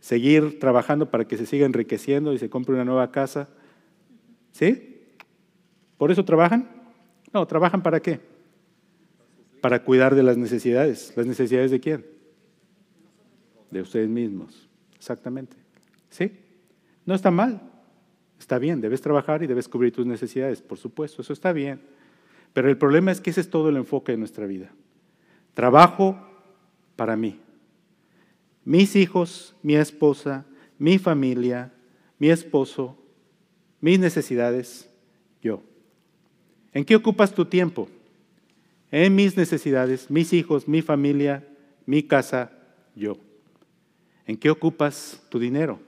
seguir 0.00 0.58
trabajando 0.58 1.08
para 1.08 1.24
que 1.24 1.36
se 1.36 1.46
siga 1.46 1.66
enriqueciendo 1.66 2.32
y 2.32 2.38
se 2.38 2.50
compre 2.50 2.74
una 2.74 2.84
nueva 2.84 3.12
casa? 3.12 3.48
¿Sí? 4.50 5.02
¿Por 5.96 6.10
eso 6.10 6.24
trabajan? 6.24 6.68
No, 7.32 7.46
¿trabajan 7.46 7.80
para 7.80 8.00
qué? 8.00 8.20
Para 9.60 9.84
cuidar 9.84 10.16
de 10.16 10.24
las 10.24 10.36
necesidades. 10.36 11.12
¿Las 11.16 11.26
necesidades 11.26 11.70
de 11.70 11.78
quién? 11.78 12.04
De 13.70 13.82
ustedes 13.82 14.08
mismos. 14.08 14.68
Exactamente. 14.96 15.63
¿Sí? 16.14 16.30
No 17.04 17.14
está 17.16 17.32
mal. 17.32 17.60
Está 18.38 18.58
bien, 18.58 18.80
debes 18.80 19.00
trabajar 19.00 19.42
y 19.42 19.48
debes 19.48 19.68
cubrir 19.68 19.92
tus 19.92 20.06
necesidades, 20.06 20.62
por 20.62 20.78
supuesto, 20.78 21.22
eso 21.22 21.32
está 21.32 21.52
bien. 21.52 21.80
Pero 22.52 22.68
el 22.68 22.78
problema 22.78 23.10
es 23.10 23.20
que 23.20 23.30
ese 23.30 23.40
es 23.40 23.50
todo 23.50 23.68
el 23.68 23.76
enfoque 23.76 24.12
de 24.12 24.18
nuestra 24.18 24.46
vida. 24.46 24.70
Trabajo 25.54 26.16
para 26.94 27.16
mí. 27.16 27.40
Mis 28.64 28.94
hijos, 28.94 29.56
mi 29.60 29.74
esposa, 29.74 30.46
mi 30.78 30.98
familia, 30.98 31.72
mi 32.20 32.30
esposo, 32.30 32.96
mis 33.80 33.98
necesidades, 33.98 34.88
yo. 35.42 35.62
¿En 36.72 36.84
qué 36.84 36.94
ocupas 36.94 37.34
tu 37.34 37.44
tiempo? 37.44 37.88
En 38.92 39.16
mis 39.16 39.36
necesidades, 39.36 40.08
mis 40.12 40.32
hijos, 40.32 40.68
mi 40.68 40.80
familia, 40.80 41.44
mi 41.86 42.04
casa, 42.04 42.52
yo. 42.94 43.16
¿En 44.26 44.36
qué 44.36 44.50
ocupas 44.50 45.20
tu 45.28 45.40
dinero? 45.40 45.80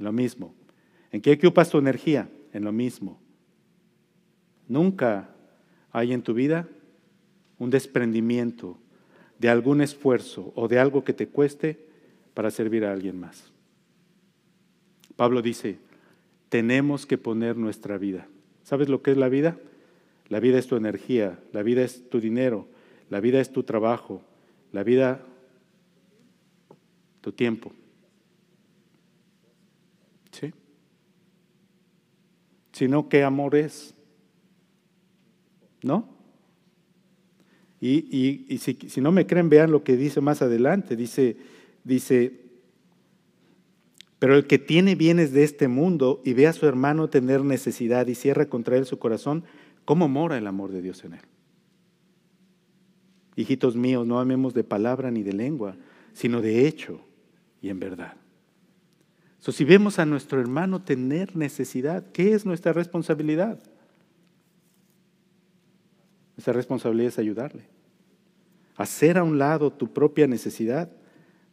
En 0.00 0.04
lo 0.06 0.12
mismo. 0.12 0.54
¿En 1.12 1.20
qué 1.20 1.34
ocupas 1.34 1.68
tu 1.68 1.76
energía? 1.76 2.30
En 2.54 2.64
lo 2.64 2.72
mismo. 2.72 3.20
Nunca 4.66 5.28
hay 5.92 6.14
en 6.14 6.22
tu 6.22 6.32
vida 6.32 6.66
un 7.58 7.68
desprendimiento 7.68 8.78
de 9.38 9.50
algún 9.50 9.82
esfuerzo 9.82 10.52
o 10.56 10.68
de 10.68 10.78
algo 10.78 11.04
que 11.04 11.12
te 11.12 11.28
cueste 11.28 11.86
para 12.32 12.50
servir 12.50 12.86
a 12.86 12.92
alguien 12.92 13.20
más. 13.20 13.52
Pablo 15.16 15.42
dice, 15.42 15.76
tenemos 16.48 17.04
que 17.04 17.18
poner 17.18 17.58
nuestra 17.58 17.98
vida. 17.98 18.26
¿Sabes 18.62 18.88
lo 18.88 19.02
que 19.02 19.10
es 19.10 19.18
la 19.18 19.28
vida? 19.28 19.58
La 20.30 20.40
vida 20.40 20.58
es 20.58 20.66
tu 20.66 20.76
energía, 20.76 21.38
la 21.52 21.62
vida 21.62 21.82
es 21.82 22.08
tu 22.08 22.20
dinero, 22.20 22.66
la 23.10 23.20
vida 23.20 23.38
es 23.38 23.52
tu 23.52 23.64
trabajo, 23.64 24.22
la 24.72 24.82
vida, 24.82 25.20
tu 27.20 27.32
tiempo. 27.32 27.72
Sino, 32.80 33.10
¿qué 33.10 33.24
amor 33.24 33.56
es? 33.56 33.94
¿No? 35.82 36.08
Y, 37.78 38.56
si, 38.58 38.78
si, 38.88 39.00
no 39.02 39.12
me 39.12 39.26
creen, 39.26 39.50
vean 39.50 39.70
lo 39.70 39.84
que 39.84 39.98
dice 39.98 40.22
más 40.22 40.40
adelante. 40.40 40.96
Dice, 40.96 41.36
dice, 41.84 42.40
pero 44.18 44.34
el 44.34 44.46
que 44.46 44.58
tiene 44.58 44.94
bienes 44.94 45.30
de 45.34 45.44
este 45.44 45.68
mundo 45.68 46.22
y 46.24 46.32
ve 46.32 46.46
a 46.46 46.54
su 46.54 46.64
hermano 46.64 47.10
tener 47.10 47.44
necesidad 47.44 48.06
y 48.06 48.14
cierra 48.14 48.46
contra 48.46 48.78
él 48.78 48.86
su 48.86 48.98
corazón, 48.98 49.44
¿cómo 49.84 50.08
mora 50.08 50.38
el 50.38 50.46
amor 50.46 50.72
de 50.72 50.80
Dios 50.80 51.04
en 51.04 51.12
él? 51.12 51.22
Hijitos 53.36 53.76
míos, 53.76 54.06
no 54.06 54.20
amemos 54.20 54.54
de 54.54 54.64
palabra 54.64 55.10
ni 55.10 55.22
de 55.22 55.34
lengua, 55.34 55.76
sino 56.14 56.40
de 56.40 56.66
hecho 56.66 57.02
y 57.60 57.68
en 57.68 57.78
verdad. 57.78 58.19
So, 59.40 59.52
si 59.52 59.64
vemos 59.64 59.98
a 59.98 60.04
nuestro 60.04 60.38
hermano 60.38 60.82
tener 60.82 61.34
necesidad, 61.34 62.04
¿qué 62.12 62.34
es 62.34 62.44
nuestra 62.44 62.74
responsabilidad? 62.74 63.58
Nuestra 66.36 66.52
responsabilidad 66.52 67.08
es 67.08 67.18
ayudarle. 67.18 67.62
Hacer 68.76 69.16
a 69.16 69.24
un 69.24 69.38
lado 69.38 69.72
tu 69.72 69.88
propia 69.88 70.26
necesidad 70.26 70.90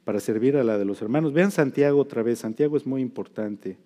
para 0.04 0.20
servir 0.20 0.58
a 0.58 0.64
la 0.64 0.78
de 0.78 0.86
los 0.86 1.02
hermanos. 1.02 1.34
Vean 1.34 1.52
Santiago 1.52 2.00
otra 2.00 2.24
vez. 2.24 2.40
Santiago 2.40 2.76
es 2.76 2.86
muy 2.86 3.02
importante 3.02 3.78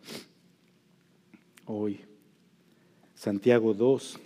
hoy. 1.65 2.01
Santiago 3.13 3.75
2. 3.75 4.19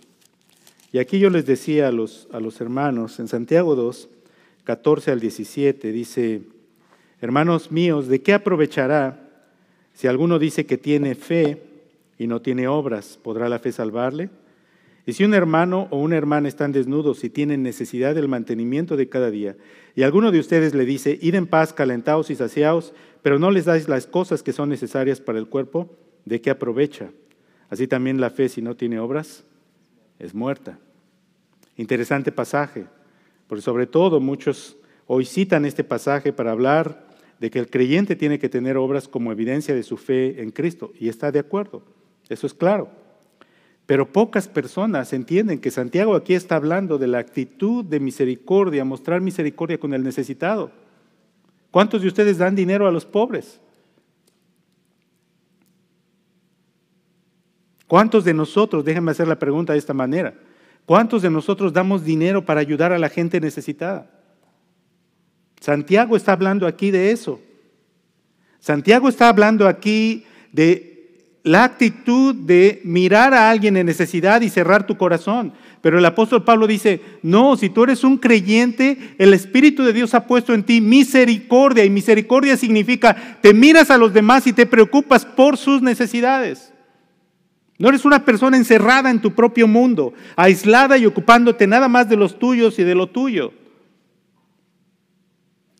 Y 0.92 0.98
aquí 0.98 1.18
yo 1.18 1.28
les 1.28 1.44
decía 1.44 1.88
a 1.88 1.92
los, 1.92 2.28
a 2.32 2.40
los 2.40 2.62
hermanos, 2.62 3.20
en 3.20 3.28
Santiago 3.28 3.74
2, 3.76 4.08
14 4.64 5.10
al 5.10 5.20
17, 5.20 5.92
dice, 5.92 6.42
hermanos 7.20 7.70
míos, 7.70 8.08
¿de 8.08 8.22
qué 8.22 8.32
aprovechará 8.32 9.25
si 9.96 10.08
alguno 10.08 10.38
dice 10.38 10.66
que 10.66 10.76
tiene 10.76 11.14
fe 11.14 11.62
y 12.18 12.26
no 12.26 12.42
tiene 12.42 12.68
obras? 12.68 13.18
¿Podrá 13.22 13.48
la 13.48 13.58
fe 13.58 13.72
salvarle? 13.72 14.28
Y 15.06 15.14
si 15.14 15.24
un 15.24 15.32
hermano 15.32 15.88
o 15.90 15.98
una 15.98 16.18
hermana 16.18 16.48
están 16.48 16.70
desnudos 16.70 17.24
y 17.24 17.30
tienen 17.30 17.62
necesidad 17.62 18.14
del 18.14 18.28
mantenimiento 18.28 18.98
de 18.98 19.08
cada 19.08 19.30
día, 19.30 19.56
y 19.94 20.02
alguno 20.02 20.32
de 20.32 20.38
ustedes 20.38 20.74
le 20.74 20.84
dice, 20.84 21.18
id 21.22 21.34
en 21.34 21.46
paz, 21.46 21.72
calentaos 21.72 22.28
y 22.28 22.34
saciaos, 22.34 22.92
pero 23.22 23.38
no 23.38 23.50
les 23.50 23.64
dais 23.64 23.88
las 23.88 24.06
cosas 24.06 24.42
que 24.42 24.52
son 24.52 24.68
necesarias 24.68 25.18
para 25.18 25.38
el 25.38 25.48
cuerpo, 25.48 25.88
¿de 26.26 26.42
qué 26.42 26.50
aprovecha? 26.50 27.10
Así 27.70 27.88
también 27.88 28.20
la 28.20 28.28
fe, 28.28 28.50
si 28.50 28.60
no 28.60 28.76
tiene 28.76 29.00
obras, 29.00 29.44
es 30.18 30.34
muerta. 30.34 30.78
Interesante 31.78 32.32
pasaje, 32.32 32.84
porque 33.46 33.62
sobre 33.62 33.86
todo 33.86 34.20
muchos 34.20 34.76
hoy 35.06 35.24
citan 35.24 35.64
este 35.64 35.84
pasaje 35.84 36.34
para 36.34 36.52
hablar 36.52 37.05
de 37.40 37.50
que 37.50 37.58
el 37.58 37.68
creyente 37.68 38.16
tiene 38.16 38.38
que 38.38 38.48
tener 38.48 38.76
obras 38.76 39.08
como 39.08 39.32
evidencia 39.32 39.74
de 39.74 39.82
su 39.82 39.96
fe 39.96 40.42
en 40.42 40.50
Cristo, 40.50 40.92
y 40.98 41.08
está 41.08 41.30
de 41.30 41.38
acuerdo, 41.38 41.82
eso 42.28 42.46
es 42.46 42.54
claro. 42.54 42.88
Pero 43.86 44.12
pocas 44.12 44.48
personas 44.48 45.12
entienden 45.12 45.60
que 45.60 45.70
Santiago 45.70 46.16
aquí 46.16 46.34
está 46.34 46.56
hablando 46.56 46.98
de 46.98 47.06
la 47.06 47.18
actitud 47.18 47.84
de 47.84 48.00
misericordia, 48.00 48.84
mostrar 48.84 49.20
misericordia 49.20 49.78
con 49.78 49.94
el 49.94 50.02
necesitado. 50.02 50.72
¿Cuántos 51.70 52.02
de 52.02 52.08
ustedes 52.08 52.38
dan 52.38 52.56
dinero 52.56 52.88
a 52.88 52.90
los 52.90 53.04
pobres? 53.04 53.60
¿Cuántos 57.86 58.24
de 58.24 58.34
nosotros, 58.34 58.84
déjenme 58.84 59.12
hacer 59.12 59.28
la 59.28 59.38
pregunta 59.38 59.72
de 59.72 59.78
esta 59.78 59.94
manera, 59.94 60.34
cuántos 60.84 61.22
de 61.22 61.30
nosotros 61.30 61.72
damos 61.72 62.04
dinero 62.04 62.44
para 62.44 62.60
ayudar 62.60 62.92
a 62.92 62.98
la 62.98 63.08
gente 63.08 63.40
necesitada? 63.40 64.15
Santiago 65.60 66.16
está 66.16 66.32
hablando 66.32 66.66
aquí 66.66 66.90
de 66.90 67.10
eso. 67.10 67.40
Santiago 68.60 69.08
está 69.08 69.28
hablando 69.28 69.68
aquí 69.68 70.24
de 70.52 70.96
la 71.46 71.62
actitud 71.62 72.34
de 72.34 72.80
mirar 72.82 73.32
a 73.32 73.48
alguien 73.50 73.76
en 73.76 73.86
necesidad 73.86 74.40
y 74.40 74.50
cerrar 74.50 74.84
tu 74.84 74.96
corazón. 74.96 75.52
Pero 75.80 76.00
el 76.00 76.04
apóstol 76.04 76.42
Pablo 76.42 76.66
dice, 76.66 77.00
no, 77.22 77.56
si 77.56 77.70
tú 77.70 77.84
eres 77.84 78.02
un 78.02 78.18
creyente, 78.18 79.14
el 79.18 79.32
Espíritu 79.32 79.84
de 79.84 79.92
Dios 79.92 80.14
ha 80.14 80.26
puesto 80.26 80.52
en 80.52 80.64
ti 80.64 80.80
misericordia 80.80 81.84
y 81.84 81.90
misericordia 81.90 82.56
significa, 82.56 83.38
te 83.40 83.54
miras 83.54 83.92
a 83.92 83.98
los 83.98 84.12
demás 84.12 84.48
y 84.48 84.52
te 84.52 84.66
preocupas 84.66 85.24
por 85.24 85.56
sus 85.56 85.82
necesidades. 85.82 86.72
No 87.78 87.90
eres 87.90 88.04
una 88.04 88.24
persona 88.24 88.56
encerrada 88.56 89.10
en 89.10 89.20
tu 89.20 89.32
propio 89.32 89.68
mundo, 89.68 90.14
aislada 90.34 90.98
y 90.98 91.06
ocupándote 91.06 91.68
nada 91.68 91.88
más 91.88 92.08
de 92.08 92.16
los 92.16 92.40
tuyos 92.40 92.78
y 92.80 92.82
de 92.82 92.96
lo 92.96 93.06
tuyo. 93.06 93.52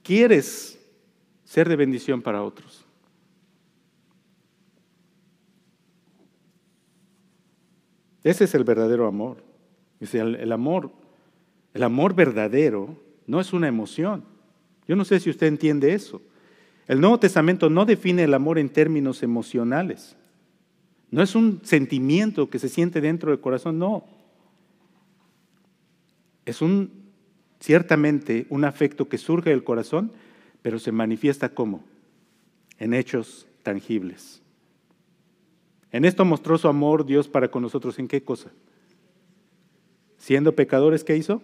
Quieres 0.06 0.78
ser 1.42 1.68
de 1.68 1.74
bendición 1.74 2.22
para 2.22 2.44
otros. 2.44 2.84
Ese 8.22 8.44
es 8.44 8.54
el 8.54 8.62
verdadero 8.62 9.08
amor. 9.08 9.42
El 9.98 10.52
amor, 10.52 10.92
el 11.74 11.82
amor 11.82 12.14
verdadero 12.14 12.96
no 13.26 13.40
es 13.40 13.52
una 13.52 13.66
emoción. 13.66 14.22
Yo 14.86 14.94
no 14.94 15.04
sé 15.04 15.18
si 15.18 15.28
usted 15.28 15.48
entiende 15.48 15.92
eso. 15.92 16.22
El 16.86 17.00
Nuevo 17.00 17.18
Testamento 17.18 17.68
no 17.68 17.84
define 17.84 18.22
el 18.22 18.34
amor 18.34 18.60
en 18.60 18.68
términos 18.68 19.24
emocionales. 19.24 20.16
No 21.10 21.20
es 21.20 21.34
un 21.34 21.62
sentimiento 21.64 22.48
que 22.48 22.60
se 22.60 22.68
siente 22.68 23.00
dentro 23.00 23.32
del 23.32 23.40
corazón, 23.40 23.80
no. 23.80 24.04
Es 26.44 26.62
un 26.62 27.05
ciertamente 27.60 28.46
un 28.50 28.64
afecto 28.64 29.08
que 29.08 29.18
surge 29.18 29.50
del 29.50 29.64
corazón, 29.64 30.12
pero 30.62 30.78
se 30.78 30.92
manifiesta 30.92 31.50
como 31.50 31.84
en 32.78 32.94
hechos 32.94 33.46
tangibles. 33.62 34.42
En 35.92 36.04
esto 36.04 36.24
mostró 36.24 36.58
su 36.58 36.68
amor 36.68 37.06
Dios 37.06 37.28
para 37.28 37.50
con 37.50 37.62
nosotros. 37.62 37.98
¿En 37.98 38.08
qué 38.08 38.22
cosa? 38.22 38.50
Siendo 40.18 40.54
pecadores, 40.54 41.04
¿qué 41.04 41.16
hizo? 41.16 41.40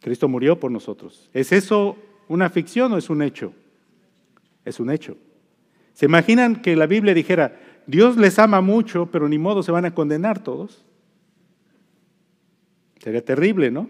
Cristo 0.00 0.28
murió 0.28 0.60
por 0.60 0.70
nosotros. 0.70 1.30
¿Es 1.32 1.52
eso 1.52 1.96
una 2.28 2.50
ficción 2.50 2.92
o 2.92 2.98
es 2.98 3.10
un 3.10 3.22
hecho? 3.22 3.52
Es 4.64 4.80
un 4.80 4.90
hecho. 4.90 5.16
¿Se 5.92 6.06
imaginan 6.06 6.62
que 6.62 6.76
la 6.76 6.86
Biblia 6.86 7.14
dijera, 7.14 7.58
Dios 7.86 8.16
les 8.16 8.38
ama 8.38 8.60
mucho, 8.60 9.06
pero 9.10 9.28
ni 9.28 9.38
modo 9.38 9.62
se 9.62 9.72
van 9.72 9.84
a 9.84 9.94
condenar 9.94 10.42
todos? 10.42 10.84
Sería 12.98 13.24
terrible, 13.24 13.70
¿no? 13.70 13.88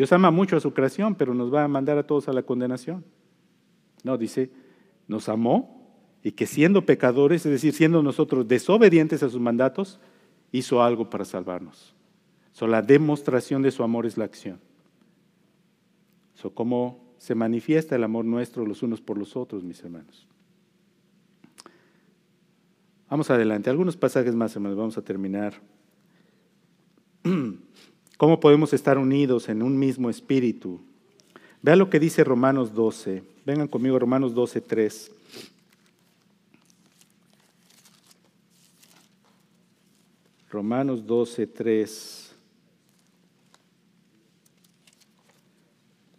Dios 0.00 0.12
ama 0.14 0.30
mucho 0.30 0.56
a 0.56 0.60
su 0.60 0.72
creación, 0.72 1.14
pero 1.14 1.34
nos 1.34 1.52
va 1.52 1.62
a 1.62 1.68
mandar 1.68 1.98
a 1.98 2.06
todos 2.06 2.26
a 2.26 2.32
la 2.32 2.42
condenación. 2.42 3.04
No, 4.02 4.16
dice, 4.16 4.50
nos 5.06 5.28
amó 5.28 5.92
y 6.22 6.32
que 6.32 6.46
siendo 6.46 6.86
pecadores, 6.86 7.44
es 7.44 7.52
decir, 7.52 7.74
siendo 7.74 8.02
nosotros 8.02 8.48
desobedientes 8.48 9.22
a 9.22 9.28
sus 9.28 9.42
mandatos, 9.42 10.00
hizo 10.52 10.82
algo 10.82 11.10
para 11.10 11.26
salvarnos. 11.26 11.94
So, 12.52 12.66
la 12.66 12.80
demostración 12.80 13.60
de 13.60 13.70
su 13.72 13.82
amor 13.82 14.06
es 14.06 14.16
la 14.16 14.24
acción. 14.24 14.58
So, 16.32 16.54
¿Cómo 16.54 17.12
se 17.18 17.34
manifiesta 17.34 17.94
el 17.94 18.02
amor 18.02 18.24
nuestro 18.24 18.64
los 18.64 18.82
unos 18.82 19.02
por 19.02 19.18
los 19.18 19.36
otros, 19.36 19.62
mis 19.64 19.84
hermanos? 19.84 20.26
Vamos 23.10 23.28
adelante. 23.28 23.68
Algunos 23.68 23.98
pasajes 23.98 24.34
más, 24.34 24.56
hermanos, 24.56 24.78
vamos 24.78 24.96
a 24.96 25.02
terminar. 25.02 25.60
¿Cómo 28.20 28.38
podemos 28.38 28.74
estar 28.74 28.98
unidos 28.98 29.48
en 29.48 29.62
un 29.62 29.78
mismo 29.78 30.10
espíritu? 30.10 30.78
Vea 31.62 31.74
lo 31.74 31.88
que 31.88 31.98
dice 31.98 32.22
Romanos 32.22 32.74
12. 32.74 33.22
Vengan 33.46 33.66
conmigo, 33.66 33.98
Romanos 33.98 34.34
12, 34.34 34.60
3. 34.60 35.10
Romanos 40.50 41.06
12, 41.06 41.46
3. 41.46 42.32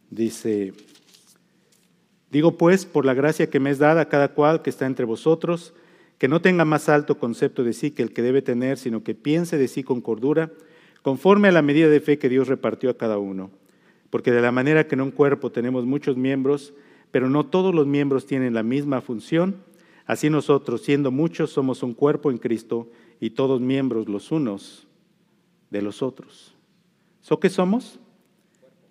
Dice, 0.09 0.73
digo 2.31 2.57
pues, 2.57 2.87
por 2.87 3.05
la 3.05 3.13
gracia 3.13 3.47
que 3.47 3.59
me 3.59 3.69
es 3.69 3.77
dada 3.77 4.01
a 4.01 4.09
cada 4.09 4.29
cual 4.29 4.63
que 4.63 4.71
está 4.71 4.87
entre 4.87 5.05
vosotros, 5.05 5.75
que 6.17 6.27
no 6.27 6.41
tenga 6.41 6.65
más 6.65 6.89
alto 6.89 7.19
concepto 7.19 7.63
de 7.63 7.73
sí 7.73 7.91
que 7.91 8.01
el 8.01 8.11
que 8.11 8.23
debe 8.23 8.41
tener, 8.41 8.79
sino 8.79 9.03
que 9.03 9.13
piense 9.13 9.59
de 9.59 9.67
sí 9.67 9.83
con 9.83 10.01
cordura 10.01 10.51
conforme 11.01 11.47
a 11.47 11.51
la 11.51 11.61
medida 11.61 11.89
de 11.89 11.99
fe 11.99 12.17
que 12.17 12.29
Dios 12.29 12.47
repartió 12.47 12.89
a 12.89 12.97
cada 12.97 13.17
uno. 13.17 13.49
Porque 14.09 14.31
de 14.31 14.41
la 14.41 14.51
manera 14.51 14.87
que 14.87 14.95
en 14.95 15.01
un 15.01 15.11
cuerpo 15.11 15.51
tenemos 15.51 15.85
muchos 15.85 16.17
miembros, 16.17 16.73
pero 17.11 17.29
no 17.29 17.45
todos 17.45 17.73
los 17.73 17.87
miembros 17.87 18.25
tienen 18.25 18.53
la 18.53 18.63
misma 18.63 19.01
función, 19.01 19.55
así 20.05 20.29
nosotros, 20.29 20.81
siendo 20.81 21.11
muchos, 21.11 21.51
somos 21.51 21.83
un 21.83 21.93
cuerpo 21.93 22.31
en 22.31 22.37
Cristo 22.37 22.89
y 23.19 23.31
todos 23.31 23.61
miembros 23.61 24.07
los 24.09 24.31
unos 24.31 24.87
de 25.69 25.81
los 25.81 26.01
otros. 26.01 26.55
¿So 27.21 27.39
qué 27.39 27.49
somos? 27.49 27.99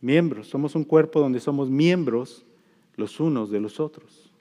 Miembros. 0.00 0.48
Somos 0.48 0.74
un 0.74 0.84
cuerpo 0.84 1.20
donde 1.20 1.40
somos 1.40 1.68
miembros 1.68 2.44
los 2.96 3.20
unos 3.20 3.50
de 3.50 3.60
los 3.60 3.80
otros. 3.80 4.32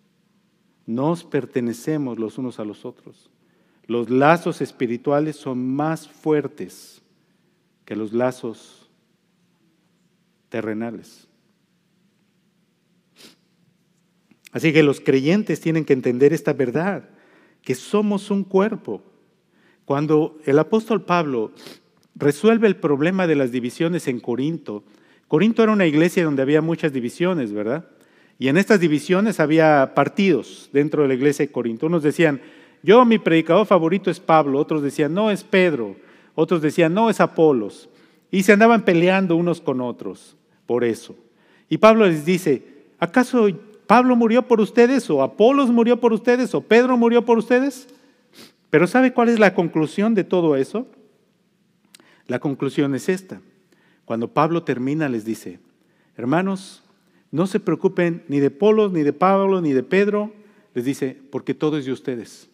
Nos 0.85 1.23
pertenecemos 1.23 2.17
los 2.17 2.37
unos 2.37 2.59
a 2.59 2.65
los 2.65 2.85
otros. 2.85 3.29
Los 3.85 4.09
lazos 4.09 4.61
espirituales 4.61 5.35
son 5.35 5.75
más 5.75 6.07
fuertes 6.07 7.01
que 7.89 7.95
los 7.95 8.13
lazos 8.13 8.87
terrenales. 10.49 11.27
Así 14.51 14.71
que 14.71 14.83
los 14.83 15.01
creyentes 15.01 15.59
tienen 15.59 15.85
que 15.85 15.93
entender 15.93 16.31
esta 16.31 16.53
verdad, 16.53 17.09
que 17.63 17.73
somos 17.73 18.29
un 18.29 18.43
cuerpo. 18.43 19.01
Cuando 19.85 20.37
el 20.45 20.59
apóstol 20.59 21.03
Pablo 21.03 21.51
resuelve 22.13 22.67
el 22.67 22.75
problema 22.75 23.25
de 23.25 23.35
las 23.35 23.51
divisiones 23.51 24.07
en 24.07 24.19
Corinto, 24.19 24.83
Corinto 25.27 25.63
era 25.63 25.71
una 25.71 25.87
iglesia 25.87 26.23
donde 26.23 26.43
había 26.43 26.61
muchas 26.61 26.93
divisiones, 26.93 27.51
¿verdad? 27.51 27.89
Y 28.37 28.49
en 28.49 28.57
estas 28.57 28.79
divisiones 28.79 29.39
había 29.39 29.93
partidos 29.95 30.69
dentro 30.71 31.01
de 31.01 31.07
la 31.07 31.15
iglesia 31.15 31.47
de 31.47 31.51
Corinto. 31.51 31.87
Unos 31.87 32.03
decían, 32.03 32.39
yo 32.83 33.03
mi 33.03 33.17
predicador 33.17 33.65
favorito 33.65 34.11
es 34.11 34.19
Pablo, 34.19 34.59
otros 34.59 34.83
decían, 34.83 35.11
no 35.15 35.31
es 35.31 35.43
Pedro, 35.43 35.95
otros 36.39 36.61
decían, 36.61 36.93
no, 36.93 37.09
es 37.09 37.19
Apolos. 37.19 37.89
Y 38.31 38.43
se 38.43 38.53
andaban 38.53 38.85
peleando 38.85 39.35
unos 39.35 39.59
con 39.61 39.81
otros 39.81 40.37
por 40.65 40.83
eso. 40.83 41.15
Y 41.67 41.77
Pablo 41.77 42.05
les 42.05 42.25
dice, 42.25 42.63
¿acaso 42.99 43.47
Pablo 43.87 44.15
murió 44.15 44.47
por 44.47 44.61
ustedes 44.61 45.09
o 45.09 45.21
Apolos 45.21 45.69
murió 45.69 45.99
por 45.99 46.13
ustedes 46.13 46.53
o 46.53 46.61
Pedro 46.61 46.97
murió 46.97 47.25
por 47.25 47.37
ustedes? 47.37 47.87
Pero 48.69 48.87
¿sabe 48.87 49.13
cuál 49.13 49.29
es 49.29 49.39
la 49.39 49.53
conclusión 49.53 50.15
de 50.15 50.23
todo 50.23 50.55
eso? 50.55 50.87
La 52.27 52.39
conclusión 52.39 52.93
es 52.93 53.09
esta. 53.09 53.41
Cuando 54.05 54.27
Pablo 54.27 54.63
termina 54.63 55.09
les 55.09 55.25
dice, 55.25 55.59
hermanos, 56.15 56.83
no 57.31 57.47
se 57.47 57.59
preocupen 57.59 58.23
ni 58.27 58.39
de 58.39 58.47
Apolos, 58.47 58.91
ni 58.91 59.03
de 59.03 59.13
Pablo, 59.13 59.61
ni 59.61 59.73
de 59.73 59.83
Pedro. 59.83 60.31
Les 60.73 60.85
dice, 60.85 61.17
porque 61.31 61.53
todo 61.53 61.77
es 61.77 61.85
de 61.85 61.91
ustedes. 61.91 62.49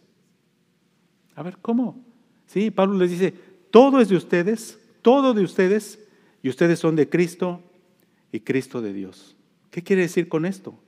A 1.34 1.42
ver, 1.42 1.58
¿cómo? 1.60 2.02
Sí, 2.46 2.70
Pablo 2.70 2.98
les 2.98 3.10
dice, 3.10 3.34
todo 3.70 4.00
es 4.00 4.08
de 4.08 4.16
ustedes, 4.16 4.78
todo 5.02 5.34
de 5.34 5.42
ustedes, 5.42 5.98
y 6.42 6.48
ustedes 6.48 6.78
son 6.78 6.96
de 6.96 7.08
Cristo 7.08 7.60
y 8.32 8.40
Cristo 8.40 8.80
de 8.80 8.92
Dios. 8.92 9.36
¿Qué 9.70 9.82
quiere 9.82 10.02
decir 10.02 10.28
con 10.28 10.46
esto? 10.46 10.78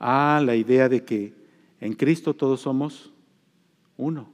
Ah, 0.00 0.42
la 0.44 0.56
idea 0.56 0.88
de 0.88 1.04
que 1.04 1.34
en 1.80 1.92
Cristo 1.94 2.34
todos 2.34 2.60
somos 2.60 3.12
uno. 3.96 4.32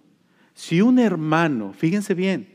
Si 0.54 0.80
un 0.80 0.98
hermano, 0.98 1.72
fíjense 1.72 2.14
bien, 2.14 2.48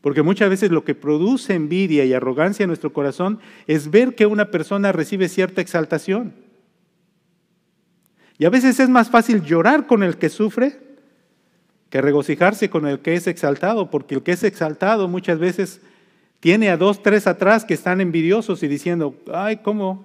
porque 0.00 0.22
muchas 0.22 0.50
veces 0.50 0.70
lo 0.70 0.84
que 0.84 0.94
produce 0.94 1.54
envidia 1.54 2.04
y 2.04 2.12
arrogancia 2.12 2.64
en 2.64 2.68
nuestro 2.68 2.92
corazón 2.92 3.40
es 3.66 3.90
ver 3.90 4.14
que 4.14 4.26
una 4.26 4.50
persona 4.50 4.92
recibe 4.92 5.28
cierta 5.28 5.60
exaltación. 5.60 6.34
Y 8.38 8.44
a 8.44 8.50
veces 8.50 8.80
es 8.80 8.88
más 8.88 9.10
fácil 9.10 9.42
llorar 9.42 9.86
con 9.86 10.02
el 10.02 10.18
que 10.18 10.28
sufre 10.28 10.78
que 11.94 12.00
regocijarse 12.00 12.70
con 12.70 12.88
el 12.88 12.98
que 12.98 13.14
es 13.14 13.28
exaltado, 13.28 13.88
porque 13.88 14.16
el 14.16 14.24
que 14.24 14.32
es 14.32 14.42
exaltado 14.42 15.06
muchas 15.06 15.38
veces 15.38 15.80
tiene 16.40 16.68
a 16.70 16.76
dos, 16.76 17.04
tres 17.04 17.28
atrás 17.28 17.64
que 17.64 17.74
están 17.74 18.00
envidiosos 18.00 18.64
y 18.64 18.66
diciendo, 18.66 19.14
ay, 19.32 19.58
¿cómo? 19.58 20.04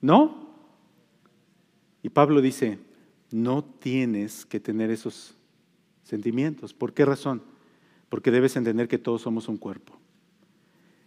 ¿No? 0.00 0.54
Y 2.00 2.10
Pablo 2.10 2.40
dice, 2.40 2.78
no 3.32 3.64
tienes 3.64 4.46
que 4.46 4.60
tener 4.60 4.88
esos 4.92 5.34
sentimientos. 6.04 6.72
¿Por 6.72 6.94
qué 6.94 7.04
razón? 7.04 7.42
Porque 8.08 8.30
debes 8.30 8.54
entender 8.54 8.86
que 8.86 8.98
todos 8.98 9.22
somos 9.22 9.48
un 9.48 9.56
cuerpo. 9.56 9.98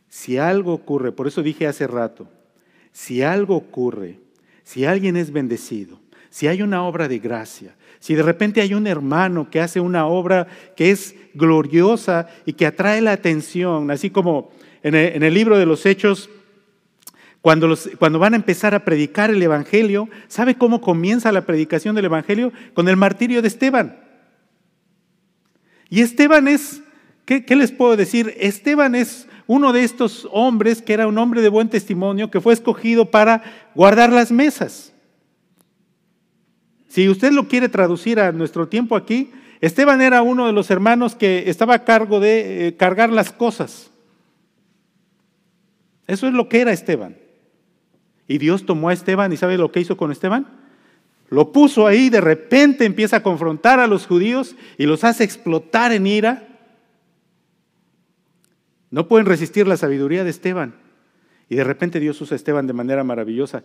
Si 0.09 0.38
algo 0.38 0.73
ocurre, 0.73 1.13
por 1.13 1.28
eso 1.28 1.41
dije 1.41 1.65
hace 1.65 1.88
rato, 1.88 2.28
si 2.91 3.21
algo 3.21 3.55
ocurre, 3.55 4.19
si 4.65 4.84
alguien 4.84 5.15
es 5.15 5.32
bendecido, 5.32 6.01
si 6.36 6.49
hay 6.49 6.61
una 6.61 6.83
obra 6.83 7.07
de 7.07 7.19
gracia, 7.19 7.77
si 7.97 8.13
de 8.13 8.21
repente 8.21 8.59
hay 8.59 8.73
un 8.73 8.88
hermano 8.88 9.49
que 9.49 9.61
hace 9.61 9.79
una 9.79 10.05
obra 10.05 10.47
que 10.75 10.91
es 10.91 11.15
gloriosa 11.33 12.27
y 12.45 12.51
que 12.51 12.65
atrae 12.65 12.99
la 12.99 13.13
atención, 13.13 13.89
así 13.89 14.09
como 14.09 14.51
en 14.83 14.95
el, 14.95 15.33
libro 15.33 15.57
de 15.57 15.65
los 15.65 15.86
Hechos, 15.86 16.29
cuando, 17.39 17.73
cuando 17.97 18.19
van 18.19 18.33
a 18.33 18.36
empezar 18.36 18.75
a 18.75 18.83
predicar 18.83 19.29
el 19.29 19.41
Evangelio, 19.41 20.09
¿sabe 20.27 20.55
cómo 20.55 20.81
comienza 20.81 21.31
la 21.31 21.45
predicación 21.45 21.95
del 21.95 22.03
Evangelio? 22.03 22.51
Con 22.73 22.89
el 22.89 22.97
martirio 22.97 23.41
de 23.41 23.47
Esteban. 23.47 23.97
Y 25.89 26.01
Esteban 26.01 26.49
es, 26.49 26.81
¿qué, 27.23 27.45
¿qué, 27.45 27.55
les 27.55 27.71
puedo 27.71 27.95
decir? 27.95 28.36
Esteban 28.41 28.93
es 28.95 29.29
uno 29.47 29.71
de 29.71 29.86
estos 29.86 30.27
hombres 30.33 30.81
que 30.81 30.91
era 30.91 31.07
un 31.07 31.17
hombre 31.17 31.41
de 31.41 31.47
buen 31.47 31.69
testimonio, 31.69 32.29
que 32.29 32.41
fue 32.41 32.53
escogido 32.53 33.09
para 33.09 33.41
guardar 33.73 34.11
las 34.11 34.33
mesas. 34.33 34.91
Si 36.95 37.09
usted 37.09 37.33
lo 37.33 37.49
quiere 37.49 37.67
traducir 37.67 38.21
a 38.21 38.31
nuestro 38.31 38.69
tiempo 38.69 38.95
aquí, 38.95 39.29
Esteban 39.59 39.99
era 39.99 40.21
uno 40.21 40.47
de 40.47 40.53
los 40.53 40.71
hermanos 40.71 41.13
que 41.13 41.49
estaba 41.49 41.75
a 41.75 41.83
cargo 41.83 42.21
de 42.21 42.69
eh, 42.69 42.77
cargar 42.77 43.09
las 43.09 43.33
cosas. 43.33 43.91
Eso 46.07 46.25
es 46.25 46.33
lo 46.33 46.47
que 46.47 46.61
era 46.61 46.71
Esteban. 46.71 47.17
Y 48.29 48.37
Dios 48.37 48.65
tomó 48.65 48.87
a 48.87 48.93
Esteban 48.93 49.33
y 49.33 49.35
¿sabe 49.35 49.57
lo 49.57 49.73
que 49.73 49.81
hizo 49.81 49.97
con 49.97 50.09
Esteban? 50.09 50.47
Lo 51.27 51.51
puso 51.51 51.85
ahí, 51.85 52.09
de 52.09 52.21
repente 52.21 52.85
empieza 52.85 53.17
a 53.17 53.23
confrontar 53.23 53.81
a 53.81 53.87
los 53.87 54.07
judíos 54.07 54.55
y 54.77 54.85
los 54.85 55.03
hace 55.03 55.25
explotar 55.25 55.91
en 55.91 56.07
ira. 56.07 56.47
No 58.89 59.09
pueden 59.09 59.27
resistir 59.27 59.67
la 59.67 59.75
sabiduría 59.75 60.23
de 60.23 60.29
Esteban. 60.29 60.75
Y 61.49 61.55
de 61.55 61.65
repente 61.65 61.99
Dios 61.99 62.21
usa 62.21 62.35
a 62.35 62.37
Esteban 62.37 62.67
de 62.67 62.73
manera 62.73 63.03
maravillosa. 63.03 63.63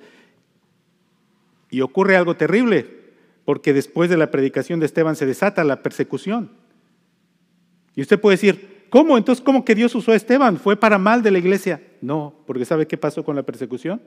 Y 1.70 1.82
ocurre 1.82 2.16
algo 2.16 2.34
terrible 2.34 2.98
porque 3.44 3.72
después 3.72 4.10
de 4.10 4.16
la 4.16 4.30
predicación 4.30 4.80
de 4.80 4.86
Esteban 4.86 5.16
se 5.16 5.26
desata 5.26 5.64
la 5.64 5.82
persecución. 5.82 6.50
Y 7.94 8.02
usted 8.02 8.20
puede 8.20 8.36
decir, 8.36 8.86
¿cómo? 8.90 9.18
Entonces, 9.18 9.44
¿cómo 9.44 9.64
que 9.64 9.74
Dios 9.74 9.94
usó 9.94 10.12
a 10.12 10.16
Esteban? 10.16 10.56
¿Fue 10.56 10.76
para 10.76 10.98
mal 10.98 11.22
de 11.22 11.30
la 11.30 11.38
iglesia? 11.38 11.82
No, 12.00 12.34
porque 12.46 12.64
¿sabe 12.64 12.86
qué 12.86 12.96
pasó 12.96 13.24
con 13.24 13.36
la 13.36 13.42
persecución? 13.42 14.00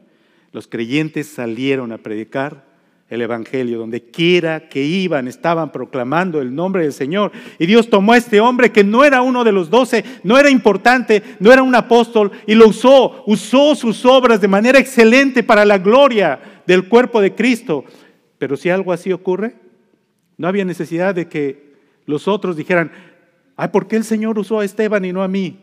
Los 0.51 0.67
creyentes 0.67 1.27
salieron 1.27 1.91
a 1.91 1.97
predicar 1.97 2.73
el 3.09 3.21
Evangelio, 3.21 3.77
donde 3.77 4.01
quiera 4.01 4.69
que 4.69 4.81
iban, 4.81 5.27
estaban 5.27 5.71
proclamando 5.71 6.41
el 6.41 6.55
nombre 6.55 6.83
del 6.83 6.93
Señor. 6.93 7.31
Y 7.59 7.65
Dios 7.65 7.89
tomó 7.89 8.13
a 8.13 8.17
este 8.17 8.39
hombre 8.39 8.71
que 8.71 8.83
no 8.83 9.03
era 9.03 9.21
uno 9.21 9.43
de 9.43 9.51
los 9.51 9.69
doce, 9.69 10.03
no 10.23 10.37
era 10.37 10.49
importante, 10.49 11.21
no 11.39 11.51
era 11.51 11.61
un 11.61 11.75
apóstol, 11.75 12.31
y 12.47 12.55
lo 12.55 12.69
usó, 12.69 13.23
usó 13.27 13.75
sus 13.75 14.05
obras 14.05 14.41
de 14.41 14.47
manera 14.47 14.79
excelente 14.79 15.43
para 15.43 15.65
la 15.65 15.77
gloria 15.77 16.63
del 16.65 16.87
cuerpo 16.87 17.21
de 17.21 17.35
Cristo. 17.35 17.85
Pero 18.43 18.57
si 18.57 18.69
algo 18.69 18.91
así 18.91 19.13
ocurre, 19.13 19.55
no 20.35 20.49
había 20.49 20.65
necesidad 20.65 21.15
de 21.15 21.29
que 21.29 21.75
los 22.05 22.27
otros 22.27 22.57
dijeran, 22.57 22.91
ay, 23.55 23.69
¿por 23.69 23.87
qué 23.87 23.95
el 23.95 24.03
Señor 24.03 24.37
usó 24.37 24.59
a 24.59 24.65
Esteban 24.65 25.05
y 25.05 25.13
no 25.13 25.23
a 25.23 25.29
mí? 25.29 25.61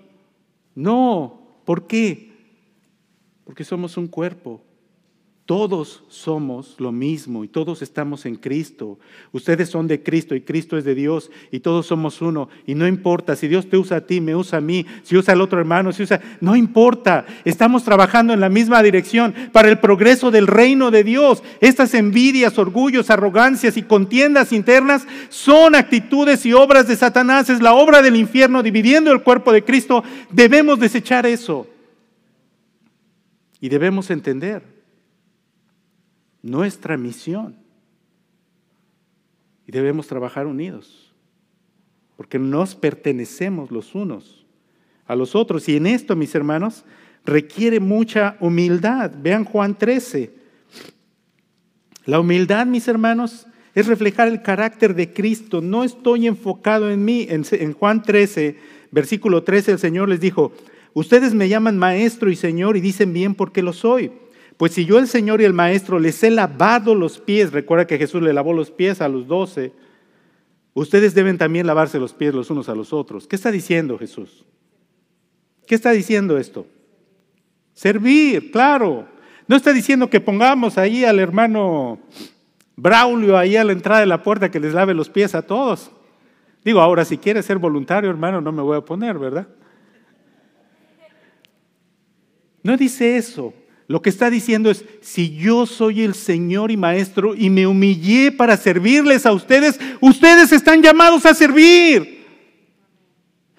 No, 0.74 1.61
¿por 1.66 1.87
qué? 1.87 2.33
Porque 3.45 3.64
somos 3.64 3.99
un 3.99 4.07
cuerpo. 4.07 4.62
Todos 5.51 6.05
somos 6.09 6.76
lo 6.78 6.92
mismo 6.92 7.42
y 7.42 7.48
todos 7.48 7.82
estamos 7.82 8.24
en 8.24 8.36
Cristo. 8.36 9.01
Ustedes 9.32 9.68
son 9.68 9.88
de 9.88 10.01
Cristo 10.01 10.36
y 10.36 10.42
Cristo 10.42 10.78
es 10.78 10.84
de 10.84 10.94
Dios 10.94 11.28
y 11.51 11.59
todos 11.59 11.86
somos 11.86 12.22
uno. 12.22 12.48
Y 12.68 12.76
no 12.76 12.86
importa 12.86 13.34
si 13.34 13.48
Dios 13.48 13.68
te 13.68 13.76
usa 13.76 13.96
a 13.96 14.01
ti, 14.07 14.20
me 14.20 14.36
usa 14.36 14.59
a 14.59 14.61
mí, 14.61 14.86
si 15.03 15.16
usa 15.16 15.34
al 15.34 15.40
otro 15.40 15.59
hermano, 15.59 15.90
si 15.90 16.05
usa... 16.05 16.20
No 16.40 16.55
importa. 16.55 17.26
Estamos 17.44 17.82
trabajando 17.82 18.32
en 18.32 18.38
la 18.38 18.48
misma 18.48 18.80
dirección 18.80 19.34
para 19.51 19.68
el 19.68 19.80
progreso 19.80 20.30
del 20.30 20.46
reino 20.46 20.92
de 20.92 21.03
Dios. 21.03 21.42
Estas 21.61 21.94
envidias, 21.94 22.57
orgullos, 22.57 23.11
arrogancias 23.11 23.76
y 23.76 23.82
contiendas 23.82 24.53
internas 24.53 25.05
son 25.30 25.74
actitudes 25.74 26.46
y 26.46 26.53
obras 26.53 26.86
de 26.86 26.94
Satanás. 26.94 27.51
Es 27.51 27.61
la 27.61 27.74
obra 27.74 28.03
del 28.03 28.14
infierno 28.14 28.62
dividiendo 28.62 29.11
el 29.11 29.24
cuerpo 29.24 29.51
de 29.51 29.64
Cristo. 29.64 30.05
Debemos 30.30 30.78
desechar 30.78 31.26
eso. 31.26 31.66
Y 33.61 33.68
debemos 33.68 34.11
entender 34.11 34.69
nuestra 36.43 36.97
misión. 36.97 37.57
Y 39.66 39.72
debemos 39.72 40.07
trabajar 40.07 40.47
unidos, 40.47 41.12
porque 42.16 42.38
nos 42.38 42.74
pertenecemos 42.74 43.70
los 43.70 43.95
unos 43.95 44.45
a 45.07 45.14
los 45.16 45.34
otros. 45.34 45.68
Y 45.68 45.76
en 45.76 45.86
esto, 45.86 46.16
mis 46.16 46.34
hermanos, 46.34 46.84
requiere 47.24 47.80
mucha 47.80 48.36
humildad. 48.41 49.12
Vean 49.20 49.45
Juan 49.45 49.76
13. 49.76 50.30
La 52.07 52.20
humildad, 52.20 52.66
mis 52.66 52.88
hermanos, 52.88 53.47
es 53.74 53.86
reflejar 53.86 54.28
el 54.28 54.43
carácter 54.43 54.95
de 54.95 55.12
Cristo. 55.12 55.61
No 55.61 55.84
estoy 55.84 56.26
enfocado 56.26 56.91
en 56.91 57.05
mí. 57.05 57.26
En, 57.28 57.72
Juan 57.72 58.03
13, 58.03 58.57
versículo 58.91 59.43
13, 59.43 59.72
el 59.72 59.78
Señor 59.78 60.09
les 60.09 60.20
dijo, 60.20 60.53
ustedes 60.95 61.34
me 61.34 61.49
llaman 61.49 61.78
maestro 61.78 62.30
y 62.30 62.36
Señor 62.36 62.76
y 62.76 62.80
dicen 62.80 63.12
bien 63.12 63.34
porque 63.34 63.62
lo 63.62 63.72
soy. 63.72 64.11
Pues 64.61 64.74
si 64.74 64.84
yo 64.84 64.98
el 64.98 65.08
Señor 65.08 65.40
y 65.40 65.46
el 65.46 65.54
Maestro 65.54 65.98
les 65.98 66.22
he 66.22 66.30
lavado 66.30 66.94
los 66.94 67.18
pies, 67.18 67.50
recuerda 67.50 67.86
que 67.86 67.96
Jesús 67.96 68.20
le 68.20 68.34
lavó 68.34 68.52
los 68.52 68.70
pies 68.70 69.00
a 69.00 69.08
los 69.08 69.26
doce, 69.26 69.72
ustedes 70.74 71.14
deben 71.14 71.38
también 71.38 71.66
lavarse 71.66 71.98
los 71.98 72.12
pies 72.12 72.34
los 72.34 72.50
unos 72.50 72.68
a 72.68 72.74
los 72.74 72.92
otros. 72.92 73.26
¿Qué 73.26 73.36
está 73.36 73.50
diciendo 73.50 73.96
Jesús? 73.96 74.44
¿Qué 75.66 75.74
está 75.74 75.92
diciendo 75.92 76.36
esto? 76.36 76.66
Servir, 77.72 78.50
claro. 78.50 79.08
No 79.48 79.56
está 79.56 79.72
diciendo 79.72 80.11
que 80.11 80.20
pongamos 80.20 80.76
ahí 80.76 81.06
al 81.06 81.20
hermano 81.20 81.98
Braulio 82.76 83.38
ahí 83.38 83.56
a 83.56 83.64
la 83.64 83.72
entrada 83.72 84.00
de 84.00 84.06
la 84.08 84.22
puerta 84.22 84.50
que 84.50 84.61
les 84.61 84.74
lave 84.74 84.92
los 84.92 85.08
pies 85.08 85.34
a 85.34 85.40
todos. 85.40 85.90
Digo, 86.62 86.82
ahora 86.82 87.06
si 87.06 87.16
quiere 87.16 87.42
ser 87.42 87.56
voluntario, 87.56 88.11
hermano, 88.11 88.42
no 88.42 88.52
me 88.52 88.61
voy 88.61 88.76
a 88.76 88.82
poner, 88.82 89.18
¿verdad? 89.18 89.48
No 92.62 92.76
dice 92.76 93.16
eso. 93.16 93.54
Lo 93.91 94.01
que 94.01 94.09
está 94.09 94.30
diciendo 94.30 94.70
es, 94.70 94.84
si 95.01 95.34
yo 95.34 95.66
soy 95.66 96.03
el 96.03 96.14
Señor 96.14 96.70
y 96.70 96.76
Maestro 96.76 97.34
y 97.34 97.51
me 97.51 97.66
humillé 97.66 98.30
para 98.30 98.57
servirles 98.57 99.26
a 99.26 99.32
ustedes, 99.32 99.80
ustedes 99.99 100.53
están 100.53 100.80
llamados 100.80 101.26
a 101.26 101.34
servir. 101.34 102.24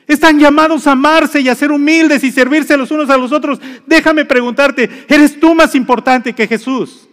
Están 0.07 0.39
llamados 0.39 0.87
a 0.87 0.93
amarse 0.93 1.41
y 1.41 1.49
a 1.49 1.53
ser 1.55 1.69
humildes 1.69 2.23
y 2.23 2.31
servirse 2.31 2.77
los 2.77 2.91
unos 2.91 3.09
a 3.09 3.17
los 3.17 3.33
otros. 3.33 3.59
Déjame 3.85 4.23
preguntarte, 4.23 4.89
¿eres 5.09 5.37
tú 5.37 5.53
más 5.53 5.75
importante 5.75 6.31
que 6.31 6.47
Jesús? 6.47 7.09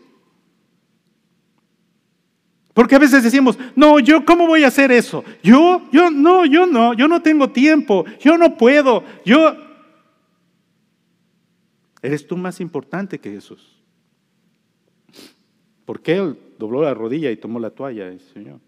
Porque 2.72 2.94
a 2.94 3.00
veces 3.00 3.24
decimos, 3.24 3.58
no, 3.74 3.98
yo 3.98 4.24
cómo 4.24 4.46
voy 4.46 4.62
a 4.62 4.68
hacer 4.68 4.92
eso? 4.92 5.24
Yo, 5.42 5.82
yo 5.90 6.08
no, 6.12 6.46
yo 6.46 6.66
no, 6.66 6.94
yo 6.94 7.08
no 7.08 7.20
tengo 7.20 7.50
tiempo, 7.50 8.04
yo 8.20 8.38
no 8.38 8.56
puedo, 8.56 9.02
yo 9.24 9.67
Eres 12.02 12.26
tú 12.26 12.36
más 12.36 12.60
importante 12.60 13.18
que 13.18 13.30
Jesús. 13.30 13.82
Porque 15.84 16.16
Él 16.16 16.38
dobló 16.58 16.82
la 16.82 16.94
rodilla 16.94 17.30
y 17.30 17.36
tomó 17.36 17.58
la 17.58 17.70
toalla, 17.70 18.16
Señor. 18.32 18.60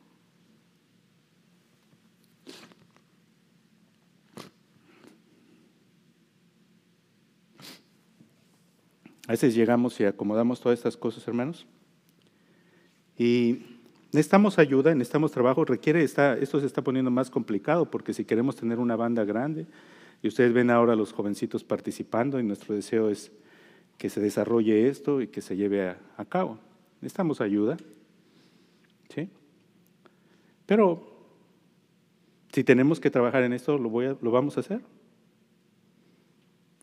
A 9.30 9.32
veces 9.32 9.54
llegamos 9.54 10.00
y 10.00 10.04
acomodamos 10.04 10.60
todas 10.60 10.78
estas 10.78 10.96
cosas, 10.96 11.28
hermanos. 11.28 11.64
Y 13.16 13.62
necesitamos 14.10 14.58
ayuda, 14.58 14.92
necesitamos 14.92 15.30
trabajo. 15.30 15.64
Requiere, 15.64 16.02
esto 16.02 16.58
se 16.58 16.66
está 16.66 16.82
poniendo 16.82 17.12
más 17.12 17.30
complicado 17.30 17.88
porque 17.88 18.12
si 18.12 18.24
queremos 18.24 18.56
tener 18.56 18.80
una 18.80 18.96
banda 18.96 19.24
grande, 19.24 19.66
y 20.22 20.28
ustedes 20.28 20.52
ven 20.52 20.70
ahora 20.70 20.92
a 20.92 20.96
los 20.96 21.12
jovencitos 21.12 21.64
participando 21.64 22.38
y 22.38 22.42
nuestro 22.42 22.74
deseo 22.74 23.08
es 23.08 23.32
que 23.96 24.10
se 24.10 24.20
desarrolle 24.20 24.88
esto 24.88 25.20
y 25.20 25.28
que 25.28 25.40
se 25.40 25.56
lleve 25.56 25.88
a, 25.88 26.24
cabo. 26.26 26.58
Necesitamos 27.00 27.40
ayuda. 27.40 27.76
¿sí? 29.08 29.28
Pero 30.66 31.02
si 32.52 32.64
tenemos 32.64 33.00
que 33.00 33.10
trabajar 33.10 33.42
en 33.42 33.52
esto, 33.52 33.78
lo, 33.78 33.88
voy 33.88 34.16
lo 34.20 34.30
vamos 34.30 34.56
a 34.56 34.60
hacer. 34.60 34.80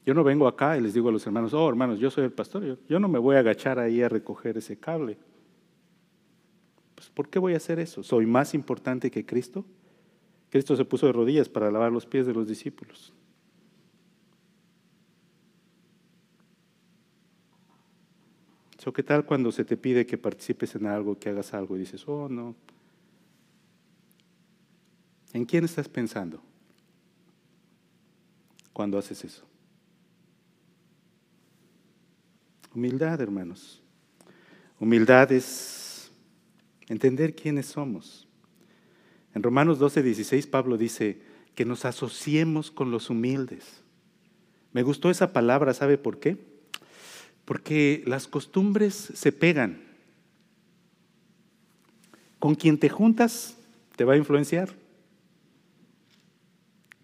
Yo 0.06 0.14
no 0.14 0.24
vengo 0.24 0.48
acá 0.48 0.78
y 0.78 0.82
les 0.82 0.94
digo 0.94 1.10
a 1.10 1.12
los 1.12 1.26
hermanos, 1.26 1.54
oh 1.54 1.68
hermanos, 1.68 2.00
yo 2.00 2.10
soy 2.10 2.24
el 2.24 2.32
pastor, 2.32 2.64
yo, 2.64 2.78
yo 2.88 3.00
no 3.00 3.10
me 3.10 3.20
voy 3.20 3.36
a 3.36 3.40
agachar 3.40 3.78
ahí 3.78 4.02
a 4.02 4.10
recoger 4.10 4.58
ese 4.58 4.78
cable. 4.78 5.18
Pues, 6.96 7.10
¿Por 7.10 7.30
qué 7.30 7.40
voy 7.40 7.54
a 7.54 7.58
hacer 7.58 7.78
eso? 7.80 8.04
¿Soy 8.04 8.26
más 8.26 8.54
importante 8.54 9.12
que 9.12 9.26
Cristo? 9.26 9.66
Cristo 10.50 10.76
se 10.76 10.86
puso 10.86 11.08
de 11.08 11.14
rodillas 11.14 11.50
para 11.50 11.70
lavar 11.70 11.92
los 11.92 12.06
pies 12.06 12.26
de 12.26 12.34
los 12.34 12.48
discípulos. 12.48 13.14
¿Qué 18.94 19.04
tal 19.04 19.26
cuando 19.26 19.52
se 19.52 19.66
te 19.66 19.76
pide 19.76 20.06
que 20.06 20.18
participes 20.18 20.76
en 20.76 20.88
algo, 20.88 21.20
que 21.20 21.30
hagas 21.30 21.54
algo 21.54 21.76
y 21.76 21.80
dices, 21.80 22.08
oh 22.08 22.30
no? 22.30 22.56
¿En 25.34 25.46
quién 25.46 25.66
estás 25.66 25.90
pensando 25.90 26.42
cuando 28.74 28.98
haces 28.98 29.24
eso? 29.24 29.46
Humildad, 32.74 33.20
hermanos. 33.22 33.82
Humildad 34.80 35.32
es 35.32 36.12
entender 36.88 37.36
quiénes 37.36 37.66
somos. 37.66 38.28
En 39.34 39.44
Romanos 39.44 39.80
12, 39.80 40.04
16, 40.04 40.48
Pablo 40.48 40.78
dice 40.78 41.22
que 41.56 41.66
nos 41.66 41.86
asociemos 41.86 42.72
con 42.72 42.92
los 42.92 43.10
humildes. 43.10 43.84
Me 44.72 44.84
gustó 44.84 45.10
esa 45.10 45.34
palabra, 45.34 45.74
¿sabe 45.74 45.98
por 45.98 46.20
qué? 46.20 46.57
Porque 47.48 48.04
las 48.06 48.28
costumbres 48.28 48.94
se 48.94 49.32
pegan. 49.32 49.82
Con 52.40 52.56
quien 52.56 52.78
te 52.78 52.90
juntas 52.90 53.56
te 53.96 54.04
va 54.04 54.16
a 54.16 54.18
influenciar. 54.18 54.68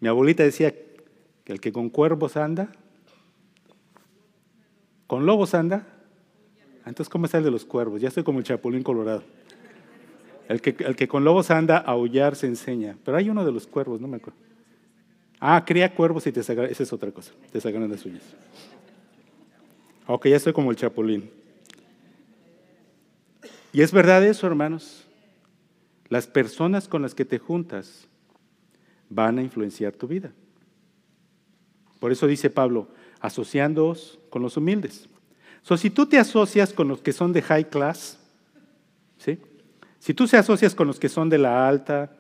Mi 0.02 0.10
abuelita 0.10 0.44
decía 0.44 0.74
que 1.46 1.54
el 1.54 1.62
que 1.62 1.72
con 1.72 1.90
cuervos 1.90 2.36
anda, 2.36 2.74
con 5.08 5.26
lobos 5.26 5.54
anda. 5.54 5.88
Entonces, 6.86 7.08
¿cómo 7.08 7.24
está 7.24 7.38
el 7.38 7.46
de 7.46 7.52
los 7.52 7.64
cuervos? 7.64 8.02
Ya 8.02 8.10
estoy 8.10 8.26
como 8.26 8.40
el 8.40 8.44
chapulín 8.44 8.84
colorado. 8.84 9.24
El 10.50 10.60
que, 10.60 10.76
el 10.84 10.98
que 10.98 11.08
con 11.08 11.24
lobos 11.24 11.52
anda, 11.52 11.78
a 11.78 11.92
aullar 11.92 12.36
se 12.36 12.48
enseña. 12.48 12.98
Pero 13.06 13.16
hay 13.16 13.30
uno 13.30 13.46
de 13.46 13.54
los 13.54 13.66
cuervos, 13.66 14.02
no 14.02 14.10
me 14.10 14.18
acuerdo. 14.18 14.38
Ah, 15.40 15.64
cría 15.66 15.96
cuervos 15.96 16.28
y 16.28 16.34
te 16.34 16.44
saca, 16.44 16.66
esa 16.66 16.84
es 16.84 16.92
otra 16.92 17.12
cosa, 17.12 17.32
te 17.50 17.62
sacan 17.62 17.90
las 17.90 18.06
uñas. 18.06 18.24
Ok, 20.06 20.28
ya 20.28 20.36
estoy 20.36 20.54
como 20.54 20.72
el 20.72 20.78
chapulín. 20.78 21.30
Y 23.72 23.82
es 23.82 23.92
verdad 23.92 24.26
eso, 24.26 24.46
hermanos. 24.46 25.06
Las 26.10 26.28
personas 26.28 26.88
con 26.88 27.02
las 27.02 27.16
que 27.16 27.26
te 27.26 27.40
juntas 27.40 28.08
van 29.10 29.40
a 29.40 29.42
influenciar 29.42 29.94
tu 29.94 30.08
vida. 30.08 30.32
Por 32.00 32.12
eso 32.12 32.28
dice 32.28 32.50
Pablo, 32.50 32.90
asociándoos 33.22 34.20
con 34.30 34.42
los 34.42 34.58
humildes. 34.58 35.08
So, 35.62 35.78
si 35.78 35.90
tú 35.90 36.06
te 36.06 36.18
asocias 36.18 36.74
con 36.74 36.90
los 36.90 37.02
que 37.02 37.14
son 37.14 37.32
de 37.32 37.42
high 37.42 37.70
class, 37.70 38.20
¿sí? 39.18 39.40
si 40.00 40.14
tú 40.14 40.28
te 40.28 40.36
asocias 40.36 40.76
con 40.76 40.88
los 40.88 41.00
que 41.00 41.08
son 41.08 41.30
de 41.30 41.38
la 41.38 41.66
alta 41.68 42.14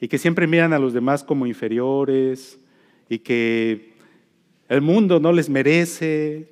y 0.00 0.08
que 0.08 0.16
siempre 0.16 0.46
miran 0.46 0.72
a 0.72 0.78
los 0.78 0.94
demás 0.94 1.22
como 1.22 1.46
inferiores 1.46 2.58
y 3.10 3.18
que 3.18 3.92
el 4.70 4.80
mundo 4.80 5.20
no 5.20 5.30
les 5.32 5.50
merece 5.50 6.48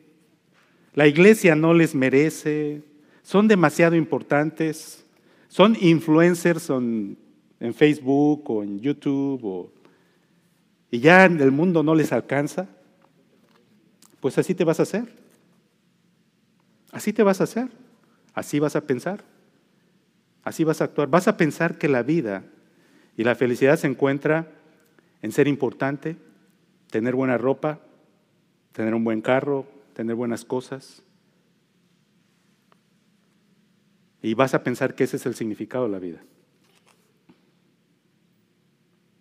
la 0.95 1.07
iglesia 1.07 1.55
no 1.55 1.75
les 1.75 1.95
merece, 1.95 2.83
son 3.23 3.49
demasiado 3.49 3.97
importantes, 3.97 5.05
son 5.49 5.77
influencers 5.81 6.71
en 6.71 7.17
Facebook 7.75 8.51
o 8.51 8.63
en 8.63 8.81
YouTube 8.81 9.71
y 10.91 10.99
ya 10.99 11.25
el 11.25 11.53
mundo 11.53 11.83
no 11.83 11.95
les 11.95 12.13
alcanza. 12.13 12.69
Pues 14.21 14.37
así 14.39 14.55
te 14.55 14.65
vas 14.65 14.81
a 14.81 14.83
hacer. 14.83 15.05
Así 16.93 17.13
te 17.13 17.23
vas 17.23 17.41
a 17.41 17.45
hacer. 17.45 17.69
Así 18.35 18.59
vas 18.59 18.75
a 18.75 18.83
pensar. 18.83 19.23
Así 20.43 20.65
vas 20.65 20.81
a 20.81 20.85
actuar. 20.85 21.09
Vas 21.09 21.29
a 21.29 21.37
pensar 21.37 21.79
que 21.79 21.89
la 21.89 22.03
vida 22.03 22.45
y 23.17 23.25
la 23.25 23.35
felicidad 23.35 23.77
se 23.77 23.87
encuentra 23.87 24.51
en 25.23 25.33
ser 25.33 25.47
importante, 25.47 26.17
tener 26.91 27.15
buena 27.15 27.39
ropa, 27.39 27.81
tener 28.73 28.95
un 28.95 29.05
buen 29.05 29.21
carro, 29.21 29.67
tener 30.01 30.17
buenas 30.17 30.47
cosas. 30.47 31.03
Y 34.23 34.33
vas 34.33 34.55
a 34.55 34.63
pensar 34.63 34.95
que 34.95 35.05
ese 35.05 35.17
es 35.17 35.27
el 35.27 35.35
significado 35.35 35.85
de 35.85 35.91
la 35.91 35.99
vida. 35.99 36.23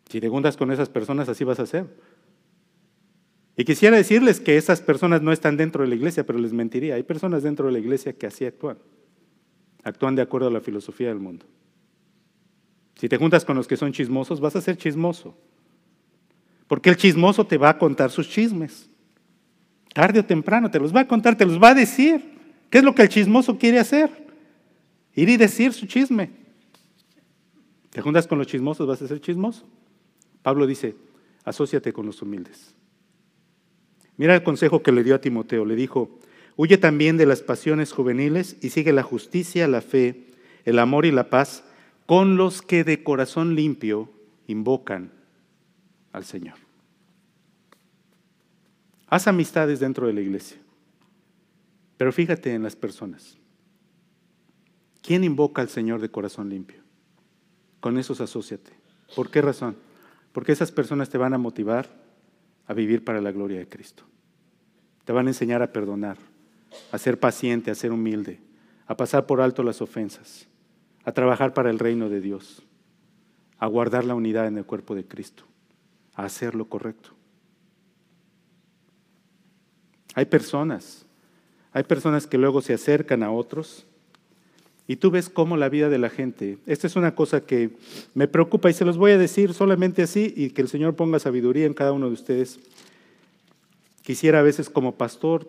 Si 0.10 0.22
te 0.22 0.30
juntas 0.30 0.56
con 0.56 0.72
esas 0.72 0.88
personas, 0.88 1.28
así 1.28 1.44
vas 1.44 1.60
a 1.60 1.64
hacer. 1.64 1.86
Y 3.58 3.66
quisiera 3.66 3.98
decirles 3.98 4.40
que 4.40 4.56
esas 4.56 4.80
personas 4.80 5.22
no 5.22 5.34
están 5.34 5.58
dentro 5.58 5.84
de 5.84 5.90
la 5.90 5.96
iglesia, 5.96 6.26
pero 6.26 6.40
les 6.40 6.54
mentiría. 6.54 6.96
Hay 6.96 7.04
personas 7.04 7.44
dentro 7.44 7.66
de 7.66 7.74
la 7.74 7.80
iglesia 7.80 8.14
que 8.14 8.28
así 8.28 8.46
actúan. 8.46 8.78
Actúan 9.84 10.16
de 10.16 10.22
acuerdo 10.22 10.48
a 10.48 10.52
la 10.52 10.62
filosofía 10.62 11.10
del 11.10 11.20
mundo. 11.20 11.46
Si 12.96 13.10
te 13.10 13.18
juntas 13.18 13.44
con 13.44 13.58
los 13.58 13.68
que 13.68 13.76
son 13.76 13.92
chismosos, 13.92 14.40
vas 14.40 14.56
a 14.56 14.62
ser 14.62 14.78
chismoso. 14.78 15.36
Porque 16.70 16.90
el 16.90 16.96
chismoso 16.96 17.46
te 17.46 17.58
va 17.58 17.68
a 17.68 17.78
contar 17.78 18.12
sus 18.12 18.30
chismes. 18.30 18.89
Tarde 19.94 20.20
o 20.20 20.26
temprano 20.26 20.70
te 20.70 20.80
los 20.80 20.96
va 20.96 21.02
a 21.02 21.08
contar, 21.08 21.36
te 21.36 21.46
los 21.46 21.62
va 21.62 21.70
a 21.70 21.76
decir. 21.76 22.38
¿Qué 22.70 22.80
es 22.80 22.84
lo 22.84 22.94
que 22.94 23.02
el 23.02 23.10
chismoso 23.10 23.58
quiere 23.58 23.80
hacer? 23.80 24.10
Ir 25.16 25.30
y 25.30 25.38
decir 25.38 25.74
su 25.74 25.88
chisme. 25.88 26.30
Te 27.90 28.02
juntas 28.02 28.28
con 28.28 28.38
los 28.38 28.48
chismosos, 28.48 28.88
vas 28.88 29.02
a 29.02 29.08
ser 29.08 29.20
chismoso. 29.20 29.66
Pablo 30.44 30.68
dice, 30.68 30.96
asóciate 31.44 31.92
con 31.92 32.06
los 32.06 32.22
humildes. 32.22 32.76
Mira 34.18 34.36
el 34.36 34.44
consejo 34.44 34.84
que 34.84 34.92
le 34.92 35.04
dio 35.04 35.16
a 35.16 35.22
Timoteo. 35.22 35.66
Le 35.66 35.76
dijo, 35.76 36.20
huye 36.56 36.78
también 36.78 37.18
de 37.18 37.26
las 37.26 37.42
pasiones 37.42 37.92
juveniles 37.92 38.58
y 38.62 38.70
sigue 38.70 38.94
la 38.94 39.04
justicia, 39.04 39.68
la 39.68 39.82
fe, 39.82 40.28
el 40.66 40.78
amor 40.78 41.06
y 41.06 41.12
la 41.12 41.30
paz 41.30 41.64
con 42.06 42.38
los 42.38 42.62
que 42.62 42.84
de 42.84 43.04
corazón 43.04 43.56
limpio 43.56 44.10
invocan 44.48 45.12
al 46.12 46.26
Señor. 46.26 46.69
Haz 49.10 49.28
amistades 49.28 49.80
dentro 49.80 50.06
de 50.06 50.14
la 50.14 50.22
iglesia, 50.22 50.58
pero 51.98 52.12
fíjate 52.12 52.54
en 52.54 52.62
las 52.62 52.76
personas. 52.76 53.38
¿Quién 55.02 55.24
invoca 55.24 55.64
al 55.64 55.70
Señor 55.70 56.00
de 56.00 56.12
corazón 56.12 56.50
limpio? 56.50 56.84
Con 57.80 57.98
esos 57.98 58.22
asóciate. 58.22 58.72
¿Por 59.16 59.32
qué 59.32 59.42
razón? 59.42 59.76
Porque 60.32 60.52
esas 60.52 60.72
personas 60.72 61.10
te 61.10 61.18
van 61.18 61.34
a 61.34 61.40
motivar 61.40 61.90
a 62.68 62.74
vivir 62.74 63.04
para 63.04 63.20
la 63.20 63.32
gloria 63.32 63.58
de 63.58 63.68
Cristo. 63.68 64.04
Te 65.06 65.12
van 65.12 65.26
a 65.26 65.32
enseñar 65.32 65.64
a 65.64 65.74
perdonar, 65.74 66.18
a 66.92 66.98
ser 67.00 67.20
paciente, 67.20 67.72
a 67.72 67.76
ser 67.76 67.92
humilde, 67.92 68.40
a 68.86 68.96
pasar 68.96 69.26
por 69.26 69.42
alto 69.42 69.64
las 69.64 69.82
ofensas, 69.82 70.48
a 71.04 71.12
trabajar 71.12 71.56
para 71.56 71.72
el 71.72 71.80
reino 71.80 72.10
de 72.10 72.22
Dios, 72.22 72.62
a 73.58 73.66
guardar 73.66 74.06
la 74.06 74.14
unidad 74.14 74.46
en 74.46 74.60
el 74.60 74.66
cuerpo 74.66 74.94
de 74.94 75.06
Cristo, 75.06 75.46
a 76.14 76.26
hacer 76.26 76.54
lo 76.54 76.70
correcto. 76.70 77.19
Hay 80.20 80.26
personas, 80.26 81.06
hay 81.72 81.84
personas 81.84 82.28
que 82.28 82.38
luego 82.38 82.62
se 82.62 82.74
acercan 82.74 83.24
a 83.24 83.32
otros 83.32 83.86
y 84.86 84.98
tú 84.98 85.12
ves 85.12 85.30
cómo 85.30 85.56
la 85.56 85.70
vida 85.70 85.88
de 85.88 85.98
la 85.98 86.10
gente, 86.10 86.58
esta 86.66 86.88
es 86.88 86.98
una 86.98 87.16
cosa 87.16 87.40
que 87.40 87.70
me 88.16 88.28
preocupa 88.28 88.70
y 88.70 88.74
se 88.74 88.84
los 88.84 88.98
voy 88.98 89.12
a 89.12 89.18
decir 89.18 89.54
solamente 89.54 90.02
así 90.02 90.34
y 90.36 90.50
que 90.50 90.62
el 90.62 90.68
Señor 90.68 90.98
ponga 90.98 91.20
sabiduría 91.20 91.66
en 91.66 91.74
cada 91.74 91.94
uno 91.94 92.08
de 92.08 92.16
ustedes. 92.16 92.60
Quisiera 94.02 94.40
a 94.40 94.44
veces 94.44 94.70
como 94.70 94.96
pastor 94.96 95.48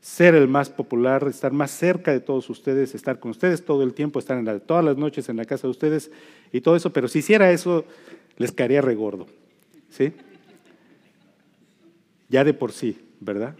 ser 0.00 0.34
el 0.34 0.48
más 0.48 0.68
popular, 0.68 1.24
estar 1.28 1.52
más 1.52 1.70
cerca 1.70 2.10
de 2.10 2.18
todos 2.18 2.50
ustedes, 2.50 2.92
estar 2.96 3.20
con 3.20 3.30
ustedes 3.30 3.64
todo 3.64 3.84
el 3.84 3.94
tiempo, 3.94 4.18
estar 4.18 4.36
en 4.36 4.60
todas 4.62 4.84
las 4.84 4.96
noches 4.96 5.28
en 5.28 5.36
la 5.36 5.44
casa 5.44 5.68
de 5.68 5.70
ustedes 5.70 6.10
y 6.52 6.60
todo 6.60 6.74
eso, 6.74 6.92
pero 6.92 7.06
si 7.06 7.20
hiciera 7.20 7.52
eso 7.52 7.84
les 8.36 8.50
caería 8.50 8.80
regordo, 8.80 9.28
¿sí? 9.90 10.12
Ya 12.32 12.44
de 12.44 12.54
por 12.54 12.72
sí, 12.72 12.98
¿verdad? 13.24 13.56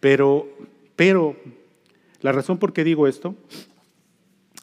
Pero, 0.00 0.48
pero 0.96 1.36
la 2.20 2.32
razón 2.32 2.58
por 2.58 2.72
qué 2.72 2.84
digo 2.84 3.06
esto 3.06 3.36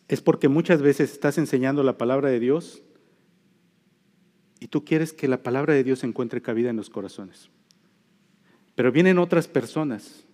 es 0.07 0.21
porque 0.21 0.47
muchas 0.47 0.81
veces 0.81 1.11
estás 1.11 1.37
enseñando 1.37 1.83
la 1.83 1.97
palabra 1.97 2.29
de 2.29 2.39
Dios 2.39 2.81
y 4.59 4.67
tú 4.67 4.85
quieres 4.85 5.13
que 5.13 5.27
la 5.27 5.43
palabra 5.43 5.73
de 5.73 5.83
Dios 5.83 6.03
encuentre 6.03 6.41
cabida 6.41 6.69
en 6.69 6.77
los 6.77 6.89
corazones. 6.89 7.49
Pero 8.75 8.91
vienen 8.91 9.17
otras 9.17 9.47
personas 9.47 10.25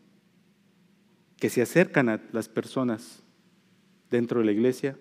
que 1.37 1.49
se 1.49 1.61
acercan 1.61 2.09
a 2.09 2.21
las 2.31 2.49
personas 2.49 3.23
dentro 4.09 4.39
de 4.39 4.45
la 4.45 4.51
iglesia 4.51 4.97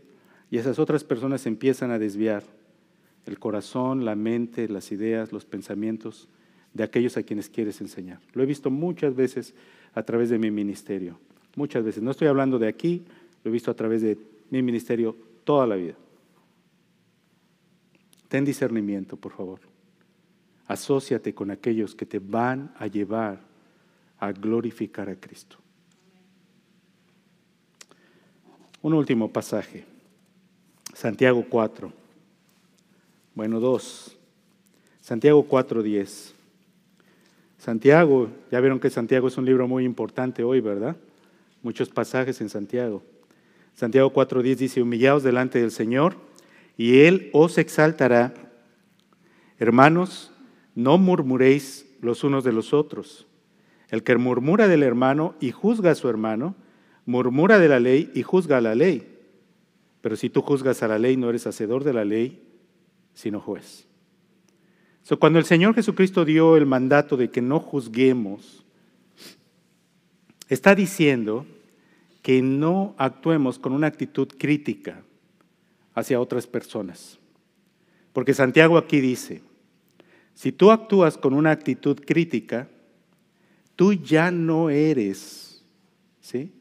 y 0.51 0.59
esas 0.59 0.79
otras 0.79 1.05
personas 1.05 1.47
empiezan 1.47 1.91
a 1.91 1.99
desviar 1.99 2.45
el 3.27 3.39
corazón, 3.39 4.05
la 4.05 4.15
mente, 4.15 4.69
las 4.69 4.93
ideas, 4.93 5.33
los 5.33 5.45
pensamientos 5.45 6.29
de 6.75 6.85
aquellos 6.85 7.17
a 7.17 7.23
quienes 7.23 7.49
quieres 7.49 7.81
enseñar. 7.81 8.21
Lo 8.33 8.43
he 8.43 8.47
visto 8.47 8.71
muchas 8.71 9.15
veces 9.15 9.55
a 9.95 10.03
través 10.03 10.31
de 10.31 10.39
mi 10.39 10.51
ministerio. 10.51 11.19
Muchas 11.57 11.85
veces. 11.85 12.03
No 12.03 12.11
estoy 12.11 12.29
hablando 12.29 12.59
de 12.59 12.69
aquí, 12.69 13.03
lo 13.43 13.51
he 13.51 13.53
visto 13.53 13.71
a 13.71 13.75
través 13.75 14.03
de 14.03 14.19
mi 14.51 14.63
ministerio 14.63 15.17
toda 15.45 15.67
la 15.67 15.77
vida. 15.77 15.95
Ten 18.29 18.45
discernimiento, 18.45 19.17
por 19.17 19.33
favor. 19.33 19.61
Asociate 20.69 21.35
con 21.35 21.51
aquellos 21.51 21.97
que 21.97 22.07
te 22.07 22.21
van 22.21 22.73
a 22.79 22.87
llevar 22.87 23.41
a 24.19 24.31
glorificar 24.31 25.09
a 25.09 25.17
Cristo. 25.17 25.57
Un 28.83 28.95
último 28.95 29.33
pasaje. 29.33 29.85
Santiago 30.95 31.45
4. 31.49 31.93
Bueno, 33.35 33.59
dos. 33.59 34.17
Santiago 35.01 35.47
4.10. 35.49 36.40
Santiago, 37.61 38.29
ya 38.51 38.59
vieron 38.59 38.81
que 38.81 38.91
Santiago 38.91 39.29
es 39.29 39.39
un 39.39 39.45
libro 39.45 39.69
muy 39.69 39.85
importante 39.85 40.43
hoy, 40.43 40.61
¿verdad? 40.61 40.97
muchos 41.63 41.89
pasajes 41.89 42.41
en 42.41 42.49
Santiago. 42.49 43.03
Santiago 43.75 44.13
4.10 44.13 44.57
dice, 44.57 44.83
humillaos 44.83 45.23
delante 45.23 45.61
del 45.61 45.71
Señor 45.71 46.17
y 46.77 47.01
Él 47.01 47.31
os 47.33 47.59
exaltará. 47.59 48.35
Hermanos, 49.59 50.33
no 50.75 50.99
murmuréis 50.99 51.87
los 52.01 52.25
unos 52.25 52.45
de 52.45 52.53
los 52.53 52.73
otros. 52.73 53.27
El 53.89 54.03
que 54.03 54.17
murmura 54.17 54.69
del 54.69 54.83
hermano 54.83 55.35
y 55.41 55.51
juzga 55.51 55.91
a 55.91 55.95
su 55.95 56.09
hermano, 56.09 56.55
murmura 57.07 57.59
de 57.59 57.69
la 57.69 57.81
ley 57.81 58.11
y 58.15 58.23
juzga 58.23 58.59
a 58.59 58.63
la 58.63 58.75
ley. 58.75 59.19
Pero 60.01 60.17
si 60.17 60.31
tú 60.31 60.43
juzgas 60.43 60.83
a 60.83 60.89
la 60.89 60.99
ley, 60.99 61.17
no 61.17 61.29
eres 61.29 61.47
hacedor 61.47 61.85
de 61.85 61.93
la 61.93 62.05
ley, 62.05 62.43
sino 63.15 63.41
juez. 63.41 63.90
Cuando 65.19 65.39
el 65.39 65.45
Señor 65.45 65.75
Jesucristo 65.75 66.25
dio 66.25 66.57
el 66.57 66.67
mandato 66.67 67.17
de 67.17 67.31
que 67.31 67.43
no 67.43 67.59
juzguemos, 67.59 68.65
está 70.49 70.75
diciendo 70.75 71.47
que 72.23 72.43
no 72.43 72.95
actuemos 72.99 73.59
con 73.59 73.73
una 73.73 73.87
actitud 73.87 74.29
crítica 74.39 75.03
hacia 75.95 76.21
otras 76.21 76.47
personas. 76.47 77.19
Porque 78.13 78.35
Santiago 78.35 78.79
aquí 78.79 79.01
dice, 79.01 79.43
si 80.35 80.53
tú 80.53 80.71
actúas 80.71 81.17
con 81.17 81.35
una 81.35 81.51
actitud 81.51 82.01
crítica, 82.05 82.69
tú 83.77 83.93
ya 83.93 84.31
no 84.31 84.71
eres 84.71 85.65
¿sí? 86.21 86.53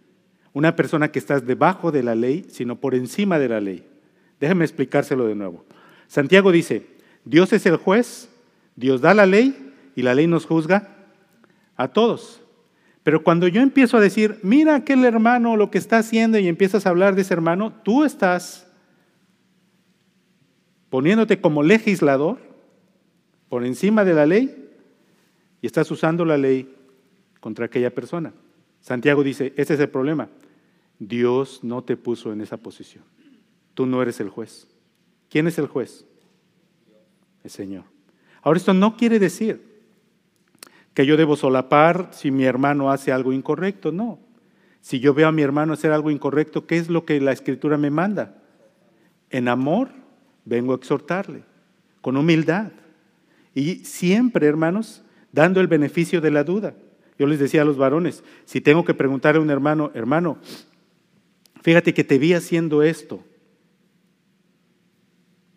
una 0.53 0.75
persona 0.75 1.11
que 1.11 1.19
estás 1.19 1.45
debajo 1.45 1.91
de 1.91 2.03
la 2.03 2.15
ley, 2.15 2.45
sino 2.49 2.79
por 2.79 2.95
encima 2.95 3.39
de 3.39 3.49
la 3.49 3.59
ley. 3.59 3.85
Déjame 4.39 4.65
explicárselo 4.65 5.27
de 5.27 5.35
nuevo. 5.35 5.65
Santiago 6.07 6.51
dice, 6.51 6.85
Dios 7.25 7.53
es 7.53 7.65
el 7.65 7.77
juez, 7.77 8.29
Dios 8.79 9.01
da 9.01 9.13
la 9.13 9.25
ley 9.25 9.73
y 9.93 10.03
la 10.03 10.15
ley 10.15 10.25
nos 10.25 10.45
juzga 10.45 10.87
a 11.75 11.89
todos. 11.89 12.41
Pero 13.03 13.23
cuando 13.23 13.49
yo 13.49 13.61
empiezo 13.61 13.97
a 13.97 13.99
decir, 13.99 14.39
mira 14.41 14.75
aquel 14.75 15.03
hermano 15.03 15.57
lo 15.57 15.69
que 15.69 15.77
está 15.77 15.97
haciendo 15.97 16.39
y 16.39 16.47
empiezas 16.47 16.85
a 16.85 16.89
hablar 16.89 17.13
de 17.13 17.23
ese 17.23 17.33
hermano, 17.33 17.73
tú 17.83 18.05
estás 18.05 18.71
poniéndote 20.89 21.41
como 21.41 21.61
legislador 21.61 22.37
por 23.49 23.65
encima 23.65 24.05
de 24.05 24.13
la 24.13 24.25
ley 24.25 24.69
y 25.61 25.67
estás 25.67 25.91
usando 25.91 26.23
la 26.23 26.37
ley 26.37 26.73
contra 27.41 27.65
aquella 27.65 27.93
persona. 27.93 28.31
Santiago 28.79 29.23
dice, 29.23 29.53
ese 29.57 29.73
es 29.73 29.79
el 29.81 29.89
problema. 29.89 30.29
Dios 30.99 31.65
no 31.65 31.83
te 31.83 31.97
puso 31.97 32.31
en 32.31 32.39
esa 32.39 32.55
posición. 32.55 33.03
Tú 33.73 33.85
no 33.85 34.01
eres 34.01 34.21
el 34.21 34.29
juez. 34.29 34.69
¿Quién 35.29 35.47
es 35.47 35.59
el 35.59 35.67
juez? 35.67 36.05
El 37.43 37.49
Señor. 37.49 37.98
Ahora 38.49 38.57
esto 38.57 38.73
no 38.73 38.97
quiere 38.97 39.19
decir 39.19 39.61
que 40.95 41.05
yo 41.05 41.17
debo 41.17 41.35
solapar 41.35 42.09
si 42.13 42.31
mi 42.31 42.45
hermano 42.45 42.89
hace 42.89 43.11
algo 43.11 43.31
incorrecto, 43.31 43.91
no. 43.91 44.17
Si 44.81 44.99
yo 44.99 45.13
veo 45.13 45.27
a 45.27 45.31
mi 45.31 45.43
hermano 45.43 45.73
hacer 45.73 45.91
algo 45.91 46.09
incorrecto, 46.09 46.65
¿qué 46.65 46.77
es 46.77 46.89
lo 46.89 47.05
que 47.05 47.21
la 47.21 47.31
escritura 47.31 47.77
me 47.77 47.91
manda? 47.91 48.41
En 49.29 49.49
amor 49.49 49.89
vengo 50.45 50.73
a 50.73 50.77
exhortarle, 50.77 51.43
con 52.01 52.17
humildad. 52.17 52.71
Y 53.53 53.85
siempre, 53.85 54.47
hermanos, 54.47 55.03
dando 55.31 55.61
el 55.61 55.67
beneficio 55.67 56.19
de 56.19 56.31
la 56.31 56.43
duda. 56.43 56.73
Yo 57.19 57.27
les 57.27 57.37
decía 57.37 57.61
a 57.61 57.65
los 57.65 57.77
varones, 57.77 58.23
si 58.45 58.61
tengo 58.61 58.83
que 58.83 58.95
preguntar 58.95 59.35
a 59.35 59.41
un 59.41 59.51
hermano, 59.51 59.91
hermano, 59.93 60.39
fíjate 61.61 61.93
que 61.93 62.03
te 62.03 62.17
vi 62.17 62.33
haciendo 62.33 62.81
esto, 62.81 63.23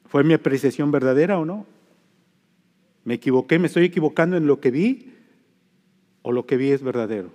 ¿fue 0.05 0.24
mi 0.24 0.34
apreciación 0.34 0.90
verdadera 0.90 1.38
o 1.38 1.47
no? 1.47 1.72
¿Me 3.05 3.14
equivoqué? 3.14 3.59
¿Me 3.59 3.66
estoy 3.66 3.84
equivocando 3.84 4.36
en 4.36 4.46
lo 4.46 4.61
que 4.61 4.70
vi? 4.70 5.12
o 6.22 6.32
lo 6.32 6.46
que 6.46 6.57
vi 6.57 6.70
es 6.70 6.82
verdadero. 6.82 7.30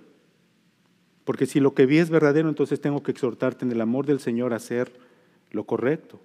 Porque 1.24 1.46
si 1.46 1.60
lo 1.60 1.74
que 1.74 1.86
vi 1.86 1.98
es 1.98 2.10
verdadero, 2.10 2.48
entonces 2.48 2.80
tengo 2.80 3.02
que 3.02 3.10
exhortarte 3.10 3.64
en 3.64 3.72
el 3.72 3.80
amor 3.80 4.06
del 4.06 4.18
Señor 4.18 4.52
a 4.52 4.56
hacer 4.56 4.90
lo 5.50 5.64
correcto. 5.64 6.18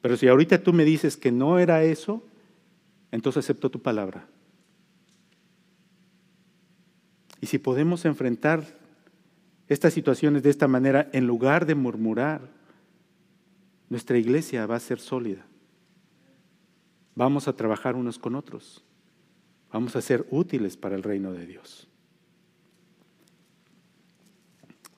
Pero 0.00 0.16
si 0.16 0.26
ahorita 0.26 0.62
tú 0.62 0.72
me 0.72 0.84
dices 0.84 1.16
que 1.16 1.30
no 1.30 1.58
era 1.58 1.84
eso, 1.84 2.22
entonces 3.12 3.44
acepto 3.44 3.70
tu 3.70 3.80
palabra. 3.80 4.26
Y 7.40 7.46
si 7.46 7.58
podemos 7.58 8.04
enfrentar 8.06 8.64
estas 9.68 9.92
situaciones 9.92 10.42
de 10.42 10.50
esta 10.50 10.68
manera, 10.68 11.10
en 11.12 11.26
lugar 11.26 11.66
de 11.66 11.74
murmurar, 11.74 12.40
nuestra 13.90 14.16
iglesia 14.16 14.66
va 14.66 14.76
a 14.76 14.80
ser 14.80 14.98
sólida. 14.98 15.44
Vamos 17.16 17.48
a 17.48 17.54
trabajar 17.54 17.96
unos 17.96 18.18
con 18.18 18.36
otros. 18.36 18.84
Vamos 19.72 19.96
a 19.96 20.02
ser 20.02 20.26
útiles 20.30 20.76
para 20.76 20.94
el 20.94 21.02
reino 21.02 21.32
de 21.32 21.46
Dios. 21.46 21.88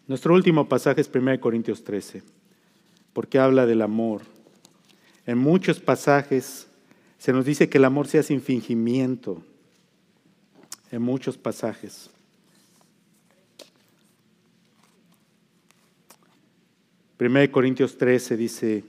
Nuestro 0.08 0.34
último 0.34 0.68
pasaje 0.68 1.00
es 1.00 1.10
1 1.14 1.40
Corintios 1.40 1.84
13, 1.84 2.22
porque 3.12 3.38
habla 3.38 3.66
del 3.66 3.82
amor. 3.82 4.22
En 5.26 5.38
muchos 5.38 5.78
pasajes 5.78 6.66
se 7.18 7.32
nos 7.32 7.44
dice 7.44 7.68
que 7.68 7.78
el 7.78 7.84
amor 7.84 8.08
sea 8.08 8.22
sin 8.22 8.42
fingimiento. 8.42 9.42
En 10.90 11.02
muchos 11.02 11.38
pasajes. 11.38 12.10
1 17.20 17.52
Corintios 17.52 17.96
13 17.96 18.36
dice, 18.36 18.84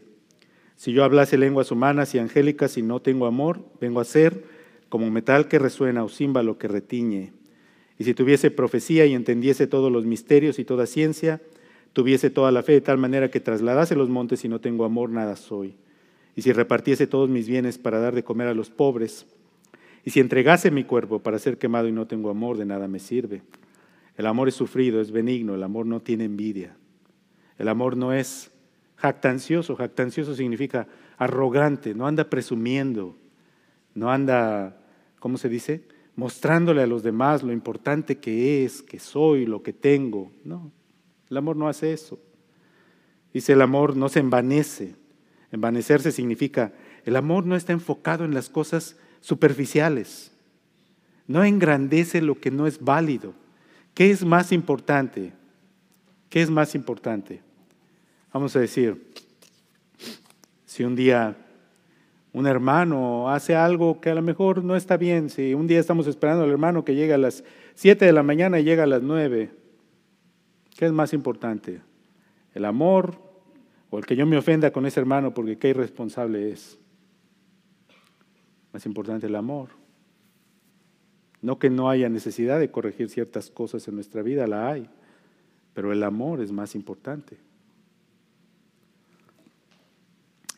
si 0.80 0.94
yo 0.94 1.04
hablase 1.04 1.38
lenguas 1.38 1.72
humanas 1.74 2.16
y 2.16 2.20
angélicas 2.20 2.78
y 2.78 2.84
no 2.84 3.02
tengo 3.02 3.26
amor, 3.26 3.66
vengo 3.82 4.00
a 4.00 4.06
ser 4.06 4.46
como 4.88 5.12
metal 5.12 5.50
que 5.50 5.60
resuena 5.60 6.06
o 6.06 6.08
címbalo 6.08 6.58
que 6.58 6.70
retiñe. 6.70 7.34
Y 7.98 8.06
si 8.06 8.14
tuviese 8.14 8.50
profecía 8.50 9.06
y 9.06 9.14
entendiese 9.14 9.68
todos 9.68 9.92
los 9.92 10.06
misterios 10.06 10.58
y 10.58 10.64
toda 10.64 10.86
ciencia, 10.86 11.42
tuviese 11.92 12.30
toda 12.30 12.54
la 12.54 12.64
fe 12.64 12.72
de 12.72 12.80
tal 12.80 12.98
manera 12.98 13.30
que 13.30 13.42
trasladase 13.42 13.98
los 13.98 14.08
montes 14.08 14.46
y 14.46 14.48
no 14.48 14.62
tengo 14.62 14.86
amor, 14.86 15.10
nada 15.10 15.36
soy. 15.36 15.76
Y 16.34 16.44
si 16.44 16.54
repartiese 16.54 17.08
todos 17.08 17.30
mis 17.30 17.50
bienes 17.50 17.78
para 17.78 18.00
dar 18.00 18.16
de 18.16 18.24
comer 18.24 18.48
a 18.48 18.54
los 18.54 18.70
pobres, 18.70 19.26
y 20.06 20.12
si 20.12 20.22
entregase 20.22 20.72
mi 20.72 20.86
cuerpo 20.86 21.20
para 21.20 21.40
ser 21.40 21.58
quemado 21.58 21.90
y 21.90 21.92
no 21.92 22.08
tengo 22.08 22.30
amor, 22.30 22.58
de 22.58 22.66
nada 22.66 22.88
me 22.88 23.00
sirve. 23.00 23.42
El 24.16 24.28
amor 24.28 24.48
es 24.48 24.56
sufrido, 24.56 25.02
es 25.02 25.12
benigno, 25.12 25.56
el 25.56 25.64
amor 25.64 25.86
no 25.86 26.00
tiene 26.00 26.24
envidia. 26.24 26.78
El 27.58 27.68
amor 27.68 27.98
no 27.98 28.14
es 28.14 28.54
jactancioso, 29.00 29.76
jactancioso 29.76 30.36
significa 30.36 30.88
arrogante, 31.18 31.94
no 31.94 32.06
anda 32.06 32.30
presumiendo, 32.30 33.16
no 33.96 34.12
anda, 34.12 34.78
¿cómo 35.20 35.38
se 35.38 35.50
dice? 35.50 35.84
Mostrándole 36.16 36.82
a 36.82 36.88
los 36.88 37.02
demás 37.02 37.44
lo 37.44 37.54
importante 37.54 38.18
que 38.18 38.66
es, 38.66 38.82
que 38.82 39.00
soy, 39.00 39.46
lo 39.46 39.64
que 39.64 39.74
tengo. 39.74 40.32
No, 40.44 40.72
el 41.30 41.38
amor 41.38 41.56
no 41.56 41.70
hace 41.70 41.94
eso. 41.94 42.20
Dice, 43.34 43.54
el 43.54 43.62
amor 43.62 43.96
no 43.96 44.10
se 44.10 44.20
envanece. 44.20 44.96
Envanecerse 45.52 46.12
significa, 46.12 46.74
el 47.06 47.16
amor 47.16 47.46
no 47.46 47.56
está 47.56 47.74
enfocado 47.74 48.26
en 48.26 48.34
las 48.34 48.50
cosas 48.50 48.98
superficiales. 49.22 50.32
No 51.28 51.44
engrandece 51.44 52.22
lo 52.22 52.40
que 52.40 52.52
no 52.52 52.68
es 52.68 52.84
válido. 52.84 53.34
¿Qué 53.94 54.12
es 54.12 54.26
más 54.26 54.52
importante? 54.52 55.34
¿Qué 56.30 56.42
es 56.42 56.50
más 56.50 56.76
importante? 56.76 57.42
Vamos 58.32 58.56
a 58.56 58.60
decir, 58.60 59.12
si 60.66 60.84
un 60.84 60.96
día 60.96 61.36
un 62.32 62.46
hermano 62.46 63.30
hace 63.30 63.56
algo 63.56 64.00
que 64.00 64.12
a 64.12 64.16
lo 64.16 64.22
mejor 64.22 64.64
no 64.64 64.76
está 64.76 64.98
bien, 64.98 65.30
si 65.30 65.56
un 65.56 65.66
día 65.66 65.80
estamos 65.80 66.06
esperando 66.06 66.44
al 66.44 66.52
hermano 66.52 66.86
que 66.86 66.94
llegue 66.94 67.14
a 67.14 67.18
las 67.18 67.44
7 67.74 68.06
de 68.06 68.14
la 68.14 68.22
mañana 68.22 68.60
y 68.60 68.64
llega 68.64 68.84
a 68.84 68.88
las 68.88 69.02
9, 69.02 69.50
¿qué 70.78 70.86
es 70.86 70.92
más 70.92 71.14
importante? 71.14 71.82
¿El 72.54 72.66
amor 72.66 73.18
o 73.90 73.98
el 73.98 74.06
que 74.06 74.16
yo 74.16 74.28
me 74.28 74.38
ofenda 74.38 74.72
con 74.72 74.86
ese 74.86 75.00
hermano 75.00 75.34
porque 75.34 75.58
qué 75.58 75.70
irresponsable 75.70 76.52
es? 76.52 76.78
Más 78.72 78.86
importante 78.86 79.26
el 79.26 79.36
amor. 79.36 79.70
No 81.42 81.58
que 81.58 81.72
no 81.72 81.90
haya 81.90 82.10
necesidad 82.10 82.60
de 82.60 82.70
corregir 82.70 83.10
ciertas 83.10 83.50
cosas 83.50 83.88
en 83.88 83.96
nuestra 83.96 84.22
vida, 84.22 84.46
la 84.46 84.70
hay, 84.70 84.88
pero 85.74 85.92
el 85.92 86.04
amor 86.04 86.42
es 86.42 86.52
más 86.52 86.76
importante. 86.76 87.49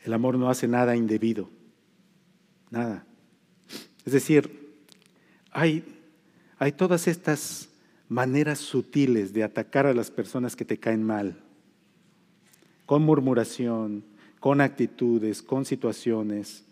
El 0.04 0.12
amor 0.12 0.36
no 0.36 0.50
hace 0.50 0.66
nada 0.66 0.96
indebido, 0.96 1.48
nada. 2.70 3.06
Es 4.04 4.12
decir, 4.12 4.74
hay, 5.52 5.84
hay 6.58 6.72
todas 6.72 7.06
estas 7.06 7.68
maneras 8.08 8.58
sutiles 8.58 9.32
de 9.32 9.44
atacar 9.44 9.86
a 9.86 9.94
las 9.94 10.10
personas 10.10 10.56
que 10.56 10.64
te 10.64 10.78
caen 10.78 11.02
mal, 11.02 11.36
con 12.84 13.02
murmuración, 13.02 14.04
con 14.40 14.60
actitudes, 14.60 15.40
con 15.40 15.64
situaciones. 15.64 16.64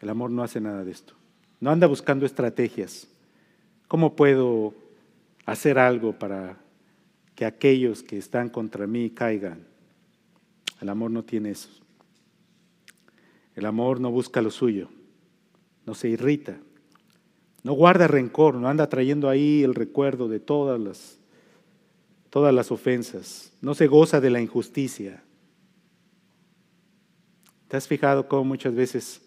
El 0.00 0.10
amor 0.10 0.30
no 0.30 0.42
hace 0.42 0.60
nada 0.60 0.84
de 0.84 0.90
esto. 0.90 1.14
No 1.60 1.70
anda 1.70 1.86
buscando 1.86 2.26
estrategias. 2.26 3.08
¿Cómo 3.88 4.14
puedo 4.14 4.74
hacer 5.46 5.78
algo 5.78 6.12
para 6.12 6.58
que 7.34 7.46
aquellos 7.46 8.02
que 8.02 8.18
están 8.18 8.50
contra 8.50 8.86
mí 8.86 9.10
caigan? 9.10 9.66
El 10.80 10.90
amor 10.90 11.10
no 11.10 11.24
tiene 11.24 11.50
eso. 11.50 11.70
El 13.58 13.66
amor 13.66 13.98
no 13.98 14.12
busca 14.12 14.40
lo 14.40 14.52
suyo, 14.52 14.88
no 15.84 15.96
se 15.96 16.08
irrita, 16.08 16.60
no 17.64 17.72
guarda 17.72 18.06
rencor, 18.06 18.54
no 18.54 18.68
anda 18.68 18.88
trayendo 18.88 19.28
ahí 19.28 19.64
el 19.64 19.74
recuerdo 19.74 20.28
de 20.28 20.38
todas 20.38 20.78
las, 20.78 21.18
todas 22.30 22.54
las 22.54 22.70
ofensas, 22.70 23.52
no 23.60 23.74
se 23.74 23.88
goza 23.88 24.20
de 24.20 24.30
la 24.30 24.40
injusticia. 24.40 25.24
¿Te 27.66 27.76
has 27.76 27.88
fijado 27.88 28.28
cómo 28.28 28.44
muchas 28.44 28.76
veces 28.76 29.26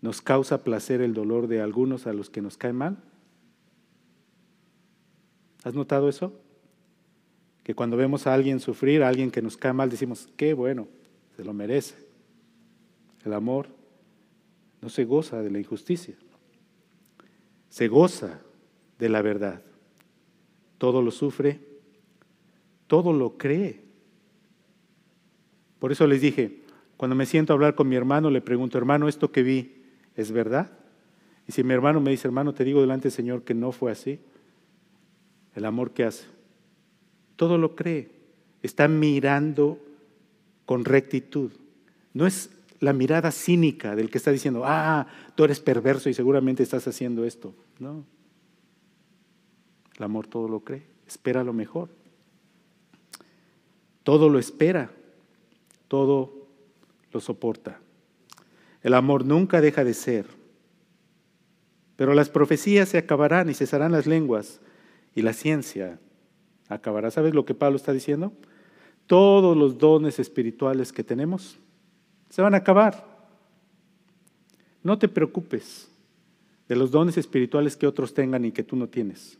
nos 0.00 0.22
causa 0.22 0.64
placer 0.64 1.02
el 1.02 1.12
dolor 1.12 1.46
de 1.46 1.60
algunos 1.60 2.06
a 2.06 2.14
los 2.14 2.30
que 2.30 2.40
nos 2.40 2.56
cae 2.56 2.72
mal? 2.72 2.96
¿Has 5.64 5.74
notado 5.74 6.08
eso? 6.08 6.32
Que 7.62 7.74
cuando 7.74 7.98
vemos 7.98 8.26
a 8.26 8.32
alguien 8.32 8.58
sufrir, 8.58 9.02
a 9.02 9.08
alguien 9.08 9.30
que 9.30 9.42
nos 9.42 9.58
cae 9.58 9.74
mal, 9.74 9.90
decimos, 9.90 10.30
qué 10.38 10.54
bueno, 10.54 10.88
se 11.36 11.44
lo 11.44 11.52
merece. 11.52 12.05
El 13.26 13.34
amor 13.34 13.66
no 14.80 14.88
se 14.88 15.04
goza 15.04 15.42
de 15.42 15.50
la 15.50 15.58
injusticia, 15.58 16.14
se 17.68 17.88
goza 17.88 18.40
de 19.00 19.08
la 19.08 19.20
verdad. 19.20 19.62
Todo 20.78 21.02
lo 21.02 21.10
sufre, 21.10 21.58
todo 22.86 23.12
lo 23.12 23.36
cree. 23.36 23.82
Por 25.80 25.90
eso 25.90 26.06
les 26.06 26.20
dije, 26.20 26.62
cuando 26.96 27.16
me 27.16 27.26
siento 27.26 27.52
a 27.52 27.54
hablar 27.54 27.74
con 27.74 27.88
mi 27.88 27.96
hermano, 27.96 28.30
le 28.30 28.40
pregunto, 28.40 28.78
hermano, 28.78 29.08
¿esto 29.08 29.32
que 29.32 29.42
vi 29.42 29.82
es 30.14 30.30
verdad? 30.30 30.70
Y 31.48 31.52
si 31.52 31.64
mi 31.64 31.74
hermano 31.74 32.00
me 32.00 32.12
dice, 32.12 32.28
hermano, 32.28 32.54
te 32.54 32.62
digo 32.62 32.80
delante 32.80 33.04
del 33.04 33.12
Señor 33.12 33.42
que 33.42 33.54
no 33.54 33.72
fue 33.72 33.90
así, 33.90 34.20
el 35.56 35.64
amor 35.64 35.90
que 35.90 36.04
hace, 36.04 36.26
todo 37.34 37.58
lo 37.58 37.74
cree, 37.74 38.08
está 38.62 38.86
mirando 38.86 39.80
con 40.64 40.84
rectitud. 40.84 41.50
No 42.14 42.24
es 42.24 42.55
la 42.80 42.92
mirada 42.92 43.30
cínica 43.30 43.96
del 43.96 44.10
que 44.10 44.18
está 44.18 44.30
diciendo, 44.30 44.62
ah, 44.64 45.06
tú 45.34 45.44
eres 45.44 45.60
perverso 45.60 46.08
y 46.08 46.14
seguramente 46.14 46.62
estás 46.62 46.86
haciendo 46.86 47.24
esto. 47.24 47.54
No. 47.78 48.04
El 49.96 50.04
amor 50.04 50.26
todo 50.26 50.48
lo 50.48 50.60
cree, 50.60 50.86
espera 51.06 51.42
lo 51.42 51.52
mejor. 51.52 51.88
Todo 54.02 54.28
lo 54.28 54.38
espera, 54.38 54.90
todo 55.88 56.48
lo 57.12 57.20
soporta. 57.20 57.80
El 58.82 58.94
amor 58.94 59.24
nunca 59.24 59.60
deja 59.60 59.82
de 59.84 59.94
ser. 59.94 60.26
Pero 61.96 62.14
las 62.14 62.28
profecías 62.28 62.90
se 62.90 62.98
acabarán 62.98 63.48
y 63.48 63.54
cesarán 63.54 63.92
las 63.92 64.06
lenguas 64.06 64.60
y 65.14 65.22
la 65.22 65.32
ciencia 65.32 65.98
acabará. 66.68 67.10
¿Sabes 67.10 67.34
lo 67.34 67.46
que 67.46 67.54
Pablo 67.54 67.76
está 67.76 67.92
diciendo? 67.92 68.32
Todos 69.06 69.56
los 69.56 69.78
dones 69.78 70.18
espirituales 70.18 70.92
que 70.92 71.02
tenemos 71.02 71.58
se 72.28 72.42
van 72.42 72.54
a 72.54 72.58
acabar. 72.58 73.04
No 74.82 74.98
te 74.98 75.08
preocupes 75.08 75.88
de 76.68 76.76
los 76.76 76.90
dones 76.90 77.16
espirituales 77.16 77.76
que 77.76 77.86
otros 77.86 78.14
tengan 78.14 78.44
y 78.44 78.52
que 78.52 78.62
tú 78.62 78.76
no 78.76 78.88
tienes. 78.88 79.38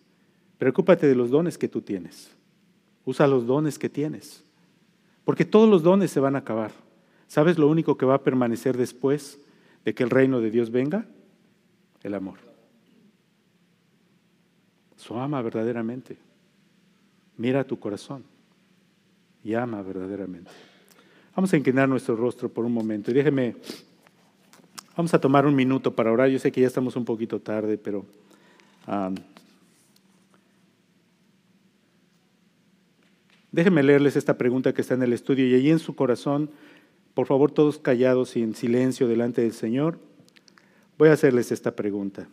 Preocúpate 0.58 1.06
de 1.06 1.14
los 1.14 1.30
dones 1.30 1.58
que 1.58 1.68
tú 1.68 1.82
tienes. 1.82 2.30
Usa 3.04 3.26
los 3.26 3.46
dones 3.46 3.78
que 3.78 3.88
tienes. 3.88 4.44
Porque 5.24 5.44
todos 5.44 5.68
los 5.68 5.82
dones 5.82 6.10
se 6.10 6.20
van 6.20 6.36
a 6.36 6.40
acabar. 6.40 6.72
¿Sabes 7.28 7.58
lo 7.58 7.68
único 7.68 7.96
que 7.96 8.06
va 8.06 8.14
a 8.14 8.22
permanecer 8.22 8.76
después 8.76 9.38
de 9.84 9.94
que 9.94 10.02
el 10.02 10.10
reino 10.10 10.40
de 10.40 10.50
Dios 10.50 10.70
venga? 10.70 11.06
El 12.02 12.14
amor. 12.14 12.38
Eso 14.96 15.20
ama 15.20 15.42
verdaderamente. 15.42 16.16
Mira 17.36 17.64
tu 17.64 17.78
corazón 17.78 18.24
y 19.44 19.54
ama 19.54 19.82
verdaderamente. 19.82 20.50
Vamos 21.36 21.52
a 21.52 21.58
inclinar 21.58 21.86
nuestro 21.86 22.16
rostro 22.16 22.48
por 22.48 22.64
un 22.64 22.72
momento 22.72 23.10
y 23.10 23.14
déjeme, 23.14 23.56
vamos 24.96 25.12
a 25.12 25.20
tomar 25.20 25.44
un 25.44 25.54
minuto 25.54 25.94
para 25.94 26.10
orar. 26.10 26.30
Yo 26.30 26.38
sé 26.38 26.50
que 26.50 26.62
ya 26.62 26.66
estamos 26.66 26.96
un 26.96 27.04
poquito 27.04 27.40
tarde, 27.40 27.76
pero 27.76 28.06
déjeme 33.52 33.82
leerles 33.82 34.16
esta 34.16 34.38
pregunta 34.38 34.72
que 34.72 34.80
está 34.80 34.94
en 34.94 35.02
el 35.02 35.12
estudio 35.12 35.46
y 35.46 35.54
allí 35.54 35.70
en 35.70 35.78
su 35.78 35.94
corazón, 35.94 36.48
por 37.12 37.26
favor 37.26 37.50
todos 37.50 37.78
callados 37.78 38.34
y 38.36 38.42
en 38.42 38.54
silencio 38.54 39.06
delante 39.06 39.42
del 39.42 39.52
Señor, 39.52 39.98
voy 40.96 41.10
a 41.10 41.12
hacerles 41.12 41.52
esta 41.52 41.76
pregunta. 41.76 42.28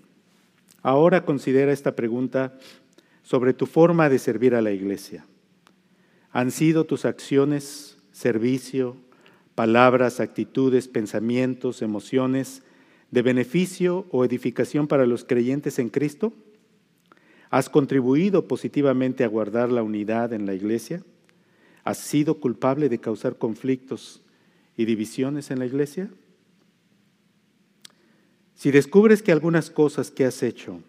Ahora 0.82 1.26
considera 1.26 1.74
esta 1.74 1.93
pregunta 1.93 2.58
sobre 3.22 3.54
tu 3.54 3.66
forma 3.66 4.08
de 4.08 4.18
servir 4.18 4.56
a 4.56 4.62
la 4.62 4.72
iglesia. 4.72 5.26
¿Han 6.32 6.51
sido 6.51 6.86
tus 6.86 7.04
acciones 7.04 7.92
servicio, 8.14 8.95
palabras, 9.55 10.22
actitudes, 10.22 10.88
pensamientos, 10.88 11.82
emociones 11.82 12.64
de 13.11 13.22
beneficio 13.22 14.05
o 14.11 14.24
edificación 14.24 14.88
para 14.88 15.05
los 15.05 15.26
creyentes 15.26 15.80
en 15.80 15.89
Cristo? 15.89 16.32
¿Has 17.49 17.70
contribuido 17.70 18.47
positivamente 18.47 19.24
a 19.24 19.28
guardar 19.28 19.72
la 19.72 19.84
unidad 19.84 20.32
en 20.32 20.45
la 20.45 20.53
iglesia? 20.53 21.03
¿Has 21.84 21.97
sido 21.97 22.39
culpable 22.39 22.88
de 22.88 22.99
causar 22.99 23.38
conflictos 23.38 24.22
y 24.78 24.86
divisiones 24.86 25.51
en 25.51 25.59
la 25.59 25.66
iglesia? 25.66 26.09
Si 28.55 28.72
descubres 28.72 29.22
que 29.22 29.32
algunas 29.32 29.70
cosas 29.70 30.09
que 30.09 30.26
has 30.26 30.41
hecho 30.41 30.80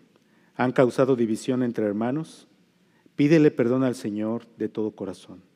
han 0.57 0.73
causado 0.73 1.17
división 1.17 1.63
entre 1.63 1.85
hermanos, 1.85 2.47
pídele 3.17 3.51
perdón 3.51 3.83
al 3.83 3.95
Señor 3.95 4.47
de 4.57 4.69
todo 4.69 4.93
corazón. 4.93 5.54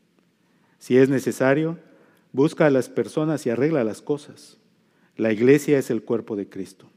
Si 0.79 0.97
es 0.97 1.09
necesario, 1.09 1.79
busca 2.33 2.67
a 2.67 2.71
las 2.71 2.89
personas 2.89 3.45
y 3.47 3.51
arregla 3.51 3.85
las 3.85 4.03
cosas. 4.03 4.59
La 5.17 5.33
iglesia 5.33 5.79
es 5.79 5.91
el 5.91 6.03
cuerpo 6.03 6.37
de 6.37 6.49
Cristo. 6.49 6.89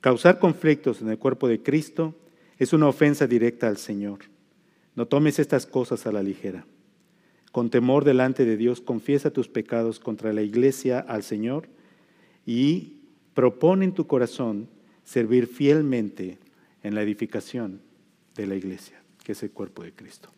Causar 0.00 0.38
conflictos 0.38 1.00
en 1.00 1.08
el 1.08 1.18
cuerpo 1.18 1.48
de 1.48 1.62
Cristo 1.62 2.14
es 2.58 2.72
una 2.72 2.88
ofensa 2.88 3.26
directa 3.26 3.68
al 3.68 3.76
Señor. 3.76 4.20
No 4.94 5.06
tomes 5.06 5.38
estas 5.38 5.66
cosas 5.66 6.06
a 6.06 6.12
la 6.12 6.22
ligera. 6.22 6.66
Con 7.52 7.70
temor 7.70 8.04
delante 8.04 8.44
de 8.44 8.56
Dios, 8.56 8.80
confiesa 8.80 9.30
tus 9.30 9.48
pecados 9.48 10.00
contra 10.00 10.32
la 10.32 10.42
iglesia 10.42 10.98
al 10.98 11.22
Señor 11.22 11.68
y 12.44 12.98
propone 13.34 13.84
en 13.84 13.94
tu 13.94 14.06
corazón 14.06 14.68
servir 15.04 15.46
fielmente 15.46 16.38
en 16.82 16.94
la 16.94 17.02
edificación 17.02 17.80
de 18.34 18.46
la 18.46 18.56
iglesia, 18.56 19.00
que 19.22 19.32
es 19.32 19.42
el 19.42 19.50
cuerpo 19.50 19.82
de 19.82 19.92
Cristo. 19.92 20.33